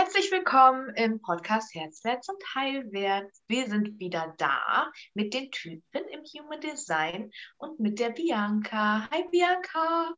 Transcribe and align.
Herzlich 0.00 0.30
willkommen 0.30 0.90
im 0.94 1.20
Podcast 1.20 1.74
Herzwärts 1.74 2.28
und 2.28 2.40
Heilwärts. 2.54 3.42
Wir 3.48 3.66
sind 3.66 3.98
wieder 3.98 4.32
da 4.38 4.92
mit 5.14 5.34
den 5.34 5.50
Typen 5.50 6.04
im 6.12 6.20
Human 6.20 6.60
Design 6.60 7.32
und 7.56 7.80
mit 7.80 7.98
der 7.98 8.10
Bianca. 8.10 9.08
Hi 9.10 9.24
Bianca. 9.28 10.14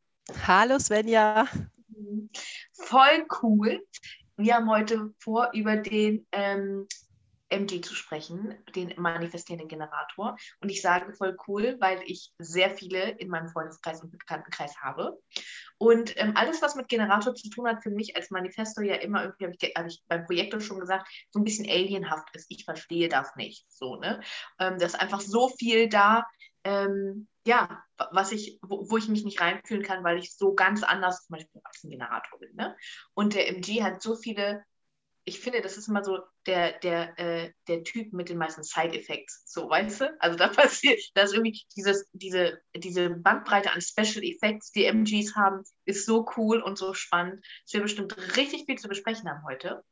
Hallo 0.46 0.78
Svenja. 0.78 1.48
Voll 2.74 3.26
cool. 3.40 3.82
Wir 4.36 4.56
haben 4.56 4.68
heute 4.68 5.14
vor, 5.18 5.48
über 5.54 5.78
den 5.78 6.26
ähm, 6.32 6.86
MG 7.50 7.80
zu 7.82 7.94
sprechen, 7.94 8.54
den 8.74 8.94
manifestierenden 8.96 9.68
Generator. 9.68 10.36
Und 10.60 10.68
ich 10.68 10.82
sage 10.82 11.12
voll 11.14 11.36
cool, 11.46 11.76
weil 11.80 12.00
ich 12.06 12.32
sehr 12.38 12.70
viele 12.70 13.10
in 13.10 13.28
meinem 13.28 13.48
Freundeskreis 13.48 14.02
und 14.02 14.10
Bekanntenkreis 14.10 14.76
habe. 14.78 15.18
Und 15.78 16.16
ähm, 16.20 16.32
alles, 16.36 16.62
was 16.62 16.76
mit 16.76 16.88
Generator 16.88 17.34
zu 17.34 17.50
tun 17.50 17.66
hat, 17.66 17.82
für 17.82 17.90
mich 17.90 18.16
als 18.16 18.30
Manifestor 18.30 18.84
ja 18.84 18.96
immer 18.96 19.24
irgendwie, 19.24 19.44
habe 19.46 19.56
ich, 19.58 19.72
hab 19.76 19.86
ich 19.86 20.02
beim 20.08 20.24
Projektor 20.26 20.60
schon 20.60 20.80
gesagt, 20.80 21.08
so 21.30 21.40
ein 21.40 21.44
bisschen 21.44 21.68
alienhaft 21.68 22.28
ist. 22.34 22.46
Ich 22.50 22.64
verstehe 22.64 23.08
das 23.08 23.34
nicht. 23.36 23.66
So, 23.70 23.96
ne? 23.96 24.20
Ähm, 24.58 24.78
da 24.78 24.86
ist 24.86 25.00
einfach 25.00 25.20
so 25.20 25.48
viel 25.48 25.88
da, 25.88 26.24
ähm, 26.64 27.28
ja, 27.46 27.82
was 28.12 28.32
ich, 28.32 28.58
wo, 28.62 28.90
wo, 28.90 28.96
ich 28.96 29.08
mich 29.08 29.24
nicht 29.24 29.40
reinfühlen 29.40 29.82
kann, 29.82 30.04
weil 30.04 30.18
ich 30.18 30.36
so 30.36 30.54
ganz 30.54 30.82
anders 30.82 31.26
zum 31.26 31.36
Beispiel 31.36 31.60
als 31.64 31.82
ein 31.82 31.90
Generator 31.90 32.38
bin. 32.38 32.54
Ne? 32.54 32.76
Und 33.14 33.34
der 33.34 33.48
MG 33.48 33.82
hat 33.82 34.02
so 34.02 34.14
viele 34.14 34.62
ich 35.24 35.40
finde, 35.40 35.60
das 35.60 35.76
ist 35.76 35.88
immer 35.88 36.02
so 36.02 36.18
der, 36.46 36.78
der, 36.80 37.18
äh, 37.18 37.52
der 37.68 37.84
Typ 37.84 38.12
mit 38.12 38.28
den 38.28 38.38
meisten 38.38 38.62
Side-Effects. 38.62 39.44
So, 39.46 39.68
weißt 39.68 40.00
du? 40.00 40.16
Also 40.20 40.36
da 40.36 40.48
passiert, 40.48 41.00
da 41.14 41.22
ist 41.22 41.34
irgendwie 41.34 41.60
dieses, 41.76 42.08
diese, 42.12 42.60
diese 42.74 43.10
Bandbreite 43.10 43.72
an 43.72 43.80
Special 43.80 44.24
Effects, 44.24 44.72
die 44.72 44.86
MGs 44.86 45.36
haben, 45.36 45.62
ist 45.84 46.06
so 46.06 46.26
cool 46.36 46.62
und 46.62 46.78
so 46.78 46.94
spannend, 46.94 47.44
dass 47.64 47.74
wir 47.74 47.82
bestimmt 47.82 48.16
richtig 48.36 48.64
viel 48.66 48.78
zu 48.78 48.88
besprechen 48.88 49.28
haben 49.28 49.44
heute. 49.44 49.84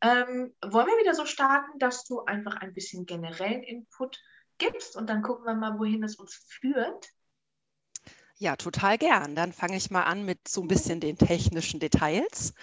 Ähm, 0.00 0.54
wollen 0.62 0.86
wir 0.86 1.00
wieder 1.00 1.14
so 1.14 1.26
starten, 1.26 1.78
dass 1.78 2.04
du 2.04 2.24
einfach 2.24 2.56
ein 2.56 2.72
bisschen 2.72 3.06
generellen 3.06 3.62
Input 3.62 4.18
gibst 4.58 4.96
und 4.96 5.08
dann 5.10 5.22
gucken 5.22 5.44
wir 5.44 5.54
mal, 5.54 5.78
wohin 5.78 6.04
es 6.04 6.16
uns 6.16 6.34
führt? 6.48 7.08
Ja, 8.38 8.56
total 8.56 8.96
gern. 8.96 9.34
Dann 9.34 9.52
fange 9.52 9.76
ich 9.76 9.90
mal 9.90 10.04
an 10.04 10.24
mit 10.24 10.48
so 10.48 10.62
ein 10.62 10.68
bisschen 10.68 11.00
den 11.00 11.18
technischen 11.18 11.78
Details. 11.78 12.54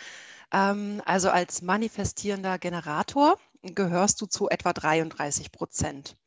Ähm, 0.51 1.01
also 1.05 1.29
als 1.29 1.61
manifestierender 1.61 2.57
Generator 2.59 3.37
gehörst 3.63 4.21
du 4.21 4.25
zu 4.25 4.49
etwa 4.49 4.73
33 4.73 5.51
Prozent. 5.51 6.17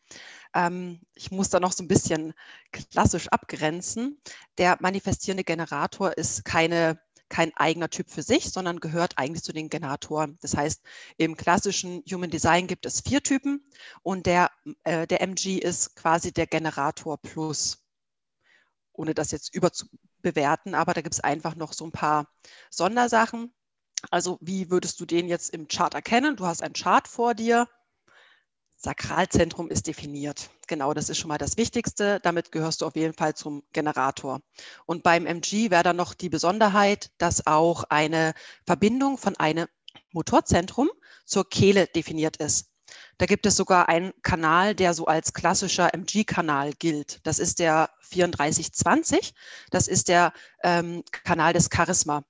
Ähm, 0.55 1.01
ich 1.15 1.31
muss 1.31 1.51
da 1.51 1.61
noch 1.61 1.73
so 1.73 1.85
ein 1.85 1.89
bisschen 1.89 2.35
klassisch 2.73 3.29
abgrenzen. 3.29 4.21
Der 4.59 4.77
manifestierende 4.81 5.45
Generator 5.45 6.17
ist 6.17 6.45
keine 6.45 7.01
kein 7.31 7.53
eigener 7.57 7.89
Typ 7.89 8.11
für 8.11 8.23
sich, 8.23 8.51
sondern 8.51 8.81
gehört 8.81 9.17
eigentlich 9.17 9.45
zu 9.45 9.53
den 9.53 9.71
Generatoren. 9.71 10.37
Das 10.43 10.57
heißt, 10.57 10.83
im 11.17 11.37
klassischen 11.37 12.03
Human 12.11 12.29
Design 12.29 12.67
gibt 12.67 12.85
es 12.85 13.01
vier 13.01 13.23
Typen 13.23 13.65
und 14.03 14.27
der, 14.27 14.51
äh, 14.85 15.07
der 15.07 15.23
MG 15.23 15.59
ist 15.59 15.97
quasi 15.97 16.33
der 16.33 16.47
Generator 16.47 17.19
Plus. 17.19 17.79
Ohne 18.93 19.15
das 19.15 19.31
jetzt 19.31 19.55
überzubewerten, 19.55 20.75
aber 20.75 20.93
da 20.93 21.01
gibt 21.01 21.15
es 21.15 21.21
einfach 21.21 21.55
noch 21.55 21.73
so 21.73 21.85
ein 21.87 21.93
paar 21.93 22.27
Sondersachen. 22.69 23.55
Also 24.11 24.39
wie 24.41 24.71
würdest 24.71 25.01
du 25.01 25.07
den 25.07 25.29
jetzt 25.29 25.51
im 25.51 25.69
Chart 25.69 25.95
erkennen? 25.95 26.37
Du 26.37 26.47
hast 26.47 26.63
einen 26.63 26.75
Chart 26.75 27.07
vor 27.07 27.35
dir. 27.35 27.69
Sakralzentrum 28.77 29.69
ist 29.69 29.87
definiert. 29.87 30.49
Genau, 30.67 30.95
das 30.95 31.11
ist 31.11 31.19
schon 31.19 31.29
mal 31.29 31.37
das 31.37 31.59
Wichtigste. 31.59 32.19
Damit 32.23 32.51
gehörst 32.51 32.81
du 32.81 32.87
auf 32.87 32.97
jeden 32.97 33.13
Fall 33.13 33.35
zum 33.35 33.63
Generator. 33.75 34.41
Und 34.87 35.03
beim 35.03 35.27
MG 35.27 35.71
wäre 35.71 35.83
dann 35.83 35.97
noch 35.97 36.15
die 36.15 36.31
Besonderheit, 36.31 37.11
dass 37.19 37.47
auch 37.47 37.85
eine 37.85 38.33
Verbindung 38.65 39.19
von 39.19 39.37
einem 39.37 39.67
Motorzentrum 40.13 40.89
zur 41.27 41.49
Kehle 41.49 41.89
definiert 41.89 42.39
ist. 42.39 42.71
Da 43.19 43.27
gibt 43.27 43.45
es 43.45 43.55
sogar 43.55 43.91
einen 43.91 44.13
Kanal, 44.23 44.75
der 44.75 44.95
so 44.95 45.05
als 45.05 45.35
klassischer 45.35 45.93
MG-Kanal 45.93 46.73
gilt. 46.73 47.21
Das 47.25 47.39
ist 47.39 47.59
der 47.59 47.91
3420. 48.11 49.35
Das 49.71 49.89
ist 49.89 50.09
der 50.09 50.33
ähm, 50.63 51.05
Kanal 51.13 51.53
des 51.53 51.69
Charisma. 51.73 52.25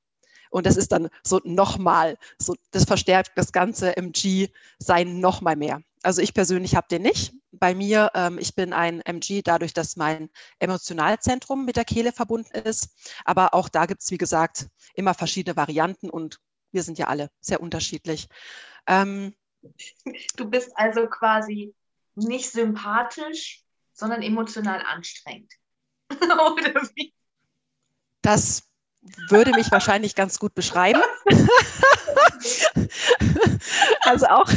Und 0.51 0.67
das 0.67 0.77
ist 0.77 0.93
dann 0.93 1.09
so 1.23 1.41
nochmal, 1.45 2.19
so, 2.39 2.55
das 2.73 2.85
verstärkt 2.85 3.33
das 3.37 3.53
ganze 3.53 3.97
MG-Sein 3.97 5.21
nochmal 5.21 5.57
mehr. 5.57 5.83
Also 6.03 6.23
ich 6.23 6.35
persönlich 6.35 6.75
habe 6.75 6.89
den 6.91 7.03
nicht. 7.03 7.33
Bei 7.53 7.75
mir, 7.75 8.11
ähm, 8.15 8.39
ich 8.39 8.55
bin 8.55 8.73
ein 8.73 9.01
MG 9.01 9.43
dadurch, 9.43 9.73
dass 9.73 9.97
mein 9.97 10.31
Emotionalzentrum 10.59 11.65
mit 11.65 11.77
der 11.77 11.85
Kehle 11.85 12.13
verbunden 12.13 12.57
ist. 12.59 12.91
Aber 13.25 13.55
auch 13.55 13.69
da 13.69 13.87
gibt 13.87 14.03
es, 14.03 14.11
wie 14.11 14.19
gesagt, 14.19 14.69
immer 14.95 15.15
verschiedene 15.15 15.57
Varianten 15.57 16.11
und 16.11 16.41
wir 16.73 16.83
sind 16.83 16.99
ja 16.99 17.09
alle 17.09 17.31
sehr 17.41 17.61
unterschiedlich. 17.61 18.29
Ähm, 18.87 19.35
du 20.37 20.49
bist 20.49 20.73
also 20.75 21.07
quasi 21.07 21.75
nicht 22.15 22.51
sympathisch, 22.51 23.65
sondern 23.93 24.23
emotional 24.23 24.83
anstrengend. 24.87 25.53
Oder 26.11 26.83
wie? 26.95 27.13
Das 28.23 28.70
würde 29.29 29.53
mich 29.53 29.71
wahrscheinlich 29.71 30.15
ganz 30.15 30.39
gut 30.39 30.55
beschreiben. 30.55 31.01
also 34.03 34.27
auch, 34.27 34.51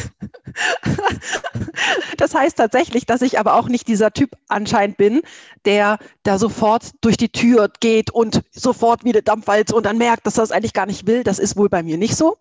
das 2.17 2.35
heißt 2.35 2.57
tatsächlich, 2.57 3.05
dass 3.05 3.21
ich 3.21 3.39
aber 3.39 3.55
auch 3.55 3.67
nicht 3.67 3.87
dieser 3.87 4.11
Typ 4.11 4.31
anscheinend 4.47 4.97
bin, 4.97 5.21
der 5.65 5.97
da 6.23 6.37
sofort 6.37 6.91
durch 7.01 7.17
die 7.17 7.29
Tür 7.29 7.71
geht 7.79 8.11
und 8.11 8.41
sofort 8.51 9.03
wieder 9.03 9.21
Dampfwalz 9.21 9.71
und 9.71 9.85
dann 9.85 9.97
merkt, 9.97 10.27
dass 10.27 10.37
er 10.37 10.41
das 10.41 10.51
eigentlich 10.51 10.73
gar 10.73 10.85
nicht 10.85 11.07
will. 11.07 11.23
Das 11.23 11.39
ist 11.39 11.55
wohl 11.55 11.69
bei 11.69 11.83
mir 11.83 11.97
nicht 11.97 12.15
so. 12.15 12.37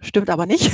Stimmt 0.00 0.30
aber 0.30 0.46
nicht. 0.46 0.70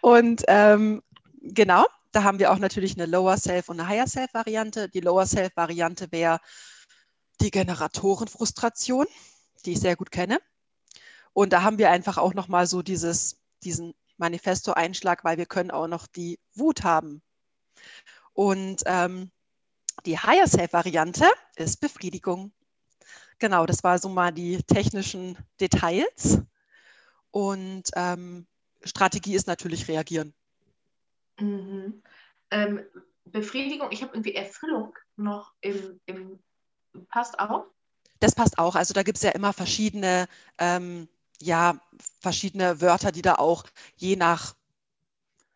und 0.00 0.42
ähm, 0.48 1.02
genau, 1.42 1.86
da 2.12 2.24
haben 2.24 2.38
wir 2.38 2.52
auch 2.52 2.58
natürlich 2.58 2.96
eine 2.96 3.06
Lower 3.06 3.36
Self 3.36 3.68
und 3.68 3.80
eine 3.80 3.88
Higher 3.88 4.06
Self 4.06 4.34
Variante. 4.34 4.88
Die 4.88 5.00
Lower 5.00 5.26
Self 5.26 5.56
Variante 5.56 6.10
wäre 6.10 6.40
die 7.40 7.50
Generatorenfrustration, 7.50 9.06
die 9.64 9.72
ich 9.72 9.80
sehr 9.80 9.96
gut 9.96 10.10
kenne. 10.10 10.40
Und 11.32 11.52
da 11.52 11.62
haben 11.62 11.78
wir 11.78 11.90
einfach 11.90 12.18
auch 12.18 12.34
nochmal 12.34 12.66
so 12.66 12.82
dieses, 12.82 13.38
diesen 13.62 13.94
Manifesto-Einschlag, 14.16 15.24
weil 15.24 15.36
wir 15.36 15.46
können 15.46 15.70
auch 15.70 15.86
noch 15.86 16.06
die 16.06 16.38
Wut 16.54 16.82
haben. 16.82 17.22
Und 18.32 18.82
ähm, 18.86 19.30
die 20.04 20.18
Higher 20.18 20.46
Self-Variante 20.46 21.26
ist 21.56 21.80
Befriedigung. 21.80 22.52
Genau, 23.38 23.66
das 23.66 23.84
war 23.84 23.98
so 23.98 24.08
mal 24.08 24.32
die 24.32 24.62
technischen 24.62 25.36
Details. 25.60 26.40
Und 27.30 27.90
ähm, 27.94 28.46
Strategie 28.82 29.34
ist 29.34 29.46
natürlich 29.46 29.88
reagieren. 29.88 30.32
Mhm. 31.38 32.02
Ähm, 32.50 32.80
Befriedigung, 33.26 33.88
ich 33.90 34.02
habe 34.02 34.14
irgendwie 34.14 34.34
Erfüllung 34.34 34.96
noch 35.16 35.52
im, 35.60 36.00
im 36.06 36.38
passt 37.08 37.38
auch? 37.38 37.66
Das 38.20 38.34
passt 38.34 38.58
auch. 38.58 38.74
Also 38.74 38.94
da 38.94 39.02
gibt 39.02 39.18
es 39.18 39.22
ja 39.22 39.30
immer 39.30 39.52
verschiedene, 39.52 40.26
ähm, 40.58 41.08
ja, 41.40 41.80
verschiedene 42.20 42.80
Wörter, 42.80 43.12
die 43.12 43.22
da 43.22 43.34
auch 43.34 43.64
je 43.96 44.16
nach, 44.16 44.54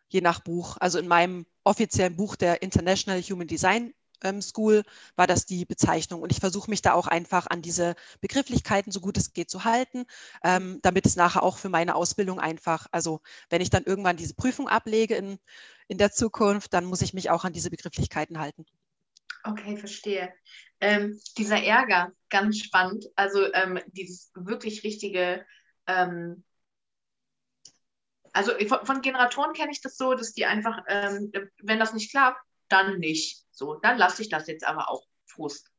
je 0.09 0.21
nach 0.21 0.41
Buch, 0.41 0.77
also 0.79 0.99
in 0.99 1.09
meinem 1.09 1.47
offiziellen 1.65 2.17
Buch 2.17 2.37
der 2.37 2.63
International 2.63 3.21
Human 3.23 3.47
Design 3.47 3.95
ähm, 4.23 4.43
School 4.43 4.83
war 5.17 5.27
das 5.27 5.47
die 5.47 5.65
Bezeichnung. 5.65 6.23
Und 6.23 6.33
ich 6.33 6.41
versuche 6.41 6.71
mich 6.71 6.83
da 6.83 6.93
auch 6.93 7.07
einfach 7.07 7.47
an 7.47 7.63
diese 7.63 7.95
Begrifflichkeiten 8.21 8.93
so 8.93 9.01
gut 9.01 9.17
es 9.17 9.33
geht 9.33 9.51
zu 9.51 9.65
halten, 9.65 10.05
ähm, 10.45 10.81
damit 10.83 11.07
es 11.07 11.17
nachher 11.17 11.43
auch 11.43 11.59
für 11.59 11.69
meine 11.69 11.95
Ausbildung 11.95 12.41
einfach, 12.41 12.87
also 12.93 13.21
wenn 13.49 13.63
ich 13.63 13.71
dann 13.71 13.85
irgendwann 13.85 14.17
diese 14.17 14.35
Prüfung 14.35 14.69
ablege 14.69 15.15
in, 15.15 15.39
in 15.89 15.99
der 15.99 16.13
Zukunft, 16.13 16.75
dann 16.75 16.85
muss 16.85 17.03
ich 17.03 17.15
mich 17.15 17.31
auch 17.31 17.45
an 17.45 17.53
diese 17.53 17.71
Begrifflichkeiten 17.71 18.39
halten. 18.39 18.67
Okay, 19.45 19.77
verstehe. 19.77 20.33
Ähm, 20.81 21.21
dieser 21.37 21.63
Ärger, 21.63 22.13
ganz 22.29 22.59
spannend. 22.59 23.07
Also 23.17 23.53
ähm, 23.53 23.81
dieses 23.89 24.31
wirklich 24.35 24.85
richtige, 24.85 25.45
ähm, 25.87 26.45
also 28.33 28.53
von, 28.67 28.87
von 28.87 29.03
Generatoren 29.03 29.55
kenne 29.55 29.73
ich 29.73 29.81
das 29.81 29.97
so, 29.97 30.15
dass 30.15 30.33
die 30.33 30.47
einfach, 30.47 30.83
ähm, 30.89 31.33
wenn 31.63 31.79
das 31.79 31.95
nicht 31.95 32.11
klappt, 32.11 32.41
dann 32.69 32.99
nicht. 32.99 33.45
So, 33.51 33.75
dann 33.75 33.99
lasse 33.99 34.23
ich 34.23 34.29
das 34.29 34.47
jetzt 34.47 34.67
aber 34.67 34.91
auch 34.91 35.05
Frust. 35.27 35.71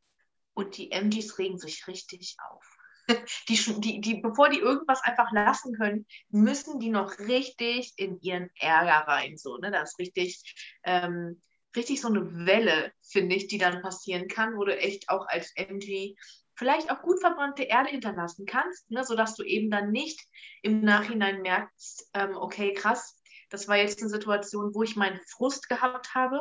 Und 0.53 0.77
die 0.77 0.91
MGs 0.91 1.37
regen 1.37 1.57
sich 1.57 1.87
richtig 1.87 2.35
auf. 2.49 2.65
Die, 3.49 3.57
die, 3.81 3.99
die, 3.99 4.21
bevor 4.21 4.47
die 4.47 4.59
irgendwas 4.59 5.01
einfach 5.01 5.31
lassen 5.31 5.75
können, 5.75 6.05
müssen 6.29 6.79
die 6.79 6.91
noch 6.91 7.17
richtig 7.19 7.93
in 7.97 8.21
ihren 8.21 8.49
Ärger 8.57 9.07
rein. 9.07 9.37
So, 9.37 9.57
ne? 9.57 9.71
Das 9.71 9.89
ist 9.89 9.99
richtig, 9.99 10.79
ähm, 10.83 11.41
richtig 11.75 12.01
so 12.01 12.07
eine 12.07 12.45
Welle, 12.45 12.91
finde 13.01 13.35
ich, 13.35 13.47
die 13.47 13.57
dann 13.57 13.81
passieren 13.81 14.27
kann, 14.27 14.57
wo 14.57 14.65
du 14.65 14.77
echt 14.77 15.09
auch 15.09 15.27
als 15.27 15.51
MG 15.56 16.15
vielleicht 16.56 16.91
auch 16.91 17.01
gut 17.01 17.19
verbrannte 17.19 17.63
Erde 17.63 17.89
hinterlassen 17.89 18.45
kannst, 18.45 18.89
ne, 18.91 19.03
sodass 19.03 19.35
du 19.35 19.44
eben 19.44 19.71
dann 19.71 19.91
nicht 19.91 20.19
im 20.62 20.81
Nachhinein 20.81 21.41
merkst, 21.41 22.09
ähm, 22.13 22.35
okay, 22.35 22.73
krass, 22.73 23.19
das 23.50 23.68
war 23.68 23.77
jetzt 23.77 24.00
eine 24.00 24.09
Situation, 24.09 24.73
wo 24.73 24.83
ich 24.83 24.95
meinen 24.95 25.19
Frust 25.27 25.69
gehabt 25.69 26.13
habe, 26.13 26.39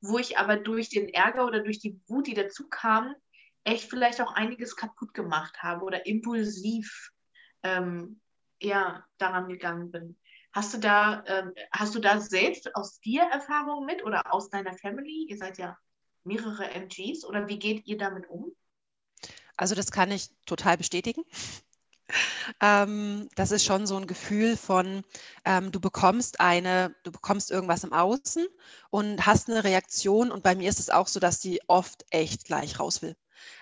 wo 0.00 0.18
ich 0.18 0.38
aber 0.38 0.56
durch 0.56 0.90
den 0.90 1.08
Ärger 1.08 1.44
oder 1.44 1.60
durch 1.60 1.78
die 1.78 2.00
Wut, 2.06 2.26
die 2.26 2.34
dazu 2.34 2.68
kam, 2.68 3.14
echt 3.64 3.90
vielleicht 3.90 4.20
auch 4.20 4.32
einiges 4.32 4.76
kaputt 4.76 5.12
gemacht 5.12 5.62
habe 5.62 5.84
oder 5.84 6.06
impulsiv 6.06 7.10
ähm, 7.62 8.20
ja, 8.60 9.04
daran 9.18 9.48
gegangen 9.48 9.90
bin. 9.90 10.18
Hast 10.58 10.74
du 10.74 10.78
da, 10.78 11.22
ähm, 11.28 11.54
hast 11.70 11.94
du 11.94 12.00
da 12.00 12.20
selbst 12.20 12.74
aus 12.74 12.98
dir 12.98 13.22
Erfahrungen 13.22 13.86
mit 13.86 14.04
oder 14.04 14.34
aus 14.34 14.50
deiner 14.50 14.76
Family? 14.76 15.28
Ihr 15.28 15.36
seid 15.36 15.56
ja 15.56 15.78
mehrere 16.24 16.68
MGs 16.68 17.24
oder 17.24 17.46
wie 17.46 17.60
geht 17.60 17.86
ihr 17.86 17.96
damit 17.96 18.28
um? 18.28 18.50
Also 19.56 19.76
das 19.76 19.92
kann 19.92 20.10
ich 20.10 20.30
total 20.46 20.76
bestätigen. 20.76 21.22
Ähm, 22.62 23.28
das 23.34 23.50
ist 23.50 23.66
schon 23.66 23.86
so 23.86 23.94
ein 23.98 24.06
Gefühl 24.06 24.56
von, 24.56 25.04
ähm, 25.44 25.70
du 25.70 25.78
bekommst 25.78 26.40
eine, 26.40 26.96
du 27.02 27.12
bekommst 27.12 27.50
irgendwas 27.50 27.84
im 27.84 27.92
Außen 27.92 28.46
und 28.88 29.26
hast 29.26 29.50
eine 29.50 29.62
Reaktion. 29.62 30.30
Und 30.30 30.42
bei 30.42 30.54
mir 30.54 30.70
ist 30.70 30.80
es 30.80 30.88
auch 30.88 31.06
so, 31.06 31.20
dass 31.20 31.38
die 31.38 31.60
oft 31.66 32.06
echt 32.08 32.46
gleich 32.46 32.80
raus 32.80 33.02
will. 33.02 33.14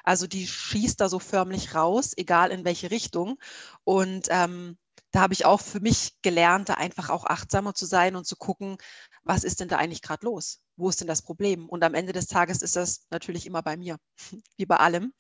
Also 0.05 0.29
die 0.29 0.47
schießt 0.47 1.01
da 1.01 1.09
so 1.09 1.19
förmlich 1.19 1.75
raus, 1.75 2.13
egal 2.17 2.53
in 2.53 2.65
welche 2.65 2.93
Richtung. 2.93 3.41
Und 3.83 4.29
ähm, 4.31 4.79
da 5.17 5.23
habe 5.23 5.33
ich 5.33 5.47
auch 5.47 5.63
für 5.63 5.81
mich 5.81 6.13
gelernt, 6.21 6.69
da 6.69 6.75
einfach 6.75 7.09
auch 7.09 7.25
achtsamer 7.25 7.73
zu 7.73 7.87
sein 7.87 8.17
und 8.17 8.27
zu 8.27 8.37
gucken, 8.37 8.77
was 9.23 9.45
ist 9.45 9.61
denn 9.61 9.69
da 9.69 9.79
eigentlich 9.79 10.03
gerade 10.03 10.27
los? 10.27 10.61
Wo 10.77 10.91
ist 10.91 11.01
denn 11.01 11.09
das 11.09 11.23
Problem? 11.23 11.71
Und 11.71 11.83
am 11.85 11.95
Ende 11.95 12.13
des 12.13 12.27
Tages 12.27 12.61
ist 12.61 12.77
das 12.77 13.07
natürlich 13.09 13.47
immer 13.47 13.63
bei 13.63 13.79
mir, 13.79 13.97
wie 14.59 14.67
bei 14.67 14.77
allem. 14.77 15.15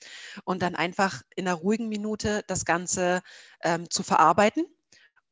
Und 0.44 0.60
dann 0.60 0.76
einfach 0.76 1.22
in 1.34 1.48
einer 1.48 1.56
ruhigen 1.56 1.88
Minute 1.88 2.44
das 2.46 2.66
Ganze 2.66 3.22
ähm, 3.62 3.88
zu 3.88 4.02
verarbeiten 4.02 4.66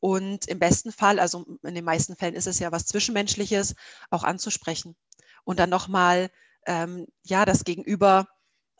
und 0.00 0.48
im 0.48 0.60
besten 0.60 0.92
Fall, 0.92 1.18
also 1.18 1.44
in 1.62 1.74
den 1.74 1.84
meisten 1.84 2.16
Fällen 2.16 2.34
ist 2.34 2.46
es 2.46 2.58
ja 2.58 2.72
was 2.72 2.86
Zwischenmenschliches, 2.86 3.74
auch 4.08 4.24
anzusprechen 4.24 4.96
und 5.44 5.58
dann 5.58 5.68
nochmal 5.68 6.30
ähm, 6.64 7.06
ja, 7.22 7.44
das 7.44 7.64
Gegenüber 7.64 8.28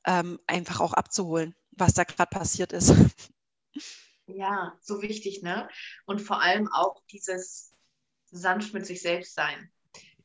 ähm, 0.07 0.39
einfach 0.47 0.81
auch 0.81 0.95
abzuholen, 0.95 1.55
was 1.73 1.93
da 1.93 2.05
gerade 2.05 2.31
passiert 2.31 2.73
ist. 2.73 2.95
Ja, 4.27 4.77
so 4.81 5.03
wichtig, 5.03 5.43
ne? 5.43 5.69
Und 6.07 6.21
vor 6.21 6.41
allem 6.41 6.69
auch 6.73 7.03
dieses 7.11 7.75
sanft 8.31 8.75
mit 8.75 8.87
sich 8.87 9.03
selbst 9.03 9.35
sein. 9.35 9.71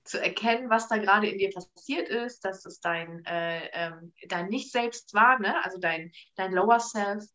Zu 0.03 0.21
erkennen, 0.21 0.69
was 0.69 0.87
da 0.87 0.97
gerade 0.97 1.27
in 1.27 1.37
dir 1.37 1.51
passiert 1.51 2.09
ist, 2.09 2.43
dass 2.43 2.65
es 2.65 2.79
dein, 2.79 3.23
äh, 3.25 3.69
ähm, 3.73 4.13
dein 4.27 4.47
Nicht-Selbst 4.47 5.13
war, 5.13 5.39
ne? 5.39 5.63
also 5.63 5.77
dein, 5.77 6.11
dein 6.35 6.53
Lower 6.53 6.79
Self. 6.79 7.25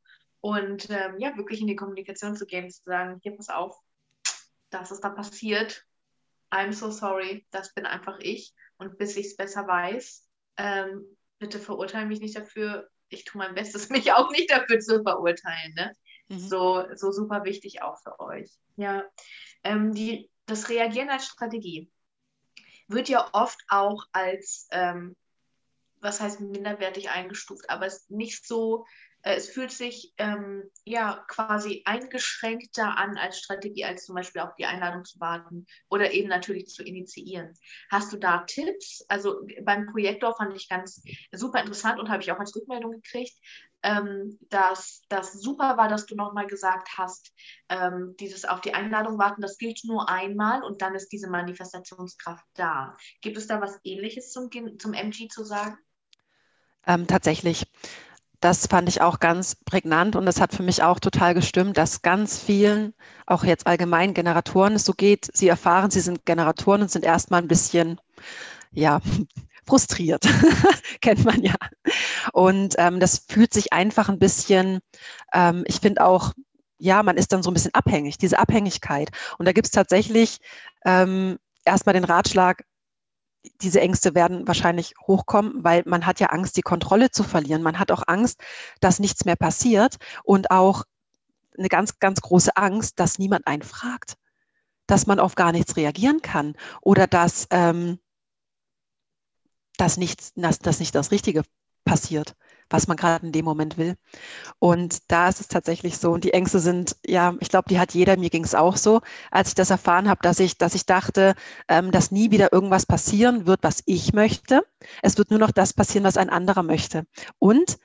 Und 0.41 0.91
ähm, 0.91 1.19
ja, 1.19 1.37
wirklich 1.37 1.61
in 1.61 1.69
die 1.69 1.77
Kommunikation 1.77 2.37
zu 2.37 2.47
gehen, 2.47 2.69
zu 2.71 2.83
sagen, 2.85 3.21
hier, 3.23 3.37
pass 3.37 3.49
auf, 3.49 3.77
das 4.71 4.91
ist 4.91 5.01
da 5.01 5.11
passiert. 5.11 5.85
I'm 6.51 6.73
so 6.73 6.91
sorry, 6.91 7.47
das 7.51 7.73
bin 7.75 7.87
einfach 7.87 8.19
ich. 8.21 8.53
Und 8.77 8.99
bis 8.99 9.17
ich 9.17 9.27
es 9.27 9.37
besser 9.37 9.67
weiß, 9.67 10.29
ähm, 10.57 11.05
bitte 11.39 11.59
verurteile 11.59 12.07
mich 12.07 12.21
nicht 12.21 12.37
dafür. 12.37 12.89
Ich 13.09 13.25
tue 13.25 13.39
mein 13.39 13.55
Bestes, 13.55 13.89
mich 13.91 14.13
auch 14.13 14.31
nicht 14.31 14.51
dafür 14.51 14.81
zu 14.81 15.03
verurteilen. 15.03 15.75
Ne? 15.75 15.95
Mhm. 16.29 16.39
So, 16.39 16.85
so 16.95 17.13
super 17.13 17.45
wichtig 17.45 17.83
auch 17.83 17.99
für 18.03 18.19
euch. 18.21 18.51
Ja. 18.77 19.05
Ähm, 19.63 19.95
die, 19.95 20.31
das 20.47 20.69
Reagieren 20.69 21.11
als 21.11 21.27
Strategie 21.27 21.91
wird 22.89 23.09
ja 23.09 23.29
oft 23.33 23.59
auch 23.69 24.05
als, 24.13 24.69
ähm, 24.71 25.17
was 26.01 26.21
heißt 26.21 26.41
minderwertig 26.41 27.11
eingestuft, 27.11 27.71
aber 27.71 27.87
es 27.87 28.09
nicht 28.11 28.47
so 28.47 28.85
äh, 29.25 29.37
es 29.37 29.51
fühlt 29.51 29.73
sich 29.73 30.13
ähm, 30.19 30.71
ja 30.85 31.25
quasi 31.29 31.83
eingeschränkter 31.87 32.97
an 32.97 33.17
als 33.17 33.39
Strategie, 33.39 33.85
als 33.85 34.05
zum 34.05 34.15
Beispiel 34.15 34.43
auf 34.43 34.55
die 34.57 34.67
Einladung 34.67 35.05
zu 35.05 35.19
warten 35.19 35.67
oder 35.89 36.13
eben 36.13 36.29
natürlich 36.29 36.67
zu 36.67 36.85
initiieren. 36.85 37.55
Hast 37.91 38.13
du 38.13 38.19
da 38.19 38.45
Tipps? 38.47 39.05
Also 39.09 39.41
beim 39.63 39.87
Projektor 39.87 40.37
fand 40.37 40.55
ich 40.55 40.69
ganz 40.69 41.03
super 41.33 41.61
interessant 41.61 41.99
und 41.99 42.11
habe 42.11 42.23
ich 42.23 42.31
auch 42.31 42.39
als 42.39 42.55
Rückmeldung 42.55 42.93
gekriegt, 42.93 43.35
ähm, 43.85 44.39
dass 44.49 45.03
das 45.09 45.35
super 45.35 45.77
war, 45.77 45.89
dass 45.89 46.07
du 46.07 46.17
nochmal 46.17 46.47
gesagt 46.47 46.89
hast, 46.99 47.33
ähm, 47.69 48.17
dieses 48.19 48.45
auf 48.45 48.61
die 48.61 48.75
Einladung 48.75 49.19
warten, 49.19 49.43
das 49.43 49.59
gilt 49.59 49.81
nur 49.85 50.09
einmal 50.09 50.65
und 50.65 50.83
dann 50.83 50.95
ist 50.95 51.09
diese 51.09 51.31
Manifestationskraft 51.31 52.45
da. 52.55 52.97
Gibt 53.21 53.37
es 53.37 53.47
da 53.47 53.61
was 53.61 53.79
Ähnliches 53.85 54.33
zum, 54.33 54.51
zum 54.79 54.95
MG 54.95 55.29
zu 55.29 55.45
sagen? 55.45 55.79
Ähm, 56.87 57.07
tatsächlich 57.07 57.67
das 58.45 58.67
fand 58.67 58.91
ich 58.91 59.01
auch 59.01 59.21
ganz 59.21 59.57
prägnant 59.65 60.17
und 60.17 60.27
das 60.27 60.39
hat 60.39 60.53
für 60.53 60.63
mich 60.63 60.83
auch 60.83 61.01
total 61.01 61.33
gestimmt, 61.33 61.79
dass 61.79 62.03
ganz 62.03 62.39
vielen, 62.39 62.93
auch 63.25 63.43
jetzt 63.43 63.67
allgemein 63.67 64.13
Generatoren 64.13 64.75
es 64.75 64.85
so 64.85 64.93
geht, 64.93 65.31
sie 65.33 65.49
erfahren, 65.49 65.91
sie 65.91 66.01
sind 66.01 66.27
Generatoren 66.27 66.83
und 66.83 66.91
sind 66.91 67.07
erstmal 67.07 67.41
ein 67.41 67.49
bisschen, 67.49 67.99
ja, 68.71 69.01
frustriert. 69.67 70.29
Kennt 71.01 71.25
man 71.25 71.41
ja. 71.43 71.55
Und 72.33 72.75
ähm, 72.79 73.01
das 73.01 73.25
fühlt 73.29 73.53
sich 73.53 73.73
einfach 73.73 74.09
ein 74.09 74.19
bisschen, 74.19 74.81
ähm, 75.33 75.65
ich 75.67 75.81
finde 75.81 76.05
auch, 76.05 76.33
ja, 76.79 77.03
man 77.03 77.17
ist 77.17 77.33
dann 77.33 77.43
so 77.43 77.51
ein 77.51 77.55
bisschen 77.55 77.75
abhängig, 77.75 78.19
diese 78.19 78.39
Abhängigkeit. 78.39 79.11
Und 79.39 79.47
da 79.47 79.53
gibt 79.53 79.67
es 79.67 79.71
tatsächlich 79.71 80.39
ähm, 80.85 81.39
erstmal 81.65 81.95
den 81.95 82.05
Ratschlag, 82.05 82.65
diese 83.61 83.81
Ängste 83.81 84.15
werden 84.15 84.47
wahrscheinlich 84.47 84.95
hochkommen, 85.07 85.63
weil 85.65 85.83
man 85.87 86.07
hat 86.07 86.21
ja 86.21 86.29
Angst, 86.29 86.57
die 86.57 86.63
Kontrolle 86.63 87.11
zu 87.11 87.23
verlieren. 87.23 87.63
Man 87.63 87.79
hat 87.79 87.91
auch 87.91 88.03
Angst, 88.07 88.41
dass 88.81 88.99
nichts 88.99 89.25
mehr 89.25 89.37
passiert 89.37 89.97
und 90.25 90.51
auch 90.51 90.85
eine 91.57 91.69
ganz, 91.69 91.99
ganz 91.99 92.21
große 92.21 92.57
Angst, 92.57 92.99
dass 92.99 93.19
niemand 93.19 93.47
einen 93.47 93.63
fragt, 93.63 94.15
dass 94.87 95.07
man 95.07 95.21
auf 95.21 95.35
gar 95.35 95.53
nichts 95.53 95.77
reagieren 95.77 96.23
kann 96.23 96.57
oder 96.81 97.07
dass, 97.07 97.47
ähm, 97.51 97.99
dass, 99.77 99.97
nichts, 99.97 100.33
dass, 100.35 100.59
dass 100.59 100.81
nicht 100.81 100.95
das 100.95 101.11
Richtige 101.11 101.43
passiert 101.85 102.35
was 102.71 102.89
man 102.89 102.97
gerade 102.97 103.27
in 103.27 103.33
dem 103.33 103.45
Moment 103.45 103.79
will. 103.79 103.97
Und 104.59 105.11
da 105.11 105.29
ist 105.29 105.41
es 105.41 105.49
tatsächlich 105.49 105.99
so. 105.99 106.13
Und 106.13 106.25
die 106.25 106.33
Ängste 106.33 106.59
sind, 106.59 106.97
ja, 107.07 107.35
ich 107.41 107.49
glaube, 107.49 107.69
die 107.69 107.79
hat 107.79 107.95
jeder. 107.95 108.17
Mir 108.17 108.31
ging 108.31 108.45
es 108.45 108.55
auch 108.55 108.77
so, 108.77 109.01
als 109.31 109.49
ich 109.49 109.55
das 109.55 109.71
erfahren 109.71 110.09
habe, 110.09 110.21
dass 110.23 110.41
ich, 110.41 110.59
dass 110.59 110.75
ich 110.75 110.87
dachte, 110.87 111.35
ähm, 111.69 111.91
dass 111.91 112.11
nie 112.11 112.31
wieder 112.31 112.53
irgendwas 112.53 112.87
passieren 112.87 113.47
wird, 113.47 113.63
was 113.63 113.83
ich 113.87 114.13
möchte. 114.13 114.65
Es 115.03 115.19
wird 115.19 115.31
nur 115.31 115.39
noch 115.39 115.53
das 115.53 115.73
passieren, 115.73 116.05
was 116.05 116.17
ein 116.17 116.31
anderer 116.31 116.63
möchte. 116.63 117.07
Und 117.39 117.79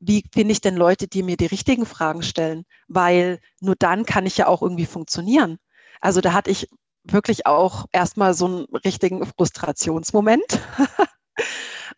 wie 0.00 0.24
finde 0.32 0.52
ich 0.52 0.60
denn 0.60 0.76
Leute, 0.76 1.08
die 1.08 1.22
mir 1.22 1.36
die 1.36 1.46
richtigen 1.46 1.86
Fragen 1.86 2.22
stellen? 2.22 2.64
Weil 2.88 3.40
nur 3.60 3.74
dann 3.76 4.04
kann 4.04 4.26
ich 4.26 4.36
ja 4.36 4.46
auch 4.46 4.62
irgendwie 4.62 4.86
funktionieren. 4.86 5.58
Also 6.00 6.20
da 6.20 6.32
hatte 6.32 6.50
ich 6.50 6.68
wirklich 7.04 7.46
auch 7.46 7.86
erstmal 7.92 8.34
so 8.34 8.46
einen 8.46 8.64
richtigen 8.84 9.24
Frustrationsmoment 9.26 10.60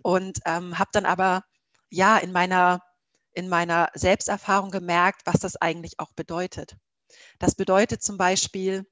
und 0.07 0.39
ähm, 0.45 0.79
habe 0.79 0.91
dann 0.93 1.05
aber 1.05 1.43
ja 1.91 2.17
in 2.17 2.31
meiner, 2.31 2.81
in 3.33 3.49
meiner 3.49 3.89
Selbsterfahrung 3.93 4.71
gemerkt, 4.71 5.23
was 5.25 5.41
das 5.41 5.57
eigentlich 5.57 5.99
auch 5.99 6.13
bedeutet. 6.13 6.77
Das 7.41 7.57
bedeutet 7.57 8.05
zum 8.05 8.17
Beispiel, 8.17 8.87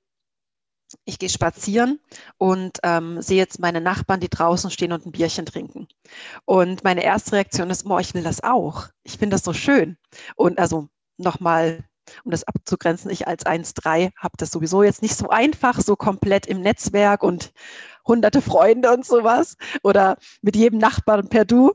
ich 1.04 1.20
gehe 1.20 1.28
spazieren 1.28 2.00
und 2.36 2.78
ähm, 2.82 3.22
sehe 3.22 3.36
jetzt 3.36 3.60
meine 3.60 3.80
Nachbarn, 3.80 4.18
die 4.18 4.28
draußen 4.28 4.72
stehen 4.72 4.90
und 4.90 5.06
ein 5.06 5.12
Bierchen 5.12 5.46
trinken. 5.46 5.86
Und 6.46 6.82
meine 6.82 7.04
erste 7.04 7.32
Reaktion 7.32 7.70
ist, 7.70 7.86
oh, 7.86 8.00
ich 8.00 8.12
will 8.14 8.24
das 8.24 8.42
auch. 8.42 8.88
Ich 9.04 9.16
finde 9.16 9.36
das 9.36 9.44
so 9.44 9.52
schön. 9.52 9.96
Und 10.34 10.58
also 10.58 10.88
nochmal, 11.16 11.84
um 12.24 12.32
das 12.32 12.42
abzugrenzen, 12.42 13.12
ich 13.12 13.28
als 13.28 13.46
1.3 13.46 14.10
habe 14.16 14.36
das 14.36 14.50
sowieso 14.50 14.82
jetzt 14.82 15.00
nicht 15.00 15.14
so 15.14 15.28
einfach, 15.28 15.80
so 15.80 15.94
komplett 15.94 16.46
im 16.46 16.60
Netzwerk 16.60 17.22
und 17.22 17.52
hunderte 18.06 18.42
Freunde 18.42 18.92
und 18.92 19.06
sowas 19.06 19.56
oder 19.82 20.16
mit 20.42 20.56
jedem 20.56 20.78
Nachbarn 20.78 21.28
per 21.28 21.44
Du. 21.44 21.72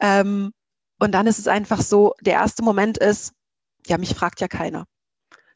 Ähm, 0.00 0.52
und 0.98 1.12
dann 1.12 1.26
ist 1.26 1.38
es 1.38 1.48
einfach 1.48 1.80
so, 1.80 2.14
der 2.20 2.34
erste 2.34 2.62
Moment 2.62 2.98
ist, 2.98 3.32
ja, 3.86 3.98
mich 3.98 4.14
fragt 4.14 4.40
ja 4.40 4.48
keiner. 4.48 4.86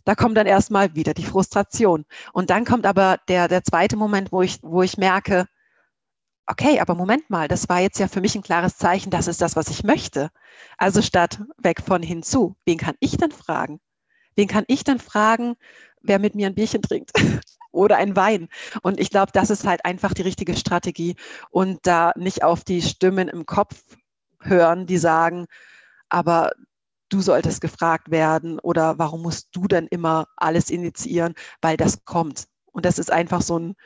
Da 0.04 0.14
kommt 0.14 0.36
dann 0.36 0.46
erstmal 0.46 0.94
wieder 0.94 1.14
die 1.14 1.24
Frustration. 1.24 2.04
Und 2.32 2.50
dann 2.50 2.64
kommt 2.64 2.86
aber 2.86 3.18
der, 3.28 3.48
der 3.48 3.64
zweite 3.64 3.96
Moment, 3.96 4.32
wo 4.32 4.42
ich, 4.42 4.58
wo 4.62 4.82
ich 4.82 4.98
merke, 4.98 5.46
okay, 6.46 6.80
aber 6.80 6.94
Moment 6.94 7.30
mal, 7.30 7.48
das 7.48 7.68
war 7.68 7.80
jetzt 7.80 7.98
ja 7.98 8.08
für 8.08 8.20
mich 8.20 8.34
ein 8.34 8.42
klares 8.42 8.76
Zeichen, 8.76 9.10
das 9.10 9.28
ist 9.28 9.40
das, 9.40 9.56
was 9.56 9.68
ich 9.68 9.82
möchte. 9.82 10.30
Also 10.76 11.02
statt 11.02 11.40
weg 11.58 11.80
von 11.84 12.02
hinzu, 12.02 12.56
wen 12.66 12.78
kann 12.78 12.96
ich 13.00 13.16
denn 13.16 13.32
fragen? 13.32 13.80
Wen 14.36 14.48
kann 14.48 14.64
ich 14.66 14.84
denn 14.84 14.98
fragen, 14.98 15.56
wer 16.02 16.18
mit 16.18 16.34
mir 16.34 16.48
ein 16.48 16.54
Bierchen 16.54 16.82
trinkt 16.82 17.12
oder 17.74 17.96
ein 17.96 18.16
Wein? 18.16 18.48
Und 18.82 19.00
ich 19.00 19.10
glaube, 19.10 19.32
das 19.32 19.50
ist 19.50 19.66
halt 19.66 19.84
einfach 19.84 20.14
die 20.14 20.22
richtige 20.22 20.56
Strategie 20.56 21.16
und 21.50 21.80
da 21.86 22.12
nicht 22.16 22.42
auf 22.42 22.64
die 22.64 22.82
Stimmen 22.82 23.28
im 23.28 23.46
Kopf 23.46 23.82
hören, 24.40 24.86
die 24.86 24.98
sagen, 24.98 25.46
aber 26.08 26.52
du 27.08 27.20
solltest 27.20 27.60
gefragt 27.60 28.10
werden 28.10 28.58
oder 28.58 28.98
warum 28.98 29.22
musst 29.22 29.48
du 29.52 29.66
denn 29.68 29.86
immer 29.86 30.26
alles 30.36 30.70
initiieren, 30.70 31.34
weil 31.60 31.76
das 31.76 32.04
kommt. 32.04 32.46
Und 32.72 32.84
das 32.84 32.98
ist 32.98 33.12
einfach 33.12 33.42
so 33.42 33.58
ein 33.58 33.76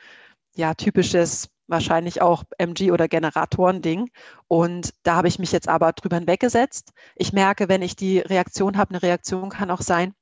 ja, 0.55 0.73
typisches, 0.73 1.49
wahrscheinlich 1.67 2.21
auch 2.21 2.43
MG- 2.57 2.91
oder 2.91 3.07
Generatoren-Ding. 3.07 4.09
Und 4.47 4.93
da 5.03 5.15
habe 5.15 5.27
ich 5.27 5.39
mich 5.39 5.51
jetzt 5.51 5.67
aber 5.67 5.93
drüber 5.93 6.17
hinweggesetzt. 6.17 6.91
Ich 7.15 7.31
merke, 7.33 7.69
wenn 7.69 7.83
ich 7.83 7.95
die 7.95 8.19
Reaktion 8.19 8.77
habe, 8.77 8.91
eine 8.91 9.03
Reaktion 9.03 9.49
kann 9.49 9.69
auch 9.71 9.81
sein, 9.81 10.13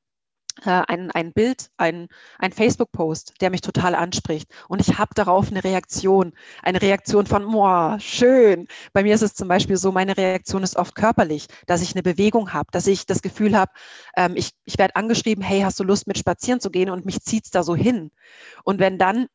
ein, 0.63 1.11
ein 1.11 1.33
Bild, 1.33 1.69
ein, 1.77 2.07
ein 2.39 2.51
Facebook-Post, 2.51 3.35
der 3.41 3.49
mich 3.49 3.61
total 3.61 3.95
anspricht. 3.95 4.49
Und 4.67 4.81
ich 4.81 4.97
habe 4.97 5.11
darauf 5.15 5.49
eine 5.49 5.63
Reaktion. 5.63 6.33
Eine 6.63 6.81
Reaktion 6.81 7.25
von, 7.25 7.51
boah, 7.51 7.97
schön. 7.99 8.67
Bei 8.93 9.03
mir 9.03 9.15
ist 9.15 9.21
es 9.21 9.33
zum 9.33 9.47
Beispiel 9.47 9.77
so, 9.77 9.91
meine 9.91 10.17
Reaktion 10.17 10.63
ist 10.63 10.75
oft 10.75 10.95
körperlich, 10.95 11.47
dass 11.65 11.81
ich 11.81 11.93
eine 11.93 12.03
Bewegung 12.03 12.53
habe, 12.53 12.69
dass 12.71 12.87
ich 12.87 13.05
das 13.05 13.21
Gefühl 13.21 13.57
habe, 13.57 13.71
ähm, 14.15 14.33
ich, 14.35 14.51
ich 14.65 14.77
werde 14.77 14.95
angeschrieben, 14.95 15.43
hey, 15.43 15.61
hast 15.61 15.79
du 15.79 15.83
Lust 15.83 16.07
mit 16.07 16.17
spazieren 16.17 16.59
zu 16.59 16.69
gehen? 16.69 16.89
Und 16.89 17.05
mich 17.05 17.21
zieht 17.21 17.45
es 17.45 17.51
da 17.51 17.63
so 17.63 17.75
hin. 17.75 18.11
Und 18.63 18.79
wenn 18.79 18.97
dann 18.97 19.27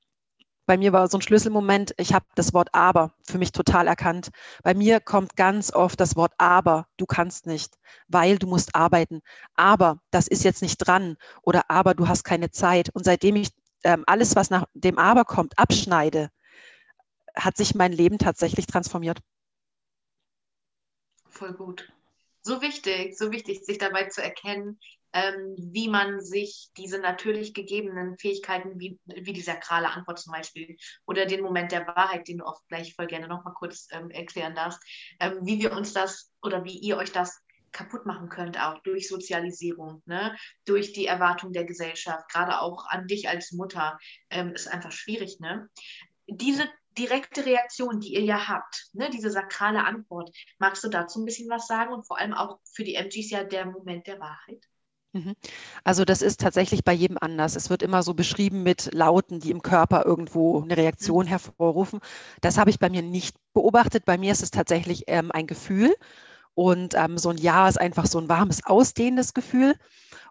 bei 0.66 0.76
mir 0.76 0.92
war 0.92 1.08
so 1.08 1.18
ein 1.18 1.22
Schlüsselmoment, 1.22 1.94
ich 1.98 2.14
habe 2.14 2.24
das 2.34 2.54
Wort 2.54 2.68
aber 2.72 3.12
für 3.24 3.38
mich 3.38 3.52
total 3.52 3.86
erkannt. 3.86 4.30
Bei 4.62 4.74
mir 4.74 5.00
kommt 5.00 5.36
ganz 5.36 5.72
oft 5.72 5.98
das 6.00 6.16
Wort 6.16 6.32
aber, 6.38 6.86
du 6.96 7.06
kannst 7.06 7.46
nicht, 7.46 7.78
weil 8.08 8.38
du 8.38 8.46
musst 8.46 8.74
arbeiten. 8.74 9.22
Aber 9.54 10.00
das 10.10 10.28
ist 10.28 10.44
jetzt 10.44 10.62
nicht 10.62 10.78
dran 10.78 11.16
oder 11.42 11.70
aber 11.70 11.94
du 11.94 12.08
hast 12.08 12.24
keine 12.24 12.50
Zeit. 12.50 12.90
Und 12.94 13.04
seitdem 13.04 13.36
ich 13.36 13.50
ähm, 13.84 14.04
alles, 14.06 14.36
was 14.36 14.50
nach 14.50 14.66
dem 14.74 14.98
aber 14.98 15.24
kommt, 15.24 15.58
abschneide, 15.58 16.30
hat 17.34 17.56
sich 17.56 17.74
mein 17.74 17.92
Leben 17.92 18.18
tatsächlich 18.18 18.66
transformiert. 18.66 19.18
Voll 21.28 21.54
gut. 21.54 21.90
So 22.42 22.60
wichtig, 22.60 23.16
so 23.16 23.32
wichtig, 23.32 23.64
sich 23.64 23.78
dabei 23.78 24.08
zu 24.08 24.22
erkennen, 24.22 24.78
ähm, 25.12 25.54
wie 25.56 25.88
man 25.88 26.20
sich 26.20 26.70
diese 26.76 26.98
natürlich 26.98 27.54
gegebenen 27.54 28.18
Fähigkeiten, 28.18 28.78
wie, 28.78 28.98
wie 29.04 29.32
die 29.32 29.40
sakrale 29.40 29.90
Antwort 29.90 30.18
zum 30.18 30.32
Beispiel, 30.32 30.76
oder 31.06 31.26
den 31.26 31.42
Moment 31.42 31.72
der 31.72 31.86
Wahrheit, 31.86 32.28
den 32.28 32.38
du 32.38 32.46
auch 32.46 32.60
gleich 32.68 32.94
voll 32.94 33.06
gerne 33.06 33.28
nochmal 33.28 33.54
kurz 33.54 33.88
ähm, 33.90 34.10
erklären 34.10 34.54
darfst, 34.54 34.80
ähm, 35.20 35.38
wie 35.42 35.60
wir 35.60 35.72
uns 35.72 35.92
das 35.92 36.32
oder 36.42 36.64
wie 36.64 36.78
ihr 36.78 36.96
euch 36.96 37.12
das 37.12 37.42
kaputt 37.72 38.06
machen 38.06 38.28
könnt, 38.28 38.60
auch 38.62 38.82
durch 38.82 39.08
Sozialisierung, 39.08 40.02
ne? 40.06 40.36
durch 40.66 40.92
die 40.92 41.06
Erwartung 41.06 41.52
der 41.52 41.64
Gesellschaft, 41.64 42.28
gerade 42.30 42.60
auch 42.60 42.86
an 42.88 43.06
dich 43.06 43.28
als 43.28 43.52
Mutter, 43.52 43.98
ähm, 44.30 44.52
ist 44.52 44.68
einfach 44.68 44.92
schwierig. 44.92 45.40
Ne? 45.40 45.68
Diese 46.26 46.68
direkte 46.98 47.46
Reaktion, 47.46 48.00
die 48.00 48.14
ihr 48.14 48.22
ja 48.22 48.48
habt, 48.48 48.88
ne, 48.92 49.08
diese 49.10 49.30
sakrale 49.30 49.84
Antwort, 49.84 50.30
magst 50.58 50.84
du 50.84 50.88
dazu 50.88 51.20
ein 51.20 51.24
bisschen 51.24 51.48
was 51.48 51.66
sagen 51.66 51.92
und 51.92 52.06
vor 52.06 52.18
allem 52.18 52.34
auch 52.34 52.58
für 52.74 52.84
die 52.84 52.94
MGs 52.94 53.30
ja 53.30 53.44
der 53.44 53.66
Moment 53.66 54.06
der 54.06 54.20
Wahrheit? 54.20 54.62
Mhm. 55.12 55.34
Also 55.84 56.04
das 56.04 56.22
ist 56.22 56.40
tatsächlich 56.40 56.84
bei 56.84 56.92
jedem 56.92 57.18
anders. 57.20 57.54
Es 57.56 57.68
wird 57.70 57.82
immer 57.82 58.02
so 58.02 58.14
beschrieben 58.14 58.62
mit 58.62 58.92
Lauten, 58.94 59.40
die 59.40 59.50
im 59.50 59.62
Körper 59.62 60.06
irgendwo 60.06 60.62
eine 60.62 60.76
Reaktion 60.76 61.26
mhm. 61.26 61.30
hervorrufen. 61.30 62.00
Das 62.40 62.58
habe 62.58 62.70
ich 62.70 62.78
bei 62.78 62.88
mir 62.88 63.02
nicht 63.02 63.36
beobachtet. 63.52 64.04
Bei 64.04 64.16
mir 64.16 64.32
ist 64.32 64.42
es 64.42 64.50
tatsächlich 64.50 65.04
ähm, 65.08 65.30
ein 65.32 65.46
Gefühl. 65.46 65.94
Und 66.54 66.94
ähm, 66.94 67.18
so 67.18 67.30
ein 67.30 67.38
Ja 67.38 67.68
ist 67.68 67.80
einfach 67.80 68.06
so 68.06 68.18
ein 68.18 68.28
warmes, 68.28 68.64
ausdehnendes 68.64 69.34
Gefühl. 69.34 69.74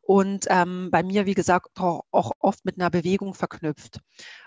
Und 0.01 0.45
ähm, 0.49 0.89
bei 0.91 1.03
mir, 1.03 1.25
wie 1.25 1.33
gesagt, 1.33 1.79
auch, 1.79 2.03
auch, 2.11 2.31
oft 2.39 2.65
mit 2.65 2.77
einer 2.79 2.89
Bewegung 2.89 3.33
verknüpft. 3.33 3.99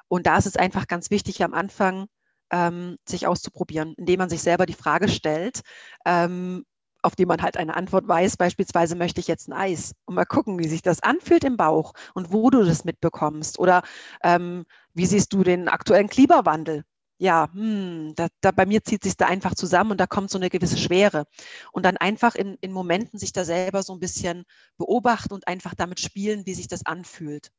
Und 0.09 0.27
da 0.27 0.37
ist 0.37 0.47
es 0.47 0.57
einfach 0.57 0.87
ganz 0.87 1.11
wichtig 1.11 1.43
am 1.43 1.55
Anfang, 1.55 2.07
ähm, 2.51 2.97
sich 3.09 3.27
auszuprobieren, 3.27 3.95
indem 3.97 4.19
man 4.19 4.29
sich 4.29 4.43
selber 4.43 4.67
die 4.67 4.75
Frage 4.75 5.09
stellt, 5.09 5.63
ähm, 6.05 6.65
auf 7.05 7.17
die 7.17 7.27
man 7.27 7.43
halt 7.43 7.57
eine 7.57 7.77
Antwort 7.77 8.09
weiß. 8.09 8.37
Beispielsweise 8.37 8.97
möchte 8.97 9.21
ich 9.21 9.29
jetzt 9.29 9.49
ein 9.49 9.53
Eis 9.53 9.95
und 10.07 10.15
mal 10.15 10.25
gucken, 10.25 10.59
wie 10.59 10.69
sich 10.69 10.83
das 10.83 11.03
anfühlt 11.03 11.45
im 11.45 11.57
Bauch 11.57 11.93
und 12.15 12.33
wo 12.33 12.51
du 12.51 12.65
das 12.65 12.85
mitbekommst. 12.85 13.59
Oder 13.59 13.83
ähm, 14.23 14.65
wie 14.95 15.07
siehst 15.07 15.33
du 15.33 15.43
den 15.43 15.69
aktuellen 15.69 16.09
Klimawandel? 16.09 16.85
Ja, 17.19 17.49
hm, 17.53 18.15
da, 18.17 18.29
da, 18.41 18.51
bei 18.51 18.67
mir 18.67 18.83
zieht 18.83 19.05
sich 19.05 19.17
da 19.17 19.27
einfach 19.27 19.55
zusammen 19.55 19.93
und 19.93 20.01
da 20.01 20.07
kommt 20.07 20.31
so 20.31 20.39
eine 20.39 20.51
gewisse 20.51 20.79
Schwere. 20.79 21.27
Und 21.73 21.85
dann 21.85 21.97
einfach 21.97 22.35
in, 22.35 22.57
in 22.61 22.73
Momenten 22.73 23.19
sich 23.19 23.33
da 23.33 23.45
selber 23.45 23.83
so 23.83 23.93
ein 23.93 24.01
bisschen 24.01 24.45
beobachten 24.79 25.33
und 25.33 25.47
einfach 25.47 25.75
damit 25.75 26.01
spielen, 26.01 26.45
wie 26.47 26.55
sich 26.55 26.69
das 26.69 26.85
anfühlt. 26.87 27.51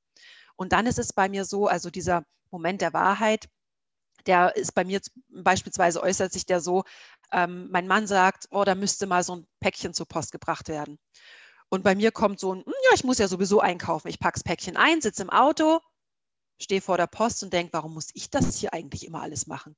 Und 0.55 0.73
dann 0.73 0.87
ist 0.87 0.99
es 0.99 1.13
bei 1.13 1.29
mir 1.29 1.45
so, 1.45 1.67
also 1.67 1.89
dieser 1.89 2.23
Moment 2.51 2.81
der 2.81 2.93
Wahrheit, 2.93 3.47
der 4.27 4.55
ist 4.55 4.73
bei 4.73 4.83
mir 4.83 5.01
beispielsweise 5.29 6.01
äußert 6.01 6.33
sich 6.33 6.45
der 6.45 6.61
so, 6.61 6.83
ähm, 7.31 7.69
mein 7.71 7.87
Mann 7.87 8.07
sagt, 8.07 8.47
oh, 8.51 8.63
da 8.63 8.75
müsste 8.75 9.07
mal 9.07 9.23
so 9.23 9.35
ein 9.37 9.47
Päckchen 9.59 9.93
zur 9.93 10.07
Post 10.07 10.31
gebracht 10.31 10.67
werden. 10.67 10.97
Und 11.69 11.83
bei 11.83 11.95
mir 11.95 12.11
kommt 12.11 12.39
so 12.39 12.53
ein, 12.53 12.59
hm, 12.65 12.73
ja, 12.85 12.91
ich 12.95 13.03
muss 13.03 13.17
ja 13.17 13.27
sowieso 13.27 13.59
einkaufen. 13.59 14.07
Ich 14.07 14.19
packe 14.19 14.35
das 14.35 14.43
Päckchen 14.43 14.77
ein, 14.77 15.01
sitze 15.01 15.23
im 15.23 15.29
Auto, 15.29 15.79
stehe 16.61 16.81
vor 16.81 16.97
der 16.97 17.07
Post 17.07 17.43
und 17.43 17.53
denke, 17.53 17.73
warum 17.73 17.93
muss 17.93 18.09
ich 18.13 18.29
das 18.29 18.57
hier 18.57 18.73
eigentlich 18.73 19.05
immer 19.05 19.21
alles 19.21 19.47
machen? 19.47 19.75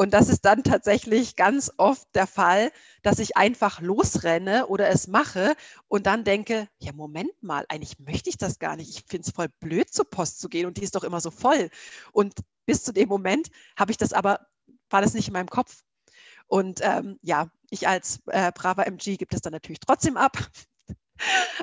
Und 0.00 0.14
das 0.14 0.28
ist 0.28 0.44
dann 0.44 0.62
tatsächlich 0.62 1.34
ganz 1.34 1.72
oft 1.76 2.06
der 2.14 2.28
Fall, 2.28 2.70
dass 3.02 3.18
ich 3.18 3.36
einfach 3.36 3.80
losrenne 3.80 4.68
oder 4.68 4.88
es 4.88 5.08
mache 5.08 5.56
und 5.88 6.06
dann 6.06 6.22
denke, 6.22 6.68
ja, 6.78 6.92
Moment 6.92 7.42
mal, 7.42 7.64
eigentlich 7.68 7.98
möchte 7.98 8.30
ich 8.30 8.38
das 8.38 8.60
gar 8.60 8.76
nicht. 8.76 8.90
Ich 8.90 9.04
finde 9.08 9.26
es 9.26 9.34
voll 9.34 9.48
blöd, 9.58 9.92
zur 9.92 10.08
Post 10.08 10.38
zu 10.38 10.48
gehen 10.48 10.66
und 10.66 10.76
die 10.76 10.84
ist 10.84 10.94
doch 10.94 11.02
immer 11.02 11.20
so 11.20 11.32
voll. 11.32 11.68
Und 12.12 12.34
bis 12.64 12.84
zu 12.84 12.92
dem 12.92 13.08
Moment 13.08 13.48
habe 13.76 13.90
ich 13.90 13.96
das 13.96 14.12
aber, 14.12 14.46
war 14.88 15.02
das 15.02 15.14
nicht 15.14 15.26
in 15.26 15.32
meinem 15.32 15.50
Kopf. 15.50 15.82
Und 16.46 16.78
ähm, 16.84 17.18
ja, 17.22 17.50
ich 17.68 17.88
als 17.88 18.20
äh, 18.26 18.52
braver 18.52 18.86
MG 18.86 19.16
gibt 19.16 19.34
es 19.34 19.40
dann 19.40 19.52
natürlich 19.52 19.80
trotzdem 19.80 20.16
ab, 20.16 20.38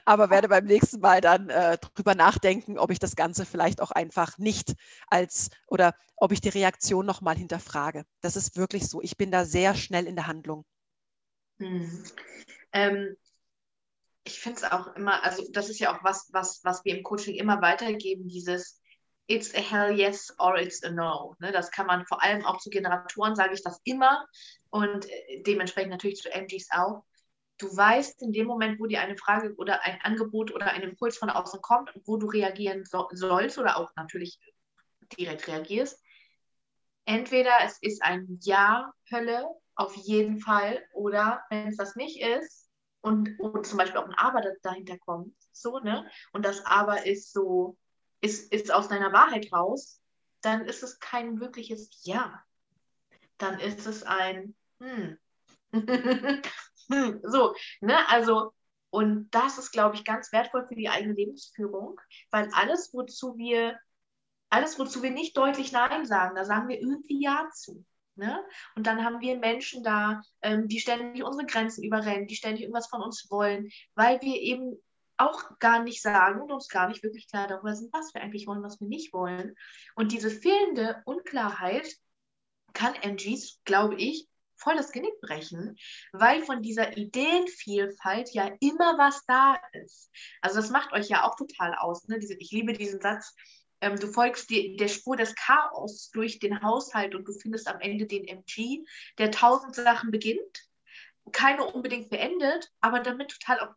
aber 0.05 0.29
werde 0.29 0.49
beim 0.49 0.65
nächsten 0.65 0.99
Mal 0.99 1.21
dann 1.21 1.49
äh, 1.49 1.77
drüber 1.77 2.15
nachdenken, 2.15 2.77
ob 2.77 2.91
ich 2.91 2.99
das 2.99 3.15
Ganze 3.15 3.45
vielleicht 3.45 3.81
auch 3.81 3.91
einfach 3.91 4.37
nicht 4.37 4.75
als 5.07 5.49
oder 5.67 5.95
ob 6.15 6.31
ich 6.31 6.41
die 6.41 6.49
Reaktion 6.49 7.05
nochmal 7.05 7.37
hinterfrage. 7.37 8.05
Das 8.21 8.35
ist 8.35 8.57
wirklich 8.57 8.87
so. 8.87 9.01
Ich 9.01 9.17
bin 9.17 9.31
da 9.31 9.45
sehr 9.45 9.75
schnell 9.75 10.07
in 10.07 10.15
der 10.15 10.27
Handlung. 10.27 10.65
Hm. 11.59 12.03
Ähm, 12.73 13.15
ich 14.23 14.39
finde 14.39 14.57
es 14.57 14.71
auch 14.71 14.95
immer, 14.95 15.23
also 15.23 15.43
das 15.51 15.69
ist 15.69 15.79
ja 15.79 15.95
auch 15.95 16.03
was, 16.03 16.29
was, 16.31 16.61
was 16.63 16.83
wir 16.83 16.97
im 16.97 17.03
Coaching 17.03 17.35
immer 17.35 17.61
weitergeben, 17.61 18.27
dieses 18.27 18.81
it's 19.27 19.53
a 19.55 19.59
hell 19.59 19.97
yes 19.97 20.33
or 20.39 20.57
it's 20.57 20.83
a 20.83 20.91
no. 20.91 21.35
Ne? 21.39 21.51
Das 21.51 21.71
kann 21.71 21.87
man 21.87 22.05
vor 22.05 22.23
allem 22.23 22.45
auch 22.45 22.59
zu 22.59 22.69
Generatoren, 22.69 23.35
sage 23.35 23.53
ich 23.53 23.63
das 23.63 23.79
immer 23.83 24.25
und 24.69 25.09
äh, 25.09 25.41
dementsprechend 25.43 25.91
natürlich 25.91 26.17
zu 26.17 26.29
MGs 26.31 26.67
auch. 26.71 27.03
Du 27.57 27.67
weißt 27.75 28.21
in 28.21 28.33
dem 28.33 28.47
Moment, 28.47 28.79
wo 28.79 28.85
dir 28.85 28.99
eine 29.01 29.17
Frage 29.17 29.55
oder 29.55 29.83
ein 29.83 29.99
Angebot 30.01 30.53
oder 30.53 30.67
ein 30.67 30.81
Impuls 30.81 31.17
von 31.17 31.29
außen 31.29 31.61
kommt, 31.61 31.91
wo 32.05 32.17
du 32.17 32.27
reagieren 32.27 32.83
so, 32.85 33.07
sollst 33.13 33.57
oder 33.57 33.77
auch 33.77 33.91
natürlich 33.95 34.39
direkt 35.17 35.47
reagierst. 35.47 36.01
Entweder 37.05 37.51
es 37.63 37.77
ist 37.81 38.03
ein 38.03 38.39
Ja, 38.41 38.91
Hölle, 39.11 39.47
auf 39.75 39.95
jeden 39.95 40.39
Fall, 40.39 40.83
oder 40.93 41.43
wenn 41.49 41.67
es 41.67 41.77
das 41.77 41.95
nicht 41.95 42.21
ist 42.21 42.69
und, 43.01 43.39
und 43.39 43.65
zum 43.65 43.77
Beispiel 43.77 43.99
auch 43.99 44.05
ein 44.05 44.15
Aber 44.15 44.41
dahinter 44.63 44.97
kommt, 44.97 45.35
so, 45.51 45.79
ne? 45.79 46.09
Und 46.33 46.43
das 46.45 46.65
Aber 46.65 47.05
ist 47.05 47.31
so, 47.31 47.77
ist, 48.21 48.51
ist 48.51 48.73
aus 48.73 48.87
deiner 48.87 49.13
Wahrheit 49.13 49.51
raus, 49.53 50.01
dann 50.41 50.65
ist 50.65 50.83
es 50.83 50.99
kein 50.99 51.39
wirkliches 51.39 51.89
Ja. 52.03 52.43
Dann 53.37 53.59
ist 53.59 53.85
es 53.85 54.03
ein 54.03 54.55
hm. 54.79 55.17
so, 57.23 57.55
ne, 57.81 57.97
also, 58.09 58.51
und 58.89 59.29
das 59.31 59.57
ist, 59.57 59.71
glaube 59.71 59.95
ich, 59.95 60.05
ganz 60.05 60.31
wertvoll 60.31 60.67
für 60.67 60.75
die 60.75 60.89
eigene 60.89 61.13
Lebensführung, 61.13 61.99
weil 62.31 62.49
alles, 62.53 62.93
wozu 62.93 63.37
wir, 63.37 63.77
alles, 64.49 64.79
wozu 64.79 65.03
wir 65.03 65.11
nicht 65.11 65.35
deutlich 65.35 65.71
Nein 65.71 66.05
sagen, 66.05 66.35
da 66.35 66.45
sagen 66.45 66.69
wir 66.69 66.79
irgendwie 66.79 67.21
Ja 67.21 67.49
zu. 67.53 67.85
Ne? 68.17 68.41
Und 68.75 68.87
dann 68.87 69.03
haben 69.03 69.19
wir 69.19 69.37
Menschen 69.37 69.83
da, 69.83 70.21
ähm, 70.41 70.69
die 70.69 70.79
ständig 70.79 71.23
unsere 71.23 71.45
Grenzen 71.45 71.83
überrennen, 71.83 72.27
die 72.27 72.35
ständig 72.35 72.61
irgendwas 72.61 72.87
von 72.87 73.01
uns 73.01 73.27
wollen, 73.29 73.69
weil 73.93 74.21
wir 74.21 74.35
eben 74.39 74.81
auch 75.17 75.59
gar 75.59 75.83
nicht 75.83 76.01
sagen 76.01 76.41
und 76.41 76.51
uns 76.51 76.69
gar 76.69 76.87
nicht 76.87 77.03
wirklich 77.03 77.27
klar 77.29 77.47
darüber 77.47 77.75
sind, 77.75 77.91
was 77.93 78.13
wir 78.13 78.21
eigentlich 78.21 78.47
wollen, 78.47 78.63
was 78.63 78.79
wir 78.79 78.87
nicht 78.87 79.13
wollen. 79.13 79.55
Und 79.95 80.11
diese 80.11 80.29
fehlende 80.29 81.01
Unklarheit 81.05 81.87
kann 82.73 82.95
MGs, 82.95 83.59
glaube 83.65 83.95
ich, 83.95 84.27
voll 84.57 84.75
das 84.75 84.91
Genick 84.91 85.19
brechen, 85.21 85.77
weil 86.11 86.43
von 86.43 86.61
dieser 86.61 86.97
Ideenvielfalt 86.97 88.33
ja 88.33 88.51
immer 88.59 88.97
was 88.97 89.23
da 89.25 89.57
ist. 89.73 90.11
Also 90.41 90.57
das 90.57 90.69
macht 90.69 90.93
euch 90.93 91.09
ja 91.09 91.23
auch 91.23 91.35
total 91.35 91.75
aus. 91.75 92.07
Ne? 92.07 92.19
Diese, 92.19 92.35
ich 92.35 92.51
liebe 92.51 92.73
diesen 92.73 93.01
Satz, 93.01 93.35
ähm, 93.81 93.97
du 93.97 94.07
folgst 94.07 94.49
die, 94.49 94.77
der 94.77 94.87
Spur 94.87 95.17
des 95.17 95.35
Chaos 95.35 96.09
durch 96.11 96.39
den 96.39 96.61
Haushalt 96.61 97.15
und 97.15 97.27
du 97.27 97.33
findest 97.33 97.67
am 97.67 97.79
Ende 97.79 98.05
den 98.05 98.27
MG, 98.27 98.83
der 99.17 99.31
tausend 99.31 99.75
Sachen 99.75 100.11
beginnt, 100.11 100.69
keine 101.31 101.65
unbedingt 101.65 102.09
beendet, 102.09 102.71
aber 102.81 102.99
damit 102.99 103.31
total 103.31 103.59
auch 103.59 103.75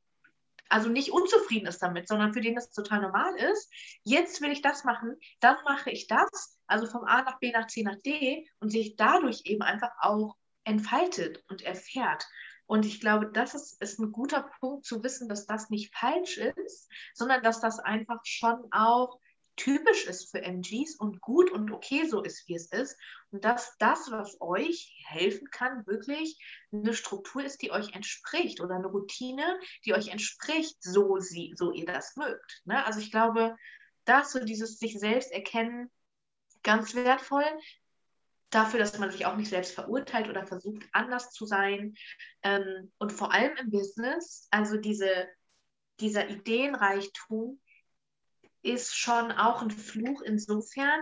also 0.71 0.89
nicht 0.89 1.13
unzufrieden 1.13 1.67
ist 1.67 1.83
damit, 1.83 2.09
sondern 2.09 2.33
für 2.33 2.41
den 2.41 2.55
das 2.55 2.71
total 2.71 3.01
normal 3.01 3.35
ist. 3.37 3.73
Jetzt 4.03 4.41
will 4.43 4.51
ich 4.51 4.61
das 4.61 4.85
machen, 4.85 5.17
dann 5.41 5.57
mache 5.65 5.91
ich 5.91 6.07
das, 6.07 6.59
also 6.67 6.87
vom 6.87 7.05
A 7.05 7.23
nach 7.23 7.39
B 7.39 7.53
nach 7.53 7.67
C 7.69 7.83
nach 7.83 7.97
D 8.05 8.47
und 8.61 8.71
sich 8.71 8.97
dadurch 8.97 9.43
eben 9.45 9.63
einfach 9.63 9.91
auch 10.01 10.37
entfaltet 10.69 11.43
und 11.49 11.63
erfährt. 11.63 12.27
Und 12.67 12.85
ich 12.85 13.01
glaube, 13.01 13.31
das 13.33 13.55
ist, 13.55 13.81
ist 13.81 13.99
ein 13.99 14.13
guter 14.13 14.51
Punkt 14.61 14.85
zu 14.85 15.03
wissen, 15.03 15.29
dass 15.29 15.47
das 15.47 15.71
nicht 15.71 15.95
falsch 15.97 16.37
ist, 16.37 16.89
sondern 17.15 17.43
dass 17.43 17.61
das 17.61 17.79
einfach 17.79 18.21
schon 18.25 18.71
auch 18.73 19.19
typisch 19.57 20.07
ist 20.07 20.31
für 20.31 20.43
MGs 20.43 20.97
und 20.97 21.21
gut 21.21 21.51
und 21.51 21.73
okay 21.73 22.07
so 22.07 22.23
ist, 22.23 22.47
wie 22.47 22.55
es 22.55 22.71
ist. 22.71 22.97
Und 23.31 23.45
dass 23.45 23.77
das, 23.79 24.11
was 24.11 24.41
euch 24.41 24.95
helfen 25.07 25.51
kann, 25.51 25.87
wirklich 25.87 26.39
eine 26.71 26.95
Struktur 26.95 27.43
ist, 27.43 27.61
die 27.63 27.73
euch 27.73 27.95
entspricht 27.95 28.61
oder 28.61 28.77
eine 28.77 28.87
Routine, 28.87 29.59
die 29.85 29.95
euch 29.95 30.09
entspricht, 30.09 30.77
so, 30.81 31.19
sie, 31.19 31.55
so 31.57 31.73
ihr 31.73 31.87
das 31.87 32.17
mögt. 32.17 32.63
Ne? 32.65 32.85
Also 32.85 33.01
ich 33.01 33.11
glaube, 33.11 33.57
das 34.05 34.33
so 34.33 34.45
dieses 34.45 34.79
sich 34.79 34.99
selbst 34.99 35.33
erkennen, 35.33 35.91
ganz 36.63 36.95
wertvoll. 36.95 37.45
Dafür, 38.51 38.79
dass 38.79 38.99
man 38.99 39.11
sich 39.11 39.27
auch 39.27 39.37
nicht 39.37 39.51
selbst 39.51 39.75
verurteilt 39.75 40.29
oder 40.29 40.47
versucht, 40.47 40.87
anders 40.93 41.31
zu 41.31 41.45
sein. 41.45 41.95
Ähm, 42.43 42.93
und 42.99 43.13
vor 43.13 43.33
allem 43.33 43.57
im 43.59 43.71
Business, 43.71 44.49
also 44.51 44.79
diese, 44.79 45.29
dieser 46.01 46.29
Ideenreichtum, 46.29 47.61
ist 48.63 48.97
schon 48.97 49.33
auch 49.33 49.63
ein 49.63 49.71
Fluch 49.71 50.23
insofern, 50.23 51.01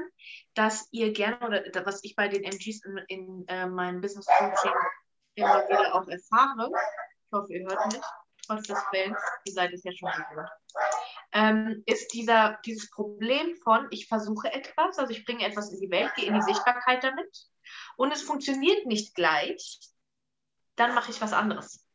dass 0.55 0.89
ihr 0.93 1.13
gerne, 1.13 1.65
oder 1.69 1.87
was 1.87 2.05
ich 2.05 2.15
bei 2.15 2.29
den 2.29 2.45
MGs 2.45 2.85
in, 2.85 2.99
in 3.09 3.49
äh, 3.49 3.67
meinem 3.67 4.01
Business 4.01 4.27
Coaching 4.27 4.75
immer 5.35 5.67
wieder 5.69 5.95
auch 5.95 6.07
erfahre, 6.07 6.71
ich 6.71 7.33
hoffe, 7.33 7.53
ihr 7.53 7.67
hört 7.67 7.93
mich, 7.93 8.03
trotz 8.47 8.67
des 8.67 8.79
Fans, 8.93 9.19
ihr 9.45 9.53
seid 9.53 9.73
es 9.73 9.85
ja 9.85 9.93
schon 9.93 10.11
gehört, 10.11 10.51
ähm, 11.33 11.83
ist 11.87 12.13
dieser, 12.13 12.59
dieses 12.65 12.91
Problem 12.91 13.57
von, 13.63 13.87
ich 13.91 14.09
versuche 14.09 14.53
etwas, 14.53 14.99
also 14.99 15.13
ich 15.13 15.25
bringe 15.25 15.45
etwas 15.45 15.73
in 15.73 15.81
die 15.81 15.91
Welt, 15.91 16.15
gehe 16.15 16.27
in 16.27 16.35
die 16.35 16.43
Sichtbarkeit 16.43 17.05
damit 17.05 17.47
und 17.97 18.13
es 18.13 18.23
funktioniert 18.23 18.87
nicht 18.87 19.15
gleich, 19.15 19.81
dann 20.77 20.95
mache 20.95 21.11
ich 21.11 21.21
was 21.21 21.33
anderes. 21.33 21.87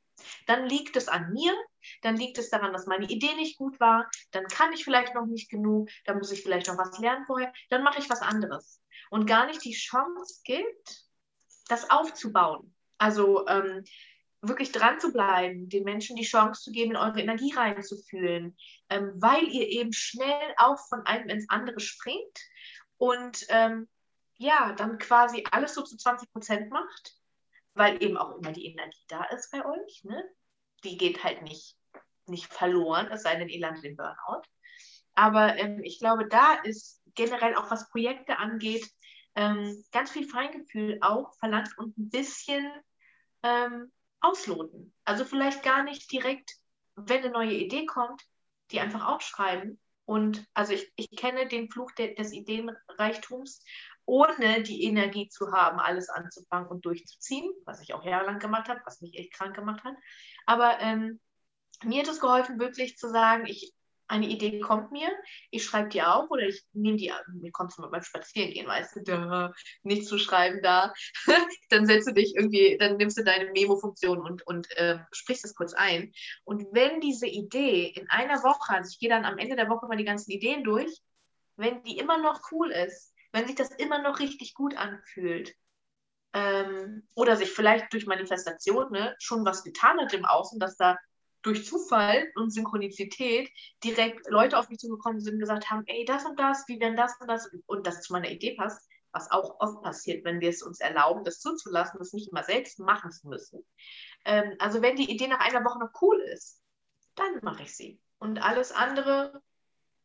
Dann 0.45 0.67
liegt 0.67 0.95
es 0.97 1.07
an 1.07 1.31
mir, 1.33 1.53
dann 2.01 2.15
liegt 2.15 2.37
es 2.37 2.49
daran, 2.49 2.73
dass 2.73 2.85
meine 2.85 3.05
Idee 3.05 3.33
nicht 3.35 3.57
gut 3.57 3.79
war, 3.79 4.09
dann 4.31 4.45
kann 4.45 4.73
ich 4.73 4.83
vielleicht 4.83 5.15
noch 5.15 5.25
nicht 5.25 5.49
genug, 5.49 5.89
dann 6.05 6.17
muss 6.17 6.31
ich 6.31 6.43
vielleicht 6.43 6.67
noch 6.67 6.77
was 6.77 6.99
lernen 6.99 7.25
vorher, 7.25 7.51
dann 7.69 7.83
mache 7.83 7.99
ich 7.99 8.09
was 8.09 8.21
anderes. 8.21 8.81
Und 9.09 9.25
gar 9.25 9.47
nicht 9.47 9.63
die 9.63 9.73
Chance 9.73 10.41
gibt, 10.43 11.03
das 11.67 11.89
aufzubauen. 11.89 12.75
Also 12.97 13.47
ähm, 13.47 13.83
wirklich 14.41 14.71
dran 14.71 14.99
zu 14.99 15.11
bleiben, 15.11 15.69
den 15.69 15.83
Menschen 15.83 16.15
die 16.15 16.23
Chance 16.23 16.63
zu 16.63 16.71
geben, 16.71 16.91
in 16.91 16.97
eure 16.97 17.21
Energie 17.21 17.53
reinzufühlen, 17.53 18.57
ähm, 18.89 19.11
weil 19.15 19.43
ihr 19.43 19.67
eben 19.67 19.93
schnell 19.93 20.53
auch 20.57 20.79
von 20.89 21.05
einem 21.05 21.29
ins 21.29 21.49
andere 21.49 21.79
springt 21.79 22.39
und 22.97 23.45
ähm, 23.49 23.87
ja, 24.37 24.73
dann 24.73 24.97
quasi 24.97 25.43
alles 25.51 25.75
so 25.75 25.83
zu 25.83 25.97
20 25.97 26.31
Prozent 26.31 26.71
macht 26.71 27.21
weil 27.73 28.01
eben 28.03 28.17
auch 28.17 28.37
immer 28.37 28.51
die 28.51 28.65
Energie 28.65 29.03
da 29.07 29.23
ist 29.25 29.51
bei 29.51 29.65
euch. 29.65 30.03
Ne? 30.03 30.23
Die 30.83 30.97
geht 30.97 31.23
halt 31.23 31.41
nicht, 31.41 31.77
nicht 32.25 32.51
verloren, 32.51 33.07
es 33.11 33.23
sei 33.23 33.35
denn, 33.35 33.49
ihr 33.49 33.59
landet 33.59 33.83
im 33.83 33.95
Burnout. 33.95 34.43
Aber 35.13 35.57
ähm, 35.57 35.81
ich 35.83 35.99
glaube, 35.99 36.27
da 36.27 36.55
ist 36.63 37.01
generell 37.15 37.55
auch 37.55 37.69
was 37.69 37.89
Projekte 37.89 38.37
angeht, 38.37 38.89
ähm, 39.35 39.83
ganz 39.91 40.11
viel 40.11 40.27
Feingefühl 40.27 40.97
auch 41.01 41.33
verlangt 41.39 41.77
und 41.77 41.97
ein 41.97 42.09
bisschen 42.09 42.69
ähm, 43.43 43.91
ausloten. 44.21 44.93
Also 45.03 45.25
vielleicht 45.25 45.63
gar 45.63 45.83
nicht 45.83 46.11
direkt, 46.11 46.51
wenn 46.95 47.23
eine 47.23 47.31
neue 47.31 47.53
Idee 47.53 47.85
kommt, 47.85 48.21
die 48.71 48.79
einfach 48.79 49.07
aufschreiben. 49.07 49.79
Und 50.05 50.45
also 50.53 50.73
ich, 50.73 50.91
ich 50.95 51.09
kenne 51.11 51.47
den 51.47 51.69
Fluch 51.69 51.91
de, 51.91 52.15
des 52.15 52.31
Ideenreichtums 52.31 53.63
ohne 54.05 54.63
die 54.63 54.83
Energie 54.83 55.29
zu 55.29 55.51
haben, 55.51 55.79
alles 55.79 56.09
anzufangen 56.09 56.67
und 56.67 56.85
durchzuziehen, 56.85 57.49
was 57.65 57.81
ich 57.81 57.93
auch 57.93 58.03
jahrelang 58.03 58.39
gemacht 58.39 58.67
habe, 58.67 58.81
was 58.85 59.01
mich 59.01 59.17
echt 59.17 59.33
krank 59.33 59.55
gemacht 59.55 59.83
hat. 59.83 59.95
Aber 60.45 60.79
ähm, 60.79 61.19
mir 61.83 62.01
hat 62.01 62.09
es 62.09 62.19
geholfen, 62.19 62.59
wirklich 62.59 62.97
zu 62.97 63.09
sagen, 63.09 63.45
ich, 63.45 63.73
eine 64.11 64.27
Idee 64.27 64.59
kommt 64.59 64.91
mir, 64.91 65.09
ich 65.51 65.63
schreibe 65.63 65.89
die 65.89 66.01
auf 66.01 66.29
oder 66.29 66.43
ich 66.43 66.63
nehme 66.73 66.97
die, 66.97 67.13
mir 67.33 67.51
kommt 67.51 67.71
es 67.71 67.77
mit 67.77 67.89
beim 67.91 68.03
Spazierengehen, 68.03 68.67
weißt 68.67 68.97
du, 68.97 69.03
da, 69.03 69.53
nichts 69.83 70.07
zu 70.07 70.17
schreiben 70.17 70.61
da, 70.61 70.93
dann 71.69 71.85
setzt 71.85 72.09
du 72.09 72.13
dich 72.13 72.35
irgendwie, 72.35 72.77
dann 72.77 72.97
nimmst 72.97 73.17
du 73.17 73.23
deine 73.23 73.49
Memo-Funktion 73.51 74.19
und, 74.19 74.45
und 74.45 74.69
äh, 74.77 74.99
sprichst 75.11 75.45
es 75.45 75.55
kurz 75.55 75.73
ein. 75.73 76.11
Und 76.43 76.67
wenn 76.73 76.99
diese 76.99 77.25
Idee 77.25 77.87
in 77.87 78.09
einer 78.09 78.43
Woche, 78.43 78.73
also 78.73 78.89
ich 78.91 78.99
gehe 78.99 79.09
dann 79.09 79.23
am 79.23 79.37
Ende 79.37 79.55
der 79.55 79.69
Woche 79.69 79.87
mal 79.87 79.97
die 79.97 80.03
ganzen 80.03 80.31
Ideen 80.31 80.65
durch, 80.65 80.91
wenn 81.55 81.81
die 81.83 81.97
immer 81.97 82.17
noch 82.17 82.41
cool 82.51 82.69
ist, 82.71 83.13
wenn 83.31 83.47
sich 83.47 83.55
das 83.55 83.71
immer 83.71 84.01
noch 84.01 84.19
richtig 84.19 84.53
gut 84.53 84.75
anfühlt 84.75 85.55
ähm, 86.33 87.07
oder 87.15 87.37
sich 87.37 87.49
vielleicht 87.49 87.93
durch 87.93 88.07
Manifestation 88.07 88.91
ne, 88.91 89.15
schon 89.19 89.45
was 89.45 89.63
getan 89.63 89.99
hat 89.99 90.13
im 90.13 90.25
Außen, 90.25 90.59
dass 90.59 90.75
da 90.75 90.97
durch 91.41 91.65
Zufall 91.65 92.31
und 92.35 92.51
Synchronizität 92.51 93.49
direkt 93.83 94.29
Leute 94.29 94.57
auf 94.57 94.69
mich 94.69 94.79
zugekommen 94.79 95.19
sind 95.19 95.35
und 95.35 95.39
gesagt 95.39 95.69
haben, 95.69 95.83
ey, 95.87 96.05
das 96.05 96.25
und 96.25 96.39
das, 96.39 96.67
wie 96.67 96.79
wenn 96.79 96.95
das 96.95 97.19
und 97.19 97.27
das 97.27 97.49
und 97.65 97.87
das 97.87 98.01
zu 98.01 98.13
meiner 98.13 98.29
Idee 98.29 98.55
passt, 98.55 98.87
was 99.11 99.31
auch 99.31 99.59
oft 99.59 99.81
passiert, 99.81 100.23
wenn 100.23 100.39
wir 100.39 100.49
es 100.49 100.63
uns 100.63 100.79
erlauben, 100.79 101.23
das 101.23 101.39
zuzulassen, 101.39 101.99
das 101.99 102.13
nicht 102.13 102.31
immer 102.31 102.43
selbst 102.43 102.79
machen 102.79 103.11
zu 103.11 103.27
müssen. 103.27 103.65
Ähm, 104.25 104.55
also 104.59 104.81
wenn 104.81 104.95
die 104.95 105.11
Idee 105.11 105.27
nach 105.27 105.39
einer 105.39 105.65
Woche 105.65 105.79
noch 105.79 106.01
cool 106.01 106.19
ist, 106.33 106.61
dann 107.15 107.39
mache 107.41 107.63
ich 107.63 107.75
sie. 107.75 107.99
Und 108.19 108.39
alles 108.39 108.71
andere 108.71 109.41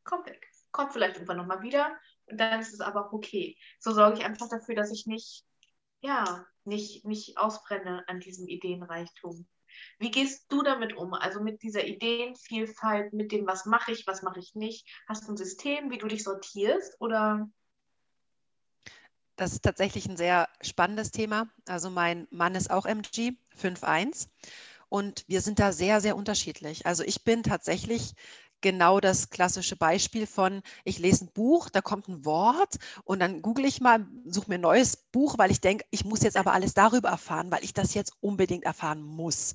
kommt 0.04 0.26
weg. 0.26 0.50
Kommt 0.72 0.92
vielleicht 0.92 1.16
irgendwann 1.16 1.36
nochmal 1.36 1.62
wieder 1.62 1.96
und 2.26 2.38
dann 2.38 2.60
ist 2.60 2.74
es 2.74 2.80
aber 2.80 3.06
auch 3.06 3.12
okay. 3.12 3.56
So 3.78 3.92
sorge 3.92 4.18
ich 4.18 4.24
einfach 4.24 4.48
dafür, 4.48 4.74
dass 4.74 4.90
ich 4.90 5.06
nicht, 5.06 5.44
ja, 6.00 6.44
nicht, 6.64 7.04
nicht 7.04 7.38
ausbrenne 7.38 8.04
an 8.08 8.20
diesem 8.20 8.46
Ideenreichtum. 8.48 9.46
Wie 9.98 10.10
gehst 10.10 10.46
du 10.50 10.62
damit 10.62 10.96
um? 10.96 11.14
Also 11.14 11.40
mit 11.40 11.62
dieser 11.62 11.84
Ideenvielfalt, 11.84 13.12
mit 13.12 13.32
dem, 13.32 13.46
was 13.46 13.66
mache 13.66 13.92
ich, 13.92 14.06
was 14.06 14.22
mache 14.22 14.40
ich 14.40 14.54
nicht? 14.54 14.86
Hast 15.08 15.26
du 15.26 15.32
ein 15.32 15.36
System, 15.36 15.90
wie 15.90 15.98
du 15.98 16.06
dich 16.06 16.24
sortierst 16.24 17.00
oder? 17.00 17.48
Das 19.36 19.52
ist 19.52 19.62
tatsächlich 19.62 20.08
ein 20.08 20.16
sehr 20.16 20.48
spannendes 20.62 21.10
Thema. 21.10 21.48
Also 21.66 21.90
mein 21.90 22.26
Mann 22.30 22.54
ist 22.54 22.70
auch 22.70 22.86
MG 22.86 23.32
5.1 23.54 24.28
und 24.88 25.24
wir 25.28 25.40
sind 25.42 25.58
da 25.58 25.72
sehr, 25.72 26.00
sehr 26.00 26.16
unterschiedlich. 26.16 26.86
Also 26.86 27.02
ich 27.02 27.22
bin 27.22 27.42
tatsächlich 27.42 28.14
genau 28.60 29.00
das 29.00 29.30
klassische 29.30 29.76
Beispiel 29.76 30.26
von, 30.26 30.62
ich 30.84 30.98
lese 30.98 31.24
ein 31.24 31.32
Buch, 31.32 31.68
da 31.70 31.80
kommt 31.80 32.08
ein 32.08 32.24
Wort 32.24 32.76
und 33.04 33.20
dann 33.20 33.42
google 33.42 33.64
ich 33.64 33.80
mal, 33.80 34.06
suche 34.26 34.48
mir 34.48 34.56
ein 34.56 34.62
neues 34.62 34.96
Buch, 34.96 35.38
weil 35.38 35.50
ich 35.50 35.60
denke, 35.60 35.84
ich 35.90 36.04
muss 36.04 36.22
jetzt 36.22 36.36
aber 36.36 36.52
alles 36.52 36.74
darüber 36.74 37.08
erfahren, 37.08 37.50
weil 37.50 37.64
ich 37.64 37.74
das 37.74 37.94
jetzt 37.94 38.14
unbedingt 38.20 38.64
erfahren 38.64 39.02
muss. 39.02 39.54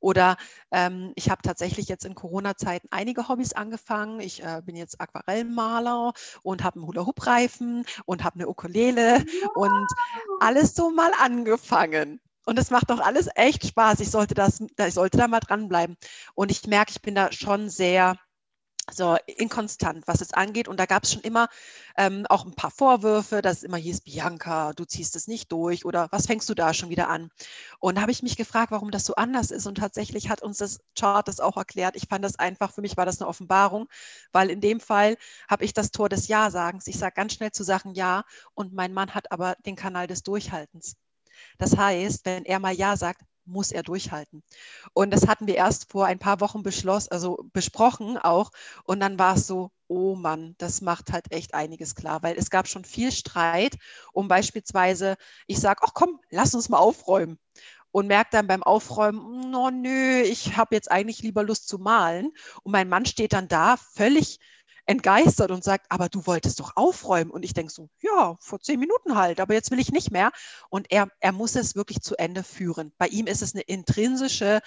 Oder 0.00 0.36
ähm, 0.70 1.12
ich 1.14 1.30
habe 1.30 1.42
tatsächlich 1.42 1.88
jetzt 1.88 2.04
in 2.04 2.14
Corona-Zeiten 2.14 2.88
einige 2.90 3.28
Hobbys 3.28 3.52
angefangen. 3.52 4.20
Ich 4.20 4.42
äh, 4.42 4.62
bin 4.64 4.76
jetzt 4.76 5.00
Aquarellmaler 5.00 6.12
und 6.42 6.64
habe 6.64 6.76
einen 6.76 6.86
Hula-Hoop-Reifen 6.86 7.84
und 8.04 8.24
habe 8.24 8.36
eine 8.36 8.48
Ukulele 8.48 9.24
wow. 9.42 9.56
und 9.56 9.86
alles 10.40 10.74
so 10.74 10.90
mal 10.90 11.12
angefangen. 11.20 12.20
Und 12.44 12.58
es 12.58 12.70
macht 12.70 12.90
doch 12.90 13.00
alles 13.00 13.28
echt 13.36 13.66
Spaß. 13.66 14.00
Ich 14.00 14.10
sollte 14.10 14.34
das, 14.34 14.60
ich 14.60 14.94
sollte 14.94 15.18
da 15.18 15.28
mal 15.28 15.40
dranbleiben. 15.40 15.96
Und 16.34 16.50
ich 16.50 16.66
merke, 16.66 16.90
ich 16.90 17.02
bin 17.02 17.14
da 17.14 17.30
schon 17.30 17.70
sehr 17.70 18.16
so 18.90 19.16
inkonstant, 19.26 20.06
was 20.06 20.20
es 20.20 20.32
angeht. 20.34 20.68
Und 20.68 20.78
da 20.80 20.86
gab 20.86 21.04
es 21.04 21.12
schon 21.12 21.22
immer 21.22 21.48
ähm, 21.96 22.26
auch 22.28 22.44
ein 22.44 22.54
paar 22.54 22.70
Vorwürfe, 22.70 23.40
dass 23.42 23.62
immer 23.62 23.76
hieß, 23.76 24.00
Bianca, 24.02 24.72
du 24.72 24.84
ziehst 24.84 25.14
es 25.14 25.28
nicht 25.28 25.52
durch 25.52 25.84
oder 25.84 26.08
was 26.10 26.26
fängst 26.26 26.48
du 26.48 26.54
da 26.54 26.74
schon 26.74 26.90
wieder 26.90 27.08
an? 27.08 27.30
Und 27.78 27.96
da 27.96 28.02
habe 28.02 28.10
ich 28.12 28.22
mich 28.22 28.36
gefragt, 28.36 28.72
warum 28.72 28.90
das 28.90 29.04
so 29.04 29.14
anders 29.14 29.50
ist. 29.50 29.66
Und 29.66 29.76
tatsächlich 29.76 30.28
hat 30.28 30.42
uns 30.42 30.58
das 30.58 30.80
Chart 30.98 31.26
das 31.26 31.40
auch 31.40 31.56
erklärt. 31.56 31.96
Ich 31.96 32.08
fand 32.08 32.24
das 32.24 32.38
einfach, 32.38 32.72
für 32.72 32.80
mich 32.80 32.96
war 32.96 33.06
das 33.06 33.20
eine 33.20 33.28
Offenbarung, 33.28 33.88
weil 34.32 34.50
in 34.50 34.60
dem 34.60 34.80
Fall 34.80 35.16
habe 35.48 35.64
ich 35.64 35.72
das 35.74 35.90
Tor 35.92 36.08
des 36.08 36.28
Ja-Sagens. 36.28 36.86
Ich 36.88 36.98
sage 36.98 37.14
ganz 37.14 37.34
schnell 37.34 37.52
zu 37.52 37.62
Sachen 37.62 37.94
Ja 37.94 38.24
und 38.54 38.72
mein 38.72 38.92
Mann 38.92 39.14
hat 39.14 39.30
aber 39.30 39.56
den 39.64 39.76
Kanal 39.76 40.06
des 40.06 40.22
Durchhaltens. 40.22 40.96
Das 41.58 41.76
heißt, 41.76 42.24
wenn 42.24 42.44
er 42.44 42.58
mal 42.58 42.74
Ja 42.74 42.96
sagt, 42.96 43.22
muss 43.44 43.72
er 43.72 43.82
durchhalten. 43.82 44.42
Und 44.92 45.10
das 45.12 45.26
hatten 45.26 45.46
wir 45.46 45.56
erst 45.56 45.90
vor 45.90 46.06
ein 46.06 46.18
paar 46.18 46.40
Wochen 46.40 46.62
beschlossen, 46.62 47.08
also 47.10 47.38
besprochen 47.52 48.18
auch. 48.18 48.50
Und 48.84 49.00
dann 49.00 49.18
war 49.18 49.36
es 49.36 49.46
so, 49.46 49.70
oh 49.88 50.14
Mann, 50.14 50.54
das 50.58 50.80
macht 50.80 51.12
halt 51.12 51.32
echt 51.32 51.54
einiges 51.54 51.94
klar, 51.94 52.22
weil 52.22 52.36
es 52.38 52.50
gab 52.50 52.68
schon 52.68 52.84
viel 52.84 53.12
Streit 53.12 53.76
um 54.12 54.28
beispielsweise, 54.28 55.16
ich 55.46 55.58
sage, 55.60 55.80
ach 55.84 55.92
komm, 55.94 56.20
lass 56.30 56.54
uns 56.54 56.68
mal 56.68 56.78
aufräumen. 56.78 57.38
Und 57.90 58.06
merkt 58.06 58.32
dann 58.32 58.46
beim 58.46 58.62
Aufräumen, 58.62 59.50
no, 59.50 59.70
nö, 59.70 60.22
ich 60.22 60.56
habe 60.56 60.74
jetzt 60.74 60.90
eigentlich 60.90 61.20
lieber 61.22 61.42
Lust 61.44 61.68
zu 61.68 61.78
malen. 61.78 62.32
Und 62.62 62.72
mein 62.72 62.88
Mann 62.88 63.04
steht 63.04 63.34
dann 63.34 63.48
da 63.48 63.76
völlig 63.76 64.38
entgeistert 64.92 65.50
und 65.50 65.64
sagt, 65.64 65.86
aber 65.88 66.08
du 66.08 66.26
wolltest 66.26 66.60
doch 66.60 66.76
aufräumen. 66.76 67.30
Und 67.30 67.44
ich 67.44 67.54
denke 67.54 67.72
so, 67.72 67.88
ja, 68.00 68.36
vor 68.40 68.60
zehn 68.60 68.78
Minuten 68.78 69.16
halt, 69.16 69.40
aber 69.40 69.54
jetzt 69.54 69.70
will 69.70 69.80
ich 69.80 69.90
nicht 69.90 70.12
mehr. 70.12 70.30
Und 70.68 70.92
er, 70.92 71.08
er 71.20 71.32
muss 71.32 71.56
es 71.56 71.74
wirklich 71.74 72.00
zu 72.02 72.16
Ende 72.16 72.42
führen. 72.44 72.92
Bei 72.98 73.08
ihm 73.08 73.26
ist 73.26 73.42
es 73.42 73.54
eine 73.54 73.62
intrinsische 73.62 74.60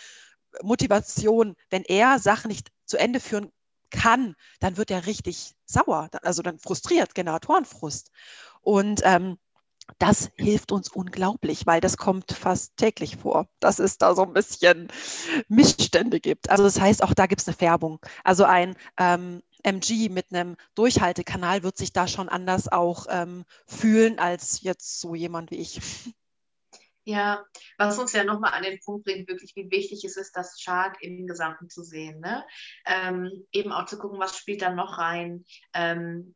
Motivation. 0.62 1.56
Wenn 1.70 1.84
er 1.84 2.20
Sachen 2.20 2.50
nicht 2.50 2.72
zu 2.86 2.98
Ende 2.98 3.20
führen 3.20 3.52
kann, 3.92 4.36
dann 4.60 4.78
wird 4.78 4.92
er 4.92 5.06
richtig 5.06 5.54
sauer, 5.66 6.10
also 6.22 6.42
dann 6.42 6.60
frustriert, 6.60 7.16
Generatorenfrust. 7.16 8.12
Und 8.62 9.02
ähm, 9.04 9.38
das 10.00 10.32
hilft 10.36 10.72
uns 10.72 10.90
unglaublich, 10.90 11.68
weil 11.68 11.80
das 11.80 11.98
kommt 11.98 12.32
fast 12.32 12.76
täglich 12.78 13.18
vor, 13.18 13.48
dass 13.60 13.80
es 13.80 13.98
da 14.00 14.16
so 14.16 14.24
ein 14.24 14.34
bisschen 14.34 14.92
Missstände 15.48 16.20
gibt. 16.20 16.50
Also 16.50 16.64
das 16.64 16.80
heißt, 16.80 17.04
auch 17.04 17.14
da 17.14 17.28
gibt 17.28 17.42
es 17.42 17.48
eine 17.48 17.56
Färbung. 17.56 18.00
Also 18.24 18.46
ein 18.46 18.76
ähm, 18.98 19.44
MG 19.65 20.10
mit 20.10 20.32
einem 20.32 20.58
Durchhaltekanal 20.75 21.63
wird 21.63 21.78
sich 21.78 21.91
da 21.91 22.08
schon 22.08 22.30
anders 22.30 22.71
auch 22.71 23.08
ähm, 23.10 23.45
fühlen 23.65 24.19
als 24.19 24.62
jetzt 24.62 24.99
so 24.99 25.15
jemand 25.15 25.51
wie 25.51 25.58
ich. 25.58 25.80
Ja, 27.08 27.45
was 27.78 27.99
uns 27.99 28.13
ja 28.13 28.23
nochmal 28.23 28.54
an 28.54 28.63
den 28.63 28.80
Punkt 28.80 29.06
bringt, 29.06 29.28
wirklich, 29.28 29.56
wie 29.56 29.69
wichtig 29.69 30.04
es 30.06 30.17
ist, 30.17 30.36
das 30.36 30.60
Chart 30.63 30.97
im 31.01 31.28
Gesamten 31.28 31.69
zu 31.69 31.84
sehen. 31.84 32.19
Ne? 32.19 32.43
Ähm, 32.88 33.45
eben 33.51 33.71
auch 33.71 33.86
zu 33.86 33.99
gucken, 33.99 34.19
was 34.19 34.36
spielt 34.36 34.63
da 34.63 34.71
noch 34.71 34.97
rein. 34.97 35.45
Ähm, 35.75 36.34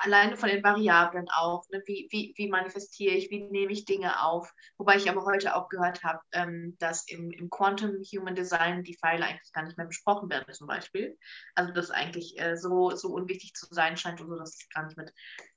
alleine 0.00 0.36
von 0.36 0.48
den 0.48 0.62
Variablen 0.62 1.28
auch, 1.30 1.68
ne? 1.70 1.82
wie, 1.86 2.08
wie, 2.10 2.32
wie 2.36 2.48
manifestiere 2.48 3.14
ich, 3.14 3.30
wie 3.30 3.44
nehme 3.44 3.72
ich 3.72 3.84
Dinge 3.84 4.22
auf. 4.22 4.52
Wobei 4.78 4.96
ich 4.96 5.10
aber 5.10 5.24
heute 5.24 5.54
auch 5.54 5.68
gehört 5.68 6.02
habe, 6.02 6.20
ähm, 6.32 6.76
dass 6.78 7.06
im, 7.08 7.30
im 7.30 7.50
Quantum 7.50 8.02
Human 8.02 8.34
Design 8.34 8.84
die 8.84 8.96
Pfeile 8.96 9.26
eigentlich 9.26 9.52
gar 9.52 9.64
nicht 9.64 9.76
mehr 9.76 9.86
besprochen 9.86 10.30
werden, 10.30 10.52
zum 10.52 10.66
Beispiel. 10.66 11.18
Also 11.54 11.72
das 11.72 11.90
eigentlich 11.90 12.40
äh, 12.40 12.56
so, 12.56 12.90
so 12.96 13.08
unwichtig 13.08 13.54
zu 13.54 13.66
sein 13.70 13.96
scheint 13.96 14.20
und 14.20 14.28
so, 14.28 14.36
dass 14.36 14.54
es 14.54 14.68
gar 14.70 14.84
nicht 14.84 14.96
mit. 14.96 15.12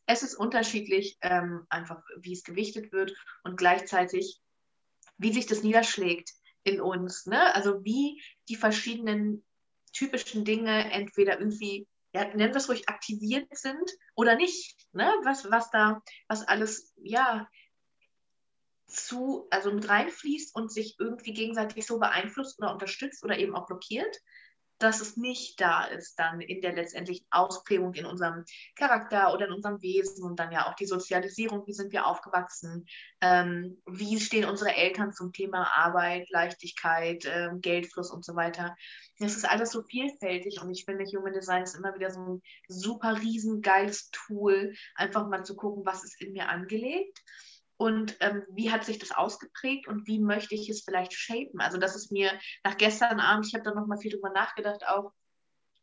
Es 0.06 0.21
ist 0.21 0.36
unterschiedlich, 0.36 1.17
ähm, 1.21 1.65
einfach 1.69 2.02
wie 2.19 2.34
es 2.34 2.43
gewichtet 2.43 2.91
wird 2.91 3.15
und 3.43 3.58
gleichzeitig, 3.58 4.41
wie 5.17 5.34
sich 5.34 5.45
das 5.45 5.63
niederschlägt 5.63 6.32
in 6.63 6.82
uns. 6.82 7.26
Ne? 7.26 7.56
Also 7.56 7.84
wie 7.86 8.21
die 8.50 8.56
verschiedenen 8.56 9.43
typischen 9.93 10.43
Dinge 10.43 10.91
entweder 10.91 11.39
irgendwie 11.39 11.88
ja, 12.15 12.23
nennen 12.23 12.54
wir 12.54 12.56
es 12.56 12.69
ruhig, 12.69 12.88
aktiviert 12.88 13.45
sind 13.58 13.91
oder 14.15 14.38
nicht. 14.38 14.88
Ne? 14.93 15.13
Was, 15.25 15.51
was 15.51 15.69
da, 15.69 16.01
was 16.30 16.47
alles, 16.47 16.93
ja, 16.95 17.49
zu, 18.88 19.47
also 19.49 19.73
mit 19.73 19.89
reinfließt 19.89 20.56
und 20.56 20.71
sich 20.71 20.95
irgendwie 20.97 21.34
gegenseitig 21.34 21.86
so 21.86 21.99
beeinflusst 21.99 22.58
oder 22.60 22.71
unterstützt 22.71 23.21
oder 23.25 23.38
eben 23.38 23.54
auch 23.54 23.65
blockiert 23.65 24.15
dass 24.78 25.02
es 25.02 25.16
nicht 25.16 25.62
da 25.62 25.86
ist 25.86 26.16
dann 26.20 26.42
in 26.42 26.62
der 26.62 26.74
letztendlichen 26.74 27.26
Ausprägung 27.30 27.94
in 27.94 28.06
unserem 28.06 28.44
Charakter 28.76 29.34
oder 29.34 29.48
in 29.48 29.54
unserem 29.54 29.82
Wesen 29.82 30.24
und 30.24 30.40
dann 30.40 30.52
ja 30.52 30.68
auch 30.68 30.76
die 30.76 30.86
Sozialisierung, 30.86 31.66
wie 31.66 31.74
sind 31.74 31.92
wir 31.94 32.06
aufgewachsen, 32.06 32.86
ähm, 33.22 33.82
wie 33.86 34.20
stehen 34.20 34.46
unsere 34.46 34.76
Eltern 34.76 35.14
zum 35.14 35.32
Thema 35.32 35.72
Arbeit, 35.76 36.30
Leichtigkeit, 36.30 37.24
ähm, 37.26 37.62
Geldfluss 37.62 38.12
und 38.12 38.26
so 38.26 38.36
weiter. 38.36 38.76
Das 39.20 39.36
ist 39.36 39.50
alles 39.50 39.72
so 39.72 39.82
vielfältig 39.84 40.62
und 40.62 40.72
ich 40.72 40.84
finde, 40.86 41.06
Human 41.06 41.34
Design 41.34 41.64
ist 41.64 41.76
immer 41.76 41.96
wieder 41.96 42.12
so 42.12 42.20
ein 42.20 42.42
super 42.68 43.18
riesengeiles 43.22 44.10
Tool, 44.12 44.74
einfach 44.96 45.28
mal 45.28 45.44
zu 45.46 45.56
gucken, 45.56 45.86
was 45.86 46.04
ist 46.04 46.22
in 46.22 46.34
mir 46.34 46.50
angelegt 46.50 47.22
und 47.78 48.16
ähm, 48.20 48.44
wie 48.50 48.72
hat 48.72 48.86
sich 48.86 49.00
das 49.00 49.12
ausgeprägt 49.12 49.88
und 49.88 50.08
wie 50.08 50.20
möchte 50.20 50.56
ich 50.56 50.70
es 50.70 50.84
vielleicht 50.84 51.14
shapen. 51.14 51.60
Also 51.60 51.78
das 51.78 51.96
ist 51.96 52.12
mir 52.12 52.32
nach 52.64 52.78
gestern 52.78 53.20
Abend, 53.20 53.48
ich 53.48 53.54
habe 53.54 53.64
da 53.64 53.74
nochmal 53.74 53.98
viel 53.98 54.12
drüber 54.12 54.30
nachgedacht, 54.30 54.88
auch 54.88 55.12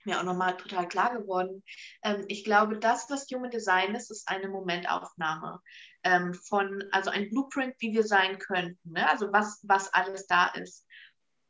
mir 0.04 0.18
auch 0.18 0.24
nochmal 0.24 0.56
total 0.56 0.88
klar 0.88 1.16
geworden. 1.16 1.62
Ähm, 2.02 2.24
ich 2.28 2.44
glaube, 2.44 2.78
das, 2.78 3.08
was 3.10 3.26
Human 3.32 3.50
Design 3.50 3.94
ist, 3.94 4.10
ist 4.10 4.28
eine 4.28 4.48
Momentaufnahme 4.48 5.60
ähm, 6.02 6.34
von, 6.34 6.84
also 6.90 7.10
ein 7.10 7.28
Blueprint, 7.28 7.74
wie 7.78 7.92
wir 7.92 8.04
sein 8.04 8.38
könnten. 8.38 8.90
Ne? 8.90 9.08
Also 9.08 9.32
was, 9.32 9.60
was 9.62 9.92
alles 9.94 10.26
da 10.26 10.46
ist 10.48 10.86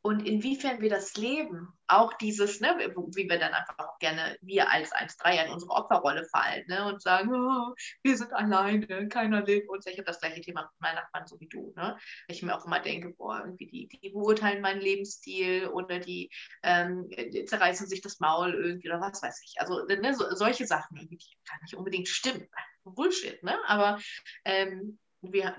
und 0.02 0.26
inwiefern 0.26 0.80
wir 0.80 0.90
das 0.90 1.16
leben, 1.16 1.72
auch 1.86 2.12
dieses, 2.14 2.60
ne, 2.60 2.76
wie 3.14 3.28
wir 3.28 3.38
dann 3.38 3.52
einfach 3.52 3.78
auch 3.78 3.98
gerne, 4.00 4.36
wir 4.40 4.68
als 4.68 4.92
1-3 4.92 5.46
in 5.46 5.52
unsere 5.52 5.70
Opferrolle 5.70 6.24
fallen 6.24 6.64
ne, 6.66 6.86
und 6.86 7.00
sagen, 7.00 7.32
oh, 7.32 7.72
wir 8.02 8.16
sind 8.16 8.32
alleine, 8.32 9.08
keiner 9.08 9.42
lebt 9.42 9.68
uns. 9.68 9.86
Ich 9.86 9.96
habe 9.98 10.04
das 10.04 10.18
gleiche 10.18 10.40
Thema 10.40 10.62
mit 10.62 10.80
meinen 10.80 10.96
Nachbarn, 10.96 11.26
so 11.28 11.38
wie 11.38 11.48
du. 11.48 11.72
Ne? 11.76 11.96
Ich 12.26 12.42
mir 12.42 12.56
auch 12.56 12.66
immer 12.66 12.80
denke, 12.80 13.10
boah, 13.10 13.42
irgendwie 13.44 13.66
die, 13.66 13.88
die 13.88 14.10
beurteilen 14.10 14.60
meinen 14.60 14.80
Lebensstil 14.80 15.68
oder 15.68 16.00
die, 16.00 16.30
ähm, 16.64 17.08
die 17.08 17.44
zerreißen 17.44 17.86
sich 17.86 18.00
das 18.00 18.18
Maul 18.18 18.54
irgendwie 18.54 18.88
oder 18.88 19.00
was 19.00 19.22
weiß 19.22 19.40
ich. 19.44 19.60
Also 19.60 19.84
ne, 19.84 20.14
so, 20.14 20.34
solche 20.34 20.66
Sachen, 20.66 20.96
die 20.96 21.18
gar 21.48 21.62
nicht 21.62 21.76
unbedingt 21.76 22.08
stimmen. 22.08 22.48
Bullshit, 22.84 23.40
ne? 23.44 23.56
Aber 23.68 24.00
ähm, 24.44 24.98
wir, 25.22 25.56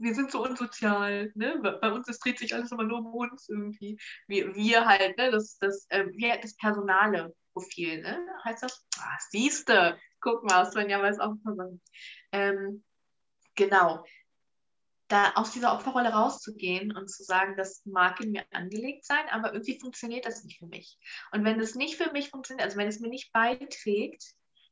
wir 0.00 0.14
sind 0.14 0.30
so 0.30 0.42
unsozial, 0.42 1.30
ne? 1.34 1.58
Bei 1.80 1.92
uns 1.92 2.08
es 2.08 2.18
dreht 2.18 2.38
sich 2.38 2.54
alles 2.54 2.72
immer 2.72 2.84
nur 2.84 2.98
um 2.98 3.06
uns 3.14 3.48
irgendwie. 3.48 3.98
Wir, 4.26 4.54
wir 4.54 4.86
halt, 4.86 5.16
ne? 5.16 5.30
Das, 5.30 5.56
das, 5.58 5.86
äh, 5.88 6.06
das 6.42 6.56
personale 6.56 7.34
Profil, 7.52 8.02
ne? 8.02 8.26
Heißt 8.44 8.62
das? 8.62 8.84
Ah, 8.98 9.16
siehste, 9.30 9.98
guck 10.20 10.42
mal, 10.44 10.64
Svenja 10.66 11.00
weiß 11.00 11.20
auch 11.20 11.34
was. 11.44 11.78
Ähm, 12.32 12.84
genau. 13.54 14.04
Da 15.06 15.32
aus 15.36 15.52
dieser 15.52 15.72
Opferrolle 15.72 16.10
rauszugehen 16.10 16.94
und 16.94 17.08
zu 17.08 17.22
sagen, 17.22 17.56
das 17.56 17.82
mag 17.86 18.20
in 18.20 18.32
mir 18.32 18.44
angelegt 18.52 19.06
sein, 19.06 19.26
aber 19.30 19.54
irgendwie 19.54 19.80
funktioniert 19.80 20.26
das 20.26 20.44
nicht 20.44 20.58
für 20.58 20.66
mich. 20.66 20.98
Und 21.32 21.44
wenn 21.44 21.58
es 21.60 21.74
nicht 21.74 21.96
für 21.96 22.12
mich 22.12 22.28
funktioniert, 22.28 22.66
also 22.66 22.76
wenn 22.76 22.88
es 22.88 23.00
mir 23.00 23.08
nicht 23.08 23.32
beiträgt, 23.32 24.22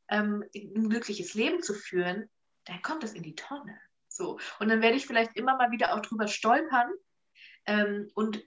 ähm, 0.09 0.45
ein 0.55 0.91
glückliches 0.91 1.33
Leben 1.35 1.63
zu 1.63 1.73
führen, 1.73 2.29
dann 2.67 2.83
kommt 2.83 3.03
das 3.03 3.15
in 3.15 3.23
die 3.23 3.35
Tonne. 3.35 3.79
So. 4.17 4.39
Und 4.59 4.69
dann 4.69 4.83
werde 4.83 4.97
ich 4.97 5.07
vielleicht 5.07 5.37
immer 5.37 5.57
mal 5.57 5.71
wieder 5.71 5.95
auch 5.95 6.01
drüber 6.01 6.27
stolpern. 6.27 6.91
Ähm, 7.67 8.11
und 8.15 8.43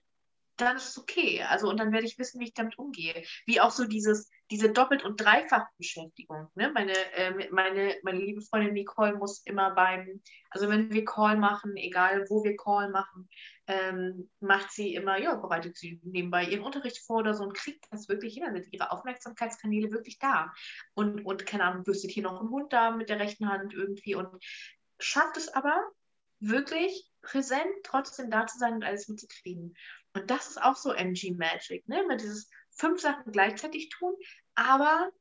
dann 0.60 0.76
ist 0.76 0.90
es 0.90 0.98
okay. 0.98 1.44
Also, 1.44 1.70
und 1.70 1.80
dann 1.80 1.92
werde 1.92 2.06
ich 2.06 2.18
wissen, 2.18 2.40
wie 2.40 2.46
ich 2.46 2.54
damit 2.54 2.78
umgehe. 2.78 3.24
Wie 3.46 3.62
auch 3.62 3.72
so 3.72 3.86
dieses, 3.86 4.30
diese 4.52 4.72
Doppelt- 4.72 5.06
und 5.06 5.22
Dreifachbeschäftigung. 5.22 6.48
Ne? 6.56 6.72
Meine, 6.74 6.94
äh, 7.14 7.50
meine, 7.52 7.96
meine 8.04 8.20
liebe 8.20 8.42
Freundin 8.42 8.74
Nicole 8.74 9.16
muss 9.16 9.42
immer 9.46 9.72
beim, 9.72 10.22
also 10.50 10.70
wenn 10.70 10.92
wir 10.92 11.06
Call 11.06 11.38
machen, 11.38 11.78
egal 11.78 12.26
wo 12.30 12.44
wir 12.44 12.58
Call 12.58 12.90
machen, 12.90 13.30
ähm, 13.68 14.30
macht 14.40 14.72
sie 14.72 14.96
immer, 14.96 15.20
ja, 15.20 15.36
bereitet 15.36 15.78
sie 15.78 16.00
nebenbei 16.04 16.44
ihren 16.46 16.64
Unterricht 16.64 16.98
vor 17.06 17.18
oder 17.18 17.36
so 17.36 17.44
und 17.44 17.54
kriegt 17.54 17.86
das 17.92 18.10
wirklich 18.10 18.34
hin, 18.34 18.44
sind 18.52 18.74
ihre 18.74 18.92
Aufmerksamkeitskanäle 18.92 19.92
wirklich 19.92 20.18
da. 20.18 20.52
Und, 20.96 21.24
und 21.26 21.46
keine 21.46 21.66
Ahnung, 21.66 21.84
bürstet 21.84 22.12
hier 22.12 22.24
noch 22.24 22.42
ein 22.42 22.50
Hund 22.50 22.74
da 22.74 22.92
mit 22.92 23.10
der 23.10 23.20
rechten 23.20 23.48
Hand 23.48 23.74
irgendwie 23.74 24.16
und 24.16 24.44
schafft 25.00 25.38
es 25.38 25.50
aber 25.50 25.92
wirklich 26.40 27.10
präsent 27.22 27.72
trotzdem 27.84 28.32
da 28.32 28.48
zu 28.48 28.58
sein 28.58 28.76
und 28.76 28.84
alles 28.84 29.08
mitzukriegen. 29.08 29.76
Und 30.14 30.30
das 30.30 30.50
ist 30.50 30.62
auch 30.62 30.76
so 30.76 30.92
MG 30.92 31.32
Magic, 31.32 31.88
ne? 31.88 32.04
Mit 32.08 32.22
dieses 32.22 32.50
fünf 32.72 33.02
Sachen 33.02 33.32
gleichzeitig 33.32 33.90
tun, 33.90 34.16
aber 34.56 35.12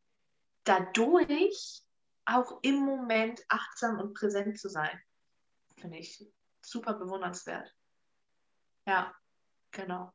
dadurch 0.65 1.83
auch 2.25 2.61
im 2.63 2.77
Moment 2.77 3.43
achtsam 3.49 3.99
und 3.99 4.15
präsent 4.15 4.59
zu 4.59 4.69
sein. 4.69 5.01
Finde 5.77 5.99
ich 5.99 6.25
super 6.61 6.95
bewundernswert. 6.95 7.75
Ja, 8.87 9.15
genau. 9.71 10.13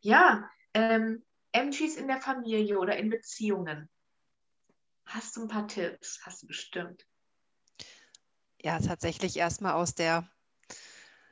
Ja, 0.00 0.48
ähm, 0.74 1.24
MGs 1.52 1.96
in 1.96 2.08
der 2.08 2.20
Familie 2.20 2.78
oder 2.78 2.96
in 2.96 3.10
Beziehungen. 3.10 3.88
Hast 5.06 5.36
du 5.36 5.42
ein 5.42 5.48
paar 5.48 5.68
Tipps? 5.68 6.20
Hast 6.24 6.42
du 6.42 6.46
bestimmt 6.46 7.06
ja 8.64 8.78
tatsächlich 8.80 9.36
erstmal 9.36 9.74
aus 9.74 9.94
der, 9.94 10.28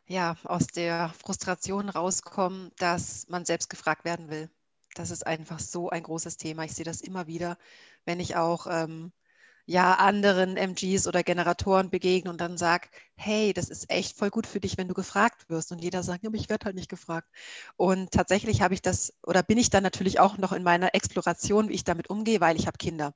ja, 0.06 0.36
aus 0.44 0.66
der 0.66 1.12
Frustration 1.18 1.88
rauskommen, 1.88 2.70
dass 2.78 3.28
man 3.28 3.44
selbst 3.44 3.70
gefragt 3.70 4.04
werden 4.04 4.30
will. 4.30 4.50
Das 4.94 5.10
ist 5.10 5.26
einfach 5.26 5.58
so 5.58 5.88
ein 5.90 6.02
großes 6.02 6.36
Thema. 6.36 6.64
Ich 6.64 6.74
sehe 6.74 6.84
das 6.84 7.00
immer 7.00 7.26
wieder, 7.26 7.56
wenn 8.04 8.20
ich 8.20 8.36
auch 8.36 8.66
ähm, 8.68 9.12
ja, 9.64 9.94
anderen 9.94 10.56
MGs 10.56 11.06
oder 11.06 11.22
Generatoren 11.22 11.88
begegne 11.88 12.30
und 12.30 12.40
dann 12.40 12.58
sage, 12.58 12.88
hey, 13.14 13.52
das 13.54 13.70
ist 13.70 13.88
echt 13.90 14.16
voll 14.18 14.30
gut 14.30 14.46
für 14.46 14.60
dich, 14.60 14.76
wenn 14.76 14.88
du 14.88 14.94
gefragt 14.94 15.48
wirst. 15.48 15.72
Und 15.72 15.78
jeder 15.78 16.02
sagt, 16.02 16.24
ja, 16.24 16.28
aber 16.28 16.36
ich 16.36 16.50
werde 16.50 16.66
halt 16.66 16.74
nicht 16.76 16.90
gefragt. 16.90 17.28
Und 17.76 18.10
tatsächlich 18.10 18.60
habe 18.60 18.74
ich 18.74 18.82
das 18.82 19.14
oder 19.22 19.42
bin 19.42 19.58
ich 19.58 19.70
dann 19.70 19.82
natürlich 19.84 20.20
auch 20.20 20.36
noch 20.36 20.52
in 20.52 20.64
meiner 20.64 20.94
Exploration, 20.94 21.68
wie 21.68 21.74
ich 21.74 21.84
damit 21.84 22.10
umgehe, 22.10 22.40
weil 22.40 22.56
ich 22.56 22.66
habe 22.66 22.76
Kinder. 22.78 23.14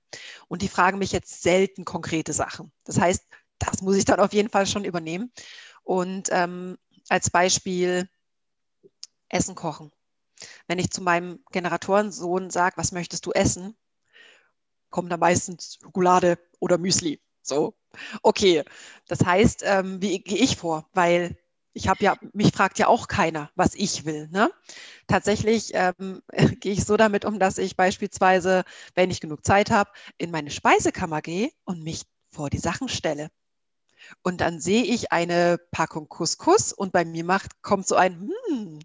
Und 0.48 0.62
die 0.62 0.68
fragen 0.68 0.98
mich 0.98 1.12
jetzt 1.12 1.42
selten 1.42 1.84
konkrete 1.84 2.32
Sachen. 2.32 2.72
Das 2.84 2.98
heißt, 3.00 3.26
das 3.58 3.82
muss 3.82 3.96
ich 3.96 4.04
dann 4.04 4.20
auf 4.20 4.32
jeden 4.32 4.50
Fall 4.50 4.66
schon 4.66 4.84
übernehmen. 4.84 5.32
Und 5.82 6.28
ähm, 6.32 6.78
als 7.08 7.30
Beispiel 7.30 8.08
Essen 9.28 9.54
kochen. 9.54 9.92
Wenn 10.66 10.78
ich 10.78 10.90
zu 10.90 11.02
meinem 11.02 11.40
Generatorensohn 11.52 12.50
sage, 12.50 12.76
was 12.76 12.92
möchtest 12.92 13.26
du 13.26 13.32
essen, 13.32 13.76
kommt 14.90 15.10
da 15.10 15.16
meistens 15.16 15.78
Schokolade 15.82 16.38
oder 16.60 16.78
Müsli. 16.78 17.20
So, 17.42 17.74
okay. 18.22 18.64
Das 19.06 19.24
heißt, 19.24 19.62
ähm, 19.64 20.02
wie 20.02 20.18
gehe 20.18 20.38
ich 20.38 20.56
vor? 20.56 20.88
Weil 20.92 21.36
ich 21.72 21.88
habe 21.88 22.02
ja, 22.02 22.16
mich 22.32 22.52
fragt 22.52 22.78
ja 22.78 22.88
auch 22.88 23.06
keiner, 23.06 23.50
was 23.54 23.74
ich 23.74 24.06
will. 24.06 24.28
Ne? 24.30 24.50
Tatsächlich 25.06 25.72
ähm, 25.74 26.22
gehe 26.60 26.72
ich 26.72 26.84
so 26.84 26.96
damit 26.96 27.24
um, 27.24 27.38
dass 27.38 27.58
ich 27.58 27.76
beispielsweise, 27.76 28.64
wenn 28.94 29.10
ich 29.10 29.20
genug 29.20 29.44
Zeit 29.44 29.70
habe, 29.70 29.90
in 30.18 30.30
meine 30.30 30.50
Speisekammer 30.50 31.20
gehe 31.20 31.50
und 31.64 31.82
mich 31.84 32.02
vor 32.30 32.50
die 32.50 32.58
Sachen 32.58 32.88
stelle. 32.88 33.30
Und 34.22 34.40
dann 34.40 34.60
sehe 34.60 34.82
ich 34.82 35.12
eine 35.12 35.58
Packung 35.70 36.08
Couscous 36.08 36.72
und 36.72 36.92
bei 36.92 37.04
mir 37.04 37.24
macht, 37.24 37.62
kommt 37.62 37.86
so 37.86 37.96
ein 37.96 38.30
hm. 38.48 38.80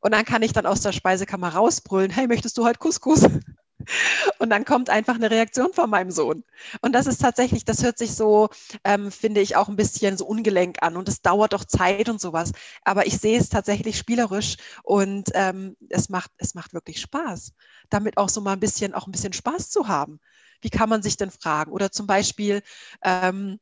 Und 0.00 0.12
dann 0.12 0.24
kann 0.24 0.42
ich 0.42 0.52
dann 0.52 0.66
aus 0.66 0.80
der 0.80 0.92
Speisekammer 0.92 1.50
rausbrüllen, 1.54 2.10
hey, 2.10 2.26
möchtest 2.26 2.58
du 2.58 2.64
halt 2.64 2.80
Couscous? 2.80 3.22
Und 4.38 4.50
dann 4.50 4.64
kommt 4.64 4.90
einfach 4.90 5.14
eine 5.14 5.30
Reaktion 5.30 5.72
von 5.72 5.90
meinem 5.90 6.10
Sohn. 6.10 6.44
Und 6.80 6.92
das 6.92 7.06
ist 7.06 7.20
tatsächlich, 7.20 7.64
das 7.64 7.82
hört 7.82 7.98
sich 7.98 8.14
so, 8.14 8.48
ähm, 8.84 9.10
finde 9.10 9.40
ich, 9.40 9.56
auch 9.56 9.68
ein 9.68 9.76
bisschen 9.76 10.16
so 10.16 10.26
ungelenk 10.26 10.82
an. 10.82 10.96
Und 10.96 11.08
es 11.08 11.22
dauert 11.22 11.52
doch 11.52 11.64
Zeit 11.64 12.08
und 12.08 12.20
sowas. 12.20 12.52
Aber 12.84 13.06
ich 13.06 13.18
sehe 13.18 13.38
es 13.38 13.48
tatsächlich 13.48 13.98
spielerisch 13.98 14.56
und 14.82 15.30
ähm, 15.34 15.76
es, 15.88 16.08
macht, 16.08 16.30
es 16.38 16.54
macht 16.54 16.74
wirklich 16.74 17.00
Spaß, 17.00 17.54
damit 17.90 18.16
auch 18.18 18.28
so 18.28 18.40
mal 18.40 18.52
ein 18.52 18.60
bisschen, 18.60 18.94
auch 18.94 19.06
ein 19.06 19.12
bisschen 19.12 19.32
Spaß 19.32 19.70
zu 19.70 19.88
haben. 19.88 20.20
Wie 20.60 20.70
kann 20.70 20.88
man 20.88 21.02
sich 21.02 21.16
denn 21.16 21.30
fragen? 21.30 21.72
Oder 21.72 21.90
zum 21.90 22.06
Beispiel, 22.06 22.62
ähm, 23.02 23.58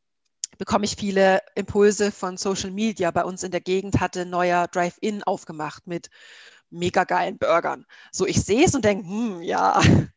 bekomme 0.61 0.85
ich 0.85 0.97
viele 0.97 1.41
Impulse 1.55 2.13
von 2.13 2.37
Social 2.37 2.71
Media. 2.71 3.11
Bei 3.11 3.25
uns 3.25 3.43
in 3.43 3.51
der 3.51 3.63
Gegend 3.63 3.99
hatte 3.99 4.21
ein 4.21 4.31
neuer 4.31 4.69
Drive-In 4.69 5.23
aufgemacht 5.23 5.87
mit 5.87 6.11
mega 6.69 7.05
geilen 7.05 7.39
Burgern. 7.39 7.87
So, 8.13 8.27
ich 8.27 8.43
sehe 8.43 8.67
es 8.67 8.75
und 8.75 8.85
denke, 8.85 9.09
hm, 9.09 9.43
ja. 9.43 9.81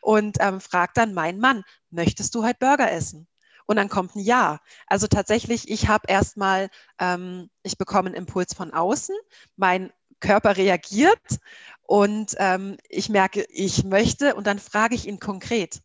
Und 0.00 0.38
ähm, 0.40 0.62
frage 0.62 0.92
dann 0.94 1.12
meinen 1.12 1.38
Mann, 1.38 1.62
möchtest 1.90 2.34
du 2.34 2.42
heute 2.42 2.56
Burger 2.58 2.90
essen? 2.90 3.28
Und 3.66 3.76
dann 3.76 3.90
kommt 3.90 4.16
ein 4.16 4.20
Ja. 4.20 4.60
Also 4.86 5.08
tatsächlich, 5.08 5.68
ich 5.68 5.88
habe 5.88 6.04
erstmal, 6.08 6.70
ähm, 6.98 7.50
ich 7.62 7.76
bekomme 7.76 8.06
einen 8.06 8.14
Impuls 8.14 8.54
von 8.54 8.72
außen, 8.72 9.14
mein 9.56 9.92
Körper 10.20 10.56
reagiert 10.56 11.38
und 11.82 12.34
ähm, 12.38 12.78
ich 12.88 13.10
merke, 13.10 13.44
ich 13.50 13.84
möchte 13.84 14.36
und 14.36 14.46
dann 14.46 14.58
frage 14.58 14.94
ich 14.94 15.06
ihn 15.06 15.18
konkret. 15.18 15.80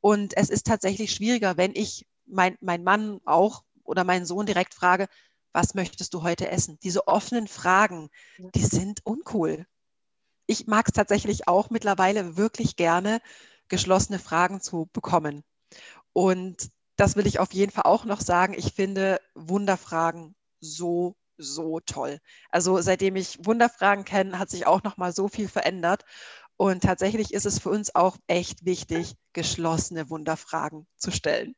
Und 0.00 0.36
es 0.36 0.50
ist 0.50 0.66
tatsächlich 0.66 1.12
schwieriger, 1.12 1.56
wenn 1.56 1.72
ich 1.74 2.06
mein, 2.30 2.56
mein 2.60 2.84
Mann 2.84 3.20
auch 3.24 3.64
oder 3.84 4.04
meinen 4.04 4.26
Sohn 4.26 4.46
direkt 4.46 4.74
frage, 4.74 5.08
was 5.52 5.74
möchtest 5.74 6.14
du 6.14 6.22
heute 6.22 6.48
essen? 6.50 6.78
Diese 6.82 7.08
offenen 7.08 7.48
Fragen, 7.48 8.08
die 8.54 8.64
sind 8.64 9.04
uncool. 9.04 9.66
Ich 10.46 10.66
mag 10.66 10.86
es 10.88 10.94
tatsächlich 10.94 11.48
auch 11.48 11.70
mittlerweile 11.70 12.36
wirklich 12.36 12.76
gerne, 12.76 13.20
geschlossene 13.68 14.18
Fragen 14.18 14.60
zu 14.60 14.88
bekommen. 14.92 15.42
Und 16.12 16.70
das 16.96 17.16
will 17.16 17.26
ich 17.26 17.38
auf 17.38 17.52
jeden 17.52 17.72
Fall 17.72 17.84
auch 17.84 18.04
noch 18.04 18.20
sagen. 18.20 18.54
Ich 18.54 18.74
finde 18.74 19.20
Wunderfragen 19.34 20.34
so, 20.60 21.16
so 21.38 21.80
toll. 21.80 22.18
Also 22.50 22.80
seitdem 22.80 23.16
ich 23.16 23.38
Wunderfragen 23.44 24.04
kenne, 24.04 24.38
hat 24.38 24.50
sich 24.50 24.66
auch 24.66 24.82
noch 24.82 24.96
mal 24.96 25.12
so 25.12 25.28
viel 25.28 25.48
verändert. 25.48 26.04
Und 26.56 26.82
tatsächlich 26.82 27.32
ist 27.32 27.46
es 27.46 27.58
für 27.58 27.70
uns 27.70 27.94
auch 27.94 28.18
echt 28.26 28.66
wichtig, 28.66 29.14
geschlossene 29.32 30.10
Wunderfragen 30.10 30.86
zu 30.96 31.10
stellen. 31.10 31.54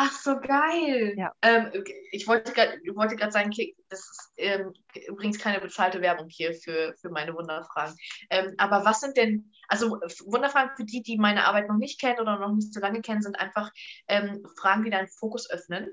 Ach 0.00 0.12
so, 0.12 0.38
geil. 0.38 1.14
Ja. 1.16 1.32
Ähm, 1.42 1.72
ich 2.12 2.28
wollte 2.28 2.52
gerade 2.52 3.32
sagen, 3.32 3.50
das 3.88 3.98
ist 3.98 4.32
ähm, 4.36 4.72
übrigens 5.08 5.40
keine 5.40 5.60
bezahlte 5.60 6.00
Werbung 6.00 6.28
hier 6.28 6.54
für, 6.54 6.94
für 7.00 7.10
meine 7.10 7.34
Wunderfragen. 7.34 7.96
Ähm, 8.30 8.54
aber 8.58 8.84
was 8.84 9.00
sind 9.00 9.16
denn, 9.16 9.52
also 9.66 9.98
Wunderfragen 10.26 10.76
für 10.76 10.84
die, 10.84 11.02
die 11.02 11.18
meine 11.18 11.46
Arbeit 11.46 11.68
noch 11.68 11.78
nicht 11.78 12.00
kennen 12.00 12.20
oder 12.20 12.38
noch 12.38 12.54
nicht 12.54 12.72
so 12.72 12.78
lange 12.78 13.00
kennen, 13.00 13.22
sind 13.22 13.40
einfach 13.40 13.72
ähm, 14.06 14.46
Fragen, 14.56 14.84
die 14.84 14.90
deinen 14.90 15.08
Fokus 15.08 15.50
öffnen. 15.50 15.88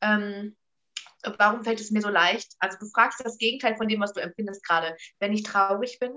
Ähm, 0.00 0.56
warum 1.38 1.62
fällt 1.62 1.80
es 1.80 1.92
mir 1.92 2.00
so 2.00 2.08
leicht? 2.08 2.54
Also 2.58 2.76
du 2.80 2.86
fragst 2.86 3.24
das 3.24 3.38
Gegenteil 3.38 3.76
von 3.76 3.86
dem, 3.86 4.00
was 4.00 4.12
du 4.14 4.20
empfindest 4.20 4.66
gerade. 4.66 4.96
Wenn 5.20 5.32
ich 5.32 5.44
traurig 5.44 6.00
bin, 6.00 6.10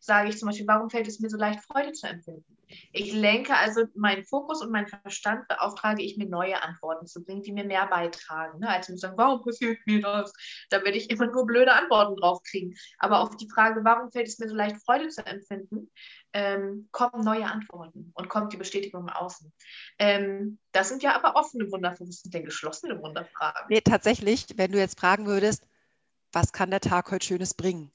sage 0.00 0.28
ich 0.28 0.38
zum 0.38 0.46
Beispiel, 0.46 0.68
warum 0.68 0.90
fällt 0.90 1.08
es 1.08 1.18
mir 1.18 1.28
so 1.28 1.38
leicht, 1.38 1.58
Freude 1.64 1.90
zu 1.90 2.06
empfinden? 2.06 2.56
Ich 2.92 3.12
lenke 3.12 3.56
also 3.56 3.84
meinen 3.94 4.24
Fokus 4.24 4.62
und 4.62 4.70
meinen 4.70 4.86
Verstand 4.86 5.46
beauftrage 5.48 6.02
ich 6.02 6.16
mir 6.16 6.28
neue 6.28 6.62
Antworten 6.62 7.06
zu 7.06 7.24
bringen, 7.24 7.42
die 7.42 7.52
mir 7.52 7.64
mehr 7.64 7.86
beitragen. 7.86 8.60
Ne? 8.60 8.68
Als 8.68 8.86
zu 8.86 8.96
sagen, 8.96 9.16
warum 9.16 9.44
passiert 9.44 9.78
mir 9.86 10.00
das? 10.00 10.32
Da 10.70 10.82
werde 10.84 10.98
ich 10.98 11.10
immer 11.10 11.26
nur 11.26 11.46
blöde 11.46 11.72
Antworten 11.72 12.16
drauf 12.16 12.42
kriegen. 12.42 12.74
Aber 12.98 13.20
auf 13.20 13.36
die 13.36 13.48
Frage, 13.48 13.84
warum 13.84 14.10
fällt 14.10 14.28
es 14.28 14.38
mir 14.38 14.48
so 14.48 14.54
leicht, 14.54 14.76
Freude 14.84 15.08
zu 15.08 15.24
empfinden, 15.26 15.90
ähm, 16.32 16.88
kommen 16.90 17.24
neue 17.24 17.46
Antworten 17.46 18.10
und 18.14 18.28
kommt 18.28 18.52
die 18.52 18.56
Bestätigung 18.56 19.08
Außen. 19.08 19.52
Ähm, 19.98 20.58
das 20.72 20.88
sind 20.88 21.02
ja 21.02 21.14
aber 21.14 21.36
offene 21.36 21.70
Wunderfragen, 21.70 22.06
das 22.06 22.22
sind 22.22 22.34
denn 22.34 22.44
geschlossene 22.44 23.00
Wunderfragen. 23.00 23.66
Nee, 23.68 23.80
tatsächlich, 23.80 24.46
wenn 24.56 24.72
du 24.72 24.78
jetzt 24.78 24.98
fragen 24.98 25.26
würdest, 25.26 25.64
was 26.32 26.52
kann 26.52 26.70
der 26.70 26.80
Tag 26.80 27.10
heute 27.12 27.24
Schönes 27.24 27.54
bringen? 27.54 27.92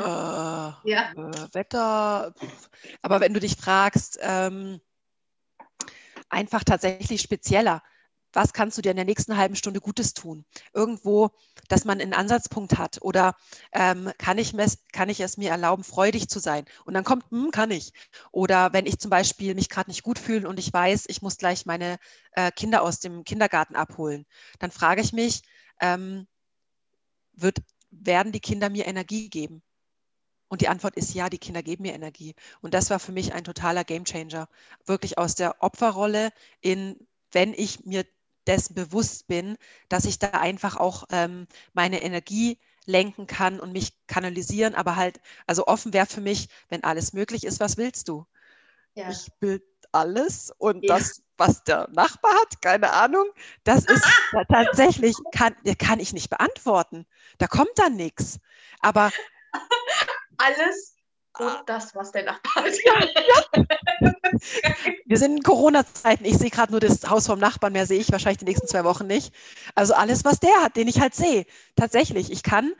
Äh, 0.00 0.90
ja. 0.90 1.12
Äh, 1.12 1.54
Wetter. 1.54 2.34
Aber 3.02 3.20
wenn 3.20 3.34
du 3.34 3.40
dich 3.40 3.56
fragst, 3.56 4.18
ähm, 4.20 4.80
einfach 6.28 6.64
tatsächlich 6.64 7.20
spezieller, 7.20 7.82
was 8.32 8.52
kannst 8.52 8.78
du 8.78 8.82
dir 8.82 8.90
in 8.90 8.96
der 8.96 9.04
nächsten 9.04 9.36
halben 9.36 9.56
Stunde 9.56 9.80
Gutes 9.80 10.14
tun? 10.14 10.44
Irgendwo, 10.72 11.30
dass 11.68 11.84
man 11.84 12.00
einen 12.00 12.14
Ansatzpunkt 12.14 12.78
hat 12.78 12.98
oder 13.02 13.34
ähm, 13.72 14.12
kann, 14.18 14.38
ich 14.38 14.54
kann 14.92 15.08
ich 15.08 15.20
es 15.20 15.36
mir 15.36 15.50
erlauben, 15.50 15.82
freudig 15.82 16.28
zu 16.28 16.38
sein? 16.38 16.64
Und 16.84 16.94
dann 16.94 17.04
kommt, 17.04 17.28
hm, 17.30 17.50
kann 17.50 17.70
ich. 17.70 17.92
Oder 18.30 18.72
wenn 18.72 18.86
ich 18.86 19.00
zum 19.00 19.10
Beispiel 19.10 19.54
mich 19.54 19.68
gerade 19.68 19.90
nicht 19.90 20.02
gut 20.02 20.18
fühle 20.18 20.48
und 20.48 20.58
ich 20.58 20.72
weiß, 20.72 21.06
ich 21.08 21.22
muss 21.22 21.38
gleich 21.38 21.66
meine 21.66 21.98
äh, 22.32 22.52
Kinder 22.52 22.82
aus 22.82 23.00
dem 23.00 23.24
Kindergarten 23.24 23.74
abholen, 23.74 24.26
dann 24.60 24.70
frage 24.70 25.00
ich 25.00 25.12
mich, 25.12 25.42
ähm, 25.80 26.28
wird, 27.32 27.58
werden 27.90 28.32
die 28.32 28.40
Kinder 28.40 28.70
mir 28.70 28.86
Energie 28.86 29.28
geben? 29.28 29.62
Und 30.50 30.62
die 30.62 30.68
Antwort 30.68 30.96
ist 30.96 31.14
ja, 31.14 31.30
die 31.30 31.38
Kinder 31.38 31.62
geben 31.62 31.84
mir 31.84 31.94
Energie. 31.94 32.34
Und 32.60 32.74
das 32.74 32.90
war 32.90 32.98
für 32.98 33.12
mich 33.12 33.32
ein 33.32 33.44
totaler 33.44 33.84
Gamechanger. 33.84 34.48
Wirklich 34.84 35.16
aus 35.16 35.36
der 35.36 35.62
Opferrolle 35.62 36.30
in, 36.60 36.96
wenn 37.30 37.54
ich 37.54 37.86
mir 37.86 38.04
dessen 38.48 38.74
bewusst 38.74 39.28
bin, 39.28 39.56
dass 39.88 40.04
ich 40.04 40.18
da 40.18 40.30
einfach 40.30 40.76
auch 40.76 41.04
ähm, 41.10 41.46
meine 41.72 42.02
Energie 42.02 42.58
lenken 42.84 43.28
kann 43.28 43.60
und 43.60 43.72
mich 43.72 43.92
kanalisieren, 44.08 44.74
aber 44.74 44.96
halt, 44.96 45.20
also 45.46 45.68
offen 45.68 45.92
wäre 45.92 46.06
für 46.06 46.20
mich, 46.20 46.48
wenn 46.68 46.82
alles 46.82 47.12
möglich 47.12 47.44
ist, 47.44 47.60
was 47.60 47.76
willst 47.76 48.08
du? 48.08 48.26
Ja. 48.94 49.08
Ich 49.08 49.28
will 49.38 49.62
alles 49.92 50.52
und 50.58 50.82
ja. 50.82 50.96
das, 50.96 51.22
was 51.36 51.62
der 51.62 51.88
Nachbar 51.92 52.32
hat, 52.34 52.60
keine 52.60 52.92
Ahnung, 52.92 53.26
das 53.62 53.84
ist 53.84 54.04
tatsächlich, 54.48 55.16
kann, 55.30 55.54
kann 55.78 56.00
ich 56.00 56.12
nicht 56.12 56.28
beantworten. 56.28 57.06
Da 57.38 57.46
kommt 57.46 57.76
dann 57.76 57.94
nichts. 57.94 58.40
Aber 58.80 59.12
alles 60.40 60.94
und 61.38 61.46
ah. 61.46 61.62
das, 61.66 61.94
was 61.94 62.12
der 62.12 62.24
Nachbar 62.24 62.64
hat. 62.64 62.74
Ja, 62.84 63.64
ja. 64.00 64.14
Wir 65.04 65.16
sind 65.16 65.36
in 65.36 65.42
Corona-Zeiten. 65.42 66.24
Ich 66.24 66.38
sehe 66.38 66.50
gerade 66.50 66.72
nur 66.72 66.80
das 66.80 67.08
Haus 67.08 67.26
vom 67.26 67.38
Nachbarn, 67.38 67.72
mehr 67.72 67.86
sehe 67.86 68.00
ich 68.00 68.10
wahrscheinlich 68.10 68.38
die 68.38 68.46
nächsten 68.46 68.66
zwei 68.66 68.84
Wochen 68.84 69.06
nicht. 69.06 69.32
Also 69.74 69.94
alles, 69.94 70.24
was 70.24 70.40
der 70.40 70.54
hat, 70.62 70.76
den 70.76 70.88
ich 70.88 71.00
halt 71.00 71.14
sehe. 71.14 71.46
Tatsächlich, 71.76 72.30
ich 72.30 72.42
kann 72.42 72.72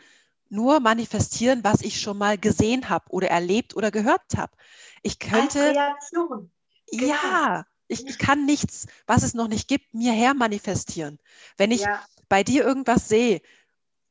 nur 0.49 0.81
manifestieren, 0.81 1.63
was 1.63 1.81
ich 1.83 2.01
schon 2.01 2.19
mal 2.19 2.37
gesehen 2.37 2.89
habe 2.89 3.05
oder 3.11 3.29
erlebt 3.29 3.77
oder 3.77 3.91
gehört 3.91 4.37
habe. 4.37 4.53
Ich 5.03 5.19
könnte. 5.19 5.61
Als 5.61 5.77
Reaktion. 5.77 6.51
Genau. 6.91 7.07
Ja, 7.07 7.67
ich, 7.87 8.07
ich, 8.07 8.19
kann 8.19 8.47
nichts, 8.47 8.87
was 9.07 9.23
es 9.23 9.35
noch 9.35 9.49
nicht 9.49 9.69
gibt, 9.69 9.95
mir 9.95 10.13
her 10.13 10.35
manifestieren. 10.35 11.19
Wenn 11.57 11.71
ich 11.71 11.83
ja. 11.83 12.05
bei 12.29 12.43
dir 12.43 12.65
irgendwas 12.65 13.09
sehe, 13.09 13.41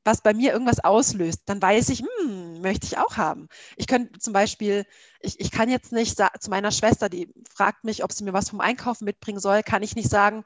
was 0.09 0.21
bei 0.21 0.33
mir 0.33 0.51
irgendwas 0.51 0.83
auslöst, 0.83 1.43
dann 1.45 1.61
weiß 1.61 1.89
ich, 1.89 2.01
hm, 2.01 2.61
möchte 2.61 2.87
ich 2.87 2.97
auch 2.97 3.15
haben. 3.17 3.47
Ich 3.77 3.85
könnte 3.85 4.17
zum 4.19 4.33
Beispiel, 4.33 4.85
ich, 5.19 5.39
ich 5.39 5.51
kann 5.51 5.69
jetzt 5.69 5.91
nicht 5.91 6.17
zu 6.17 6.49
meiner 6.49 6.71
Schwester, 6.71 7.09
die 7.09 7.31
fragt 7.53 7.83
mich, 7.83 8.03
ob 8.03 8.11
sie 8.11 8.23
mir 8.23 8.33
was 8.33 8.49
vom 8.49 8.59
Einkaufen 8.59 9.05
mitbringen 9.05 9.39
soll, 9.39 9.61
kann 9.61 9.83
ich 9.83 9.95
nicht 9.95 10.09
sagen, 10.09 10.43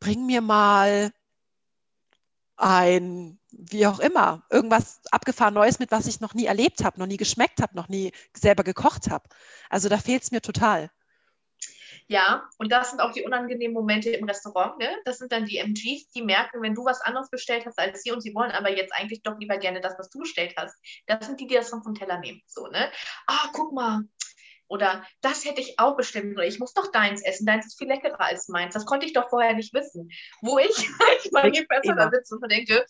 bring 0.00 0.24
mir 0.24 0.40
mal 0.40 1.12
ein, 2.56 3.38
wie 3.50 3.86
auch 3.86 3.98
immer, 3.98 4.44
irgendwas 4.50 5.00
abgefahren 5.10 5.52
Neues 5.52 5.78
mit, 5.78 5.90
was 5.90 6.06
ich 6.06 6.20
noch 6.20 6.32
nie 6.32 6.46
erlebt 6.46 6.82
habe, 6.82 6.98
noch 6.98 7.06
nie 7.06 7.18
geschmeckt 7.18 7.60
habe, 7.60 7.76
noch 7.76 7.88
nie 7.88 8.12
selber 8.34 8.64
gekocht 8.64 9.10
habe. 9.10 9.28
Also 9.68 9.90
da 9.90 9.98
fehlt 9.98 10.22
es 10.22 10.30
mir 10.30 10.40
total. 10.40 10.90
Ja, 12.08 12.48
und 12.58 12.70
das 12.70 12.90
sind 12.90 13.00
auch 13.00 13.12
die 13.12 13.24
unangenehmen 13.24 13.74
Momente 13.74 14.10
im 14.10 14.24
Restaurant. 14.24 14.78
Ne? 14.78 14.88
Das 15.04 15.18
sind 15.18 15.32
dann 15.32 15.44
die 15.44 15.58
MGs, 15.58 16.10
die 16.10 16.22
merken, 16.22 16.62
wenn 16.62 16.74
du 16.74 16.84
was 16.84 17.00
anderes 17.00 17.30
bestellt 17.30 17.66
hast 17.66 17.78
als 17.78 18.02
sie 18.02 18.12
und 18.12 18.20
sie 18.20 18.34
wollen 18.34 18.52
aber 18.52 18.70
jetzt 18.70 18.92
eigentlich 18.92 19.22
doch 19.22 19.36
lieber 19.38 19.58
gerne 19.58 19.80
das, 19.80 19.98
was 19.98 20.08
du 20.10 20.20
bestellt 20.20 20.54
hast. 20.56 20.76
Das 21.06 21.26
sind 21.26 21.40
die, 21.40 21.48
die 21.48 21.54
das 21.54 21.70
dann 21.70 21.82
vom 21.82 21.94
Teller 21.94 22.18
nehmen. 22.18 22.42
So, 22.46 22.68
ne? 22.68 22.90
Ah, 23.26 23.48
guck 23.52 23.72
mal. 23.72 24.02
Oder 24.68 25.04
das 25.20 25.44
hätte 25.44 25.60
ich 25.60 25.78
auch 25.78 25.96
bestimmt. 25.96 26.36
Oder 26.36 26.46
ich 26.46 26.58
muss 26.58 26.74
doch 26.74 26.90
deins 26.90 27.22
essen. 27.22 27.46
Deins 27.46 27.66
ist 27.66 27.78
viel 27.78 27.88
leckerer 27.88 28.20
als 28.20 28.48
meins. 28.48 28.74
Das 28.74 28.86
konnte 28.86 29.06
ich 29.06 29.12
doch 29.12 29.28
vorher 29.28 29.54
nicht 29.54 29.74
wissen. 29.74 30.10
Wo 30.42 30.58
ich 30.58 30.76
manchmal 31.32 31.50
besser 31.50 31.94
da 31.94 32.10
sitze 32.10 32.36
und 32.36 32.50
denke, 32.50 32.84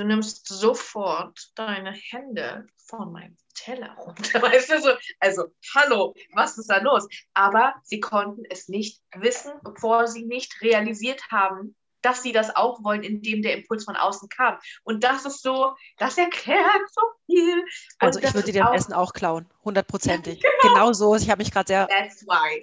du 0.00 0.06
nimmst 0.06 0.48
sofort 0.48 1.52
deine 1.56 1.92
Hände 1.92 2.66
von 2.86 3.12
meinem 3.12 3.36
Teller 3.54 3.94
runter. 3.98 4.22
Weißt 4.42 4.70
du 4.70 4.80
so? 4.80 4.90
Also, 5.20 5.44
hallo, 5.74 6.14
was 6.32 6.56
ist 6.56 6.70
da 6.70 6.78
los? 6.78 7.06
Aber 7.34 7.74
sie 7.82 8.00
konnten 8.00 8.44
es 8.48 8.68
nicht 8.68 9.02
wissen, 9.14 9.52
bevor 9.62 10.06
sie 10.06 10.24
nicht 10.24 10.62
realisiert 10.62 11.22
haben, 11.30 11.76
dass 12.00 12.22
sie 12.22 12.32
das 12.32 12.56
auch 12.56 12.82
wollen, 12.82 13.02
indem 13.02 13.42
der 13.42 13.52
Impuls 13.52 13.84
von 13.84 13.94
außen 13.94 14.30
kam. 14.30 14.58
Und 14.84 15.04
das 15.04 15.26
ist 15.26 15.42
so, 15.42 15.76
das 15.98 16.16
erklärt 16.16 16.88
so 16.92 17.02
viel. 17.26 17.60
Und 17.60 17.68
also 17.98 18.20
ich 18.20 18.32
würde 18.32 18.52
dir 18.52 18.64
das 18.64 18.86
Essen 18.86 18.94
auch 18.94 19.12
klauen, 19.12 19.46
hundertprozentig. 19.64 20.42
Genau. 20.62 20.74
genau. 20.74 20.92
so, 20.92 21.14
ich 21.14 21.28
habe 21.30 21.42
mich 21.42 21.52
gerade 21.52 21.66
sehr... 21.68 21.88
That's 21.88 22.26
why. 22.26 22.62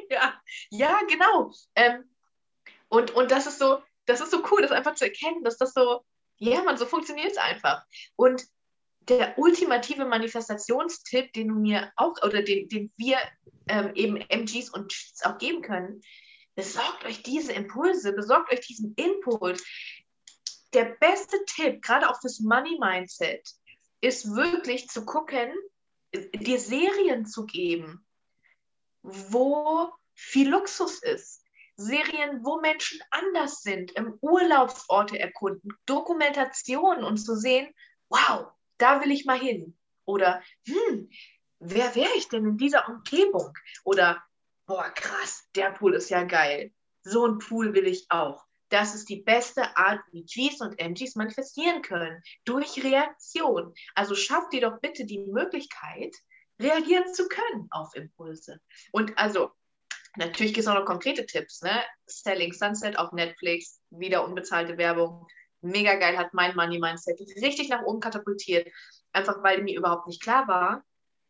ja, 0.10 0.34
ja, 0.70 1.00
genau. 1.08 1.52
Ähm, 1.74 2.04
und, 2.88 3.12
und 3.12 3.30
das 3.30 3.46
ist 3.46 3.58
so, 3.58 3.78
das 4.06 4.20
ist 4.20 4.30
so 4.30 4.42
cool, 4.50 4.62
das 4.62 4.70
einfach 4.70 4.94
zu 4.94 5.04
erkennen, 5.04 5.44
dass 5.44 5.58
das 5.58 5.72
so, 5.72 6.04
ja, 6.38 6.62
man, 6.62 6.78
so 6.78 6.86
funktioniert 6.86 7.32
es 7.32 7.38
einfach. 7.38 7.84
Und 8.16 8.46
der 9.08 9.38
ultimative 9.38 10.04
Manifestationstipp, 10.04 11.32
den 11.32 11.48
du 11.48 11.54
mir 11.54 11.92
auch 11.96 12.14
oder 12.22 12.42
den, 12.42 12.68
den 12.68 12.92
wir 12.96 13.18
ähm, 13.68 13.92
eben 13.94 14.16
MGs 14.16 14.70
und 14.70 14.90
Cheats 14.90 15.24
auch 15.24 15.38
geben 15.38 15.62
können. 15.62 16.00
Besorgt 16.54 17.04
euch 17.04 17.22
diese 17.22 17.52
Impulse, 17.52 18.12
besorgt 18.12 18.52
euch 18.52 18.60
diesen 18.66 18.94
Input. 18.94 19.62
Der 20.72 20.96
beste 21.00 21.36
Tipp, 21.46 21.82
gerade 21.82 22.08
auch 22.08 22.20
fürs 22.20 22.40
Money 22.40 22.78
Mindset, 22.80 23.48
ist 24.00 24.34
wirklich 24.34 24.88
zu 24.88 25.04
gucken, 25.04 25.52
dir 26.12 26.58
Serien 26.58 27.26
zu 27.26 27.46
geben, 27.46 28.06
wo 29.02 29.90
viel 30.14 30.48
Luxus 30.48 31.02
ist. 31.02 31.45
Serien, 31.76 32.44
wo 32.44 32.60
Menschen 32.60 33.00
anders 33.10 33.62
sind, 33.62 33.92
im 33.92 34.18
Urlaubsorte 34.20 35.18
erkunden, 35.18 35.72
Dokumentationen 35.84 37.04
und 37.04 37.18
zu 37.18 37.36
sehen, 37.36 37.72
wow, 38.08 38.46
da 38.78 39.02
will 39.02 39.10
ich 39.10 39.26
mal 39.26 39.38
hin. 39.38 39.76
Oder, 40.04 40.42
hm, 40.66 41.10
wer 41.58 41.94
wäre 41.94 42.14
ich 42.16 42.28
denn 42.28 42.46
in 42.46 42.56
dieser 42.56 42.88
Umgebung? 42.88 43.52
Oder, 43.84 44.22
boah, 44.66 44.88
krass, 44.90 45.48
der 45.54 45.70
Pool 45.72 45.94
ist 45.94 46.10
ja 46.10 46.24
geil. 46.24 46.72
So 47.02 47.26
ein 47.26 47.38
Pool 47.38 47.74
will 47.74 47.86
ich 47.86 48.06
auch. 48.10 48.44
Das 48.68 48.94
ist 48.94 49.08
die 49.08 49.22
beste 49.22 49.76
Art, 49.76 50.00
wie 50.10 50.24
Gs 50.24 50.60
und 50.60 50.78
MGs 50.80 51.14
manifestieren 51.14 51.82
können. 51.82 52.20
Durch 52.44 52.82
Reaktion. 52.82 53.74
Also 53.94 54.14
schafft 54.14 54.52
dir 54.52 54.62
doch 54.62 54.80
bitte 54.80 55.04
die 55.04 55.20
Möglichkeit, 55.20 56.14
reagieren 56.58 57.12
zu 57.14 57.28
können 57.28 57.68
auf 57.70 57.94
Impulse. 57.94 58.60
Und 58.90 59.16
also, 59.18 59.52
natürlich 60.16 60.54
gibt 60.54 60.66
es 60.66 60.68
auch 60.68 60.78
noch 60.78 60.84
konkrete 60.84 61.26
Tipps. 61.26 61.62
Ne? 61.62 61.82
Selling 62.06 62.52
Sunset 62.52 62.98
auf 62.98 63.12
Netflix, 63.12 63.80
wieder 63.90 64.24
unbezahlte 64.24 64.78
Werbung. 64.78 65.26
Mega 65.60 65.94
geil, 65.94 66.16
hat 66.18 66.32
mein 66.32 66.54
Money 66.54 66.78
Mindset 66.78 67.18
richtig 67.20 67.68
nach 67.68 67.82
oben 67.82 68.00
katapultiert. 68.00 68.68
Einfach 69.12 69.42
weil 69.42 69.62
mir 69.62 69.76
überhaupt 69.78 70.06
nicht 70.06 70.22
klar 70.22 70.46
war, 70.48 70.84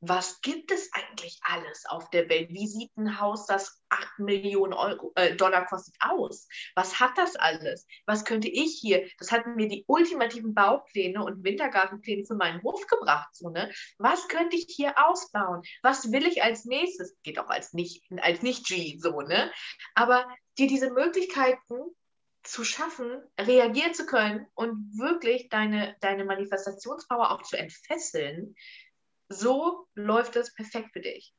was 0.08 0.40
gibt 0.40 0.70
es 0.70 0.90
eigentlich 0.92 1.38
alles 1.42 1.84
auf 1.86 2.10
der 2.10 2.28
Welt? 2.28 2.50
Wie 2.50 2.66
sieht 2.66 2.96
ein 2.96 3.20
Haus, 3.20 3.46
das 3.46 3.82
8 3.88 4.18
Millionen 4.18 4.72
Euro, 4.72 5.12
äh, 5.14 5.34
Dollar 5.36 5.66
kostet, 5.66 5.94
aus? 6.00 6.48
Was 6.74 7.00
hat 7.00 7.16
das 7.16 7.36
alles? 7.36 7.86
Was 8.06 8.24
könnte 8.24 8.48
ich 8.48 8.78
hier? 8.80 9.08
Das 9.18 9.32
hat 9.32 9.46
mir 9.46 9.68
die 9.68 9.84
ultimativen 9.86 10.54
Baupläne 10.54 11.24
und 11.24 11.44
Wintergartenpläne 11.44 12.24
für 12.24 12.34
meinen 12.34 12.62
Hof 12.62 12.86
gebracht. 12.86 13.34
So, 13.34 13.50
ne? 13.50 13.72
Was 13.98 14.28
könnte 14.28 14.56
ich 14.56 14.66
hier 14.68 14.94
ausbauen? 14.96 15.62
Was 15.82 16.12
will 16.12 16.26
ich 16.26 16.42
als 16.42 16.64
nächstes? 16.64 17.16
Geht 17.22 17.38
auch 17.38 17.48
als 17.48 17.72
nicht, 17.72 18.04
als 18.18 18.42
nicht 18.42 18.66
G, 18.66 18.98
so, 18.98 19.20
ne? 19.20 19.52
Aber 19.94 20.26
dir 20.58 20.68
diese 20.68 20.90
Möglichkeiten 20.90 21.94
zu 22.46 22.64
schaffen, 22.64 23.22
reagieren 23.38 23.94
zu 23.94 24.06
können 24.06 24.46
und 24.54 24.96
wirklich 24.98 25.48
deine, 25.48 25.96
deine 26.00 26.24
Manifestationspower 26.24 27.32
auch 27.32 27.42
zu 27.42 27.56
entfesseln, 27.58 28.54
so 29.28 29.86
läuft 29.94 30.36
es 30.36 30.54
perfekt 30.54 30.92
für 30.92 31.00
dich. 31.00 31.34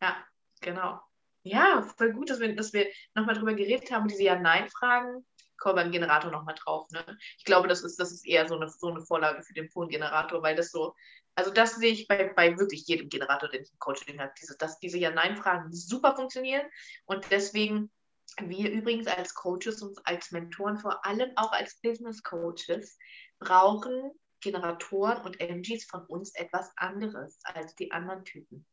Ja, 0.00 0.16
genau. 0.60 1.00
Ja, 1.42 1.82
voll 1.96 2.12
gut, 2.12 2.30
dass 2.30 2.40
wir, 2.40 2.54
dass 2.56 2.72
wir 2.72 2.86
nochmal 3.14 3.36
drüber 3.36 3.54
geredet 3.54 3.90
haben, 3.90 4.08
diese 4.08 4.24
Ja-Nein-Fragen. 4.24 5.24
Kommen 5.58 5.76
beim 5.76 5.92
Generator 5.92 6.30
nochmal 6.30 6.56
drauf. 6.58 6.90
Ne? 6.90 7.18
Ich 7.38 7.44
glaube, 7.44 7.66
das 7.68 7.82
ist, 7.82 7.98
das 7.98 8.12
ist 8.12 8.26
eher 8.26 8.46
so 8.46 8.56
eine, 8.56 8.68
so 8.68 8.88
eine 8.88 9.00
Vorlage 9.00 9.42
für 9.42 9.54
den 9.54 9.70
Phone-Generator, 9.70 10.42
weil 10.42 10.54
das 10.54 10.70
so, 10.70 10.94
also 11.34 11.50
das 11.50 11.76
sehe 11.76 11.92
ich 11.92 12.08
bei, 12.08 12.32
bei 12.34 12.58
wirklich 12.58 12.86
jedem 12.86 13.08
Generator, 13.08 13.48
den 13.48 13.62
ich 13.62 13.72
im 13.72 13.78
Coaching 13.78 14.20
habe, 14.20 14.32
diese, 14.40 14.56
dass 14.58 14.78
diese 14.80 14.98
Ja-Nein-Fragen 14.98 15.72
super 15.72 16.14
funktionieren 16.14 16.66
und 17.06 17.30
deswegen 17.30 17.90
wir 18.38 18.70
übrigens 18.70 19.06
als 19.06 19.34
Coaches 19.34 19.82
und 19.82 19.98
als 20.04 20.30
Mentoren, 20.30 20.78
vor 20.78 21.06
allem 21.06 21.30
auch 21.36 21.52
als 21.52 21.80
Business 21.80 22.22
Coaches, 22.22 22.98
brauchen 23.38 24.12
Generatoren 24.46 25.20
und 25.22 25.40
MGs 25.40 25.86
von 25.86 26.06
uns 26.06 26.34
etwas 26.34 26.70
anderes 26.76 27.40
als 27.42 27.74
die 27.74 27.90
anderen 27.90 28.24
Typen. 28.24 28.64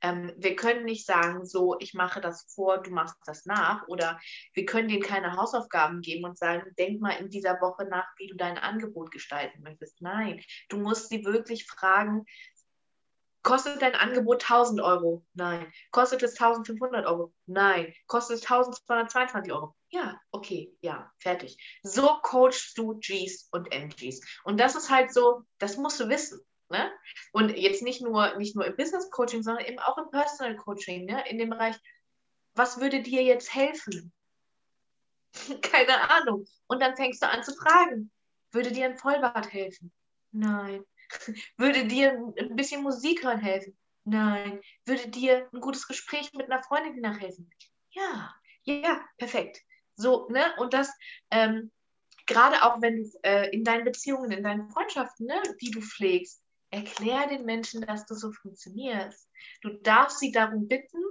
Ähm, 0.00 0.32
wir 0.38 0.56
können 0.56 0.86
nicht 0.86 1.04
sagen, 1.04 1.44
so, 1.44 1.76
ich 1.80 1.92
mache 1.92 2.22
das 2.22 2.46
vor, 2.54 2.78
du 2.78 2.90
machst 2.90 3.16
das 3.26 3.44
nach. 3.44 3.86
Oder 3.88 4.18
wir 4.54 4.64
können 4.64 4.88
denen 4.88 5.02
keine 5.02 5.36
Hausaufgaben 5.36 6.00
geben 6.00 6.24
und 6.24 6.38
sagen, 6.38 6.74
denk 6.78 7.00
mal 7.00 7.12
in 7.12 7.28
dieser 7.28 7.60
Woche 7.60 7.84
nach, 7.84 8.06
wie 8.16 8.28
du 8.28 8.36
dein 8.36 8.56
Angebot 8.56 9.10
gestalten 9.10 9.62
möchtest. 9.62 10.00
Nein, 10.00 10.42
du 10.70 10.78
musst 10.78 11.10
sie 11.10 11.24
wirklich 11.24 11.66
fragen, 11.66 12.24
Kostet 13.42 13.80
dein 13.80 13.94
Angebot 13.94 14.42
1000 14.42 14.80
Euro? 14.80 15.24
Nein. 15.32 15.72
Kostet 15.90 16.22
es 16.22 16.32
1500 16.32 17.06
Euro? 17.06 17.32
Nein. 17.46 17.94
Kostet 18.06 18.38
es 18.38 18.42
1222 18.42 19.52
Euro? 19.52 19.74
Ja, 19.90 20.20
okay, 20.38 20.72
ja, 20.80 21.12
fertig. 21.18 21.56
So 21.82 22.18
coachst 22.22 22.78
du 22.78 22.98
Gs 23.00 23.48
und 23.50 23.72
MGs. 23.72 24.20
Und 24.44 24.58
das 24.58 24.76
ist 24.76 24.90
halt 24.90 25.12
so, 25.12 25.42
das 25.58 25.76
musst 25.76 26.00
du 26.00 26.08
wissen. 26.08 26.40
Ne? 26.70 26.90
Und 27.32 27.56
jetzt 27.56 27.82
nicht 27.82 28.02
nur, 28.02 28.36
nicht 28.36 28.54
nur 28.54 28.66
im 28.66 28.76
Business 28.76 29.10
Coaching, 29.10 29.42
sondern 29.42 29.64
eben 29.64 29.78
auch 29.78 29.98
im 29.98 30.10
Personal 30.10 30.56
Coaching, 30.56 31.06
ne? 31.06 31.24
in 31.28 31.38
dem 31.38 31.50
Bereich, 31.50 31.76
was 32.54 32.80
würde 32.80 33.02
dir 33.02 33.22
jetzt 33.22 33.54
helfen? 33.54 34.12
Keine 35.62 36.10
Ahnung. 36.10 36.46
Und 36.66 36.80
dann 36.80 36.96
fängst 36.96 37.22
du 37.22 37.28
an 37.28 37.42
zu 37.42 37.54
fragen, 37.54 38.10
würde 38.52 38.70
dir 38.70 38.86
ein 38.86 38.98
Vollbart 38.98 39.52
helfen? 39.52 39.92
Nein. 40.32 40.84
Würde 41.56 41.86
dir 41.86 42.12
ein 42.38 42.54
bisschen 42.54 42.82
Musik 42.82 43.24
hören 43.24 43.40
helfen? 43.40 43.78
Nein. 44.04 44.60
Würde 44.84 45.08
dir 45.08 45.48
ein 45.54 45.60
gutes 45.60 45.88
Gespräch 45.88 46.30
mit 46.34 46.50
einer 46.50 46.62
Freundin 46.62 47.00
nachhelfen? 47.00 47.50
Ja, 47.92 48.34
ja, 48.64 49.00
perfekt. 49.16 49.62
So, 49.98 50.28
ne? 50.28 50.44
Und 50.58 50.72
das, 50.74 50.90
ähm, 51.30 51.72
gerade 52.26 52.62
auch 52.62 52.80
wenn 52.80 53.02
du 53.02 53.10
äh, 53.22 53.50
in 53.50 53.64
deinen 53.64 53.84
Beziehungen, 53.84 54.30
in 54.30 54.44
deinen 54.44 54.70
Freundschaften, 54.70 55.26
ne, 55.26 55.42
die 55.60 55.72
du 55.72 55.80
pflegst, 55.80 56.40
erklär 56.70 57.26
den 57.26 57.44
Menschen, 57.44 57.80
dass 57.80 58.06
du 58.06 58.14
so 58.14 58.30
funktionierst. 58.30 59.28
Du 59.60 59.70
darfst 59.70 60.20
sie 60.20 60.30
darum 60.30 60.68
bitten, 60.68 61.02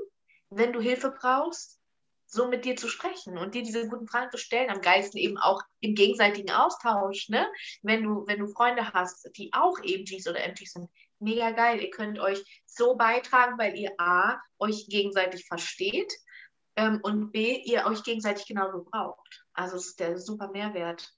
wenn 0.50 0.72
du 0.72 0.80
Hilfe 0.80 1.14
brauchst, 1.20 1.82
so 2.28 2.48
mit 2.48 2.64
dir 2.64 2.76
zu 2.78 2.88
sprechen 2.88 3.38
und 3.38 3.56
dir 3.56 3.64
diese 3.64 3.88
guten 3.88 4.08
Fragen 4.08 4.32
zu 4.32 4.38
stellen, 4.38 4.70
am 4.70 4.82
geilsten 4.82 5.20
eben 5.20 5.38
auch 5.38 5.62
im 5.82 5.94
gegenseitigen 5.94 6.52
Austausch, 6.52 7.30
ne? 7.30 7.48
Wenn 7.82 8.04
du, 8.04 8.26
wenn 8.28 8.40
du 8.40 8.48
Freunde 8.48 8.94
hast, 8.94 9.30
die 9.38 9.52
auch 9.54 9.82
eben 9.84 10.06
Gs 10.06 10.28
oder 10.28 10.44
MGs 10.44 10.74
sind, 10.74 10.90
mega 11.20 11.52
geil. 11.52 11.82
Ihr 11.82 11.90
könnt 11.90 12.20
euch 12.20 12.42
so 12.66 12.96
beitragen, 12.96 13.58
weil 13.58 13.78
ihr 13.78 13.92
A, 13.98 14.40
euch 14.60 14.88
gegenseitig 14.88 15.46
versteht 15.46 16.14
ähm, 16.78 17.00
und 17.02 17.32
B, 17.32 17.62
ihr 17.66 17.86
euch 17.86 18.04
gegenseitig 18.04 18.46
genauso 18.46 18.84
braucht. 18.84 19.44
Also 19.54 19.76
es 19.76 19.88
ist 19.88 20.00
der 20.00 20.18
super 20.18 20.50
Mehrwert. 20.50 21.12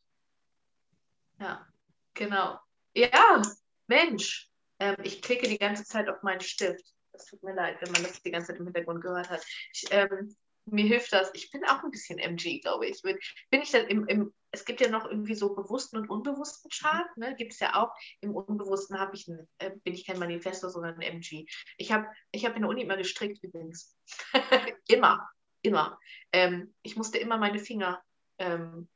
Ja, 1.40 1.68
genau. 2.14 2.60
Ja, 2.94 3.42
Mensch, 3.88 4.50
ähm, 4.80 4.96
ich 5.04 5.22
klicke 5.22 5.48
die 5.48 5.60
ganze 5.60 5.84
Zeit 5.84 6.10
auf 6.10 6.24
meinen 6.24 6.42
Stift. 6.42 6.94
Das 7.12 7.26
tut 7.26 7.44
mir 7.44 7.54
leid, 7.54 7.78
wenn 7.82 7.92
man 7.92 8.04
das 8.04 8.22
die 8.22 8.32
ganze 8.32 8.48
Zeit 8.48 8.60
im 8.60 8.66
Hintergrund 8.66 9.02
gehört 9.02 9.30
hat. 9.30 9.46
Ich, 9.74 9.86
ähm, 9.92 10.36
mir 10.66 10.86
hilft 10.86 11.12
das. 11.12 11.30
Ich 11.34 11.52
bin 11.52 11.66
auch 11.66 11.84
ein 11.84 11.92
bisschen 11.92 12.20
MG, 12.20 12.62
glaube 12.62 12.88
ich. 12.88 13.02
Bin 13.02 13.62
ich 13.62 13.72
dann 13.72 13.88
im, 13.88 14.08
im, 14.08 14.34
es 14.52 14.64
gibt 14.64 14.80
ja 14.80 14.90
noch 14.90 15.06
irgendwie 15.06 15.36
so 15.36 15.56
bewussten 15.56 15.98
und 15.98 16.10
unbewussten 16.10 16.70
Chart, 16.70 17.18
ne? 17.18 17.36
Gibt 17.36 17.54
es 17.54 17.60
ja 17.60 17.76
auch. 17.76 17.94
Im 18.22 18.36
Unbewussten 18.36 19.00
habe 19.00 19.16
ich 19.16 19.28
ein, 19.28 19.48
äh, 19.58 19.72
bin 19.84 19.94
ich 19.94 20.06
kein 20.06 20.20
Manifesto, 20.20 20.70
sondern 20.70 20.96
ein 20.96 21.02
MG. 21.02 21.46
Ich 21.78 21.92
habe 21.92 22.08
ich 22.32 22.46
hab 22.46 22.56
in 22.56 22.62
der 22.62 22.70
Uni 22.70 22.84
immer 22.84 22.98
gestrickt 22.98 23.44
übrigens. 23.44 23.98
immer, 24.88 25.28
immer. 25.62 26.00
Ähm, 26.32 26.74
ich 26.82 26.96
musste 26.96 27.18
immer 27.18 27.38
meine 27.38 27.60
Finger 27.60 28.02
ähm, 28.38 28.88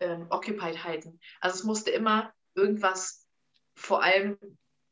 ähm, 0.00 0.26
occupied 0.30 0.84
halten. 0.84 1.20
Also 1.40 1.58
es 1.58 1.64
musste 1.64 1.90
immer 1.90 2.32
irgendwas, 2.54 3.26
vor 3.74 4.02
allem 4.02 4.38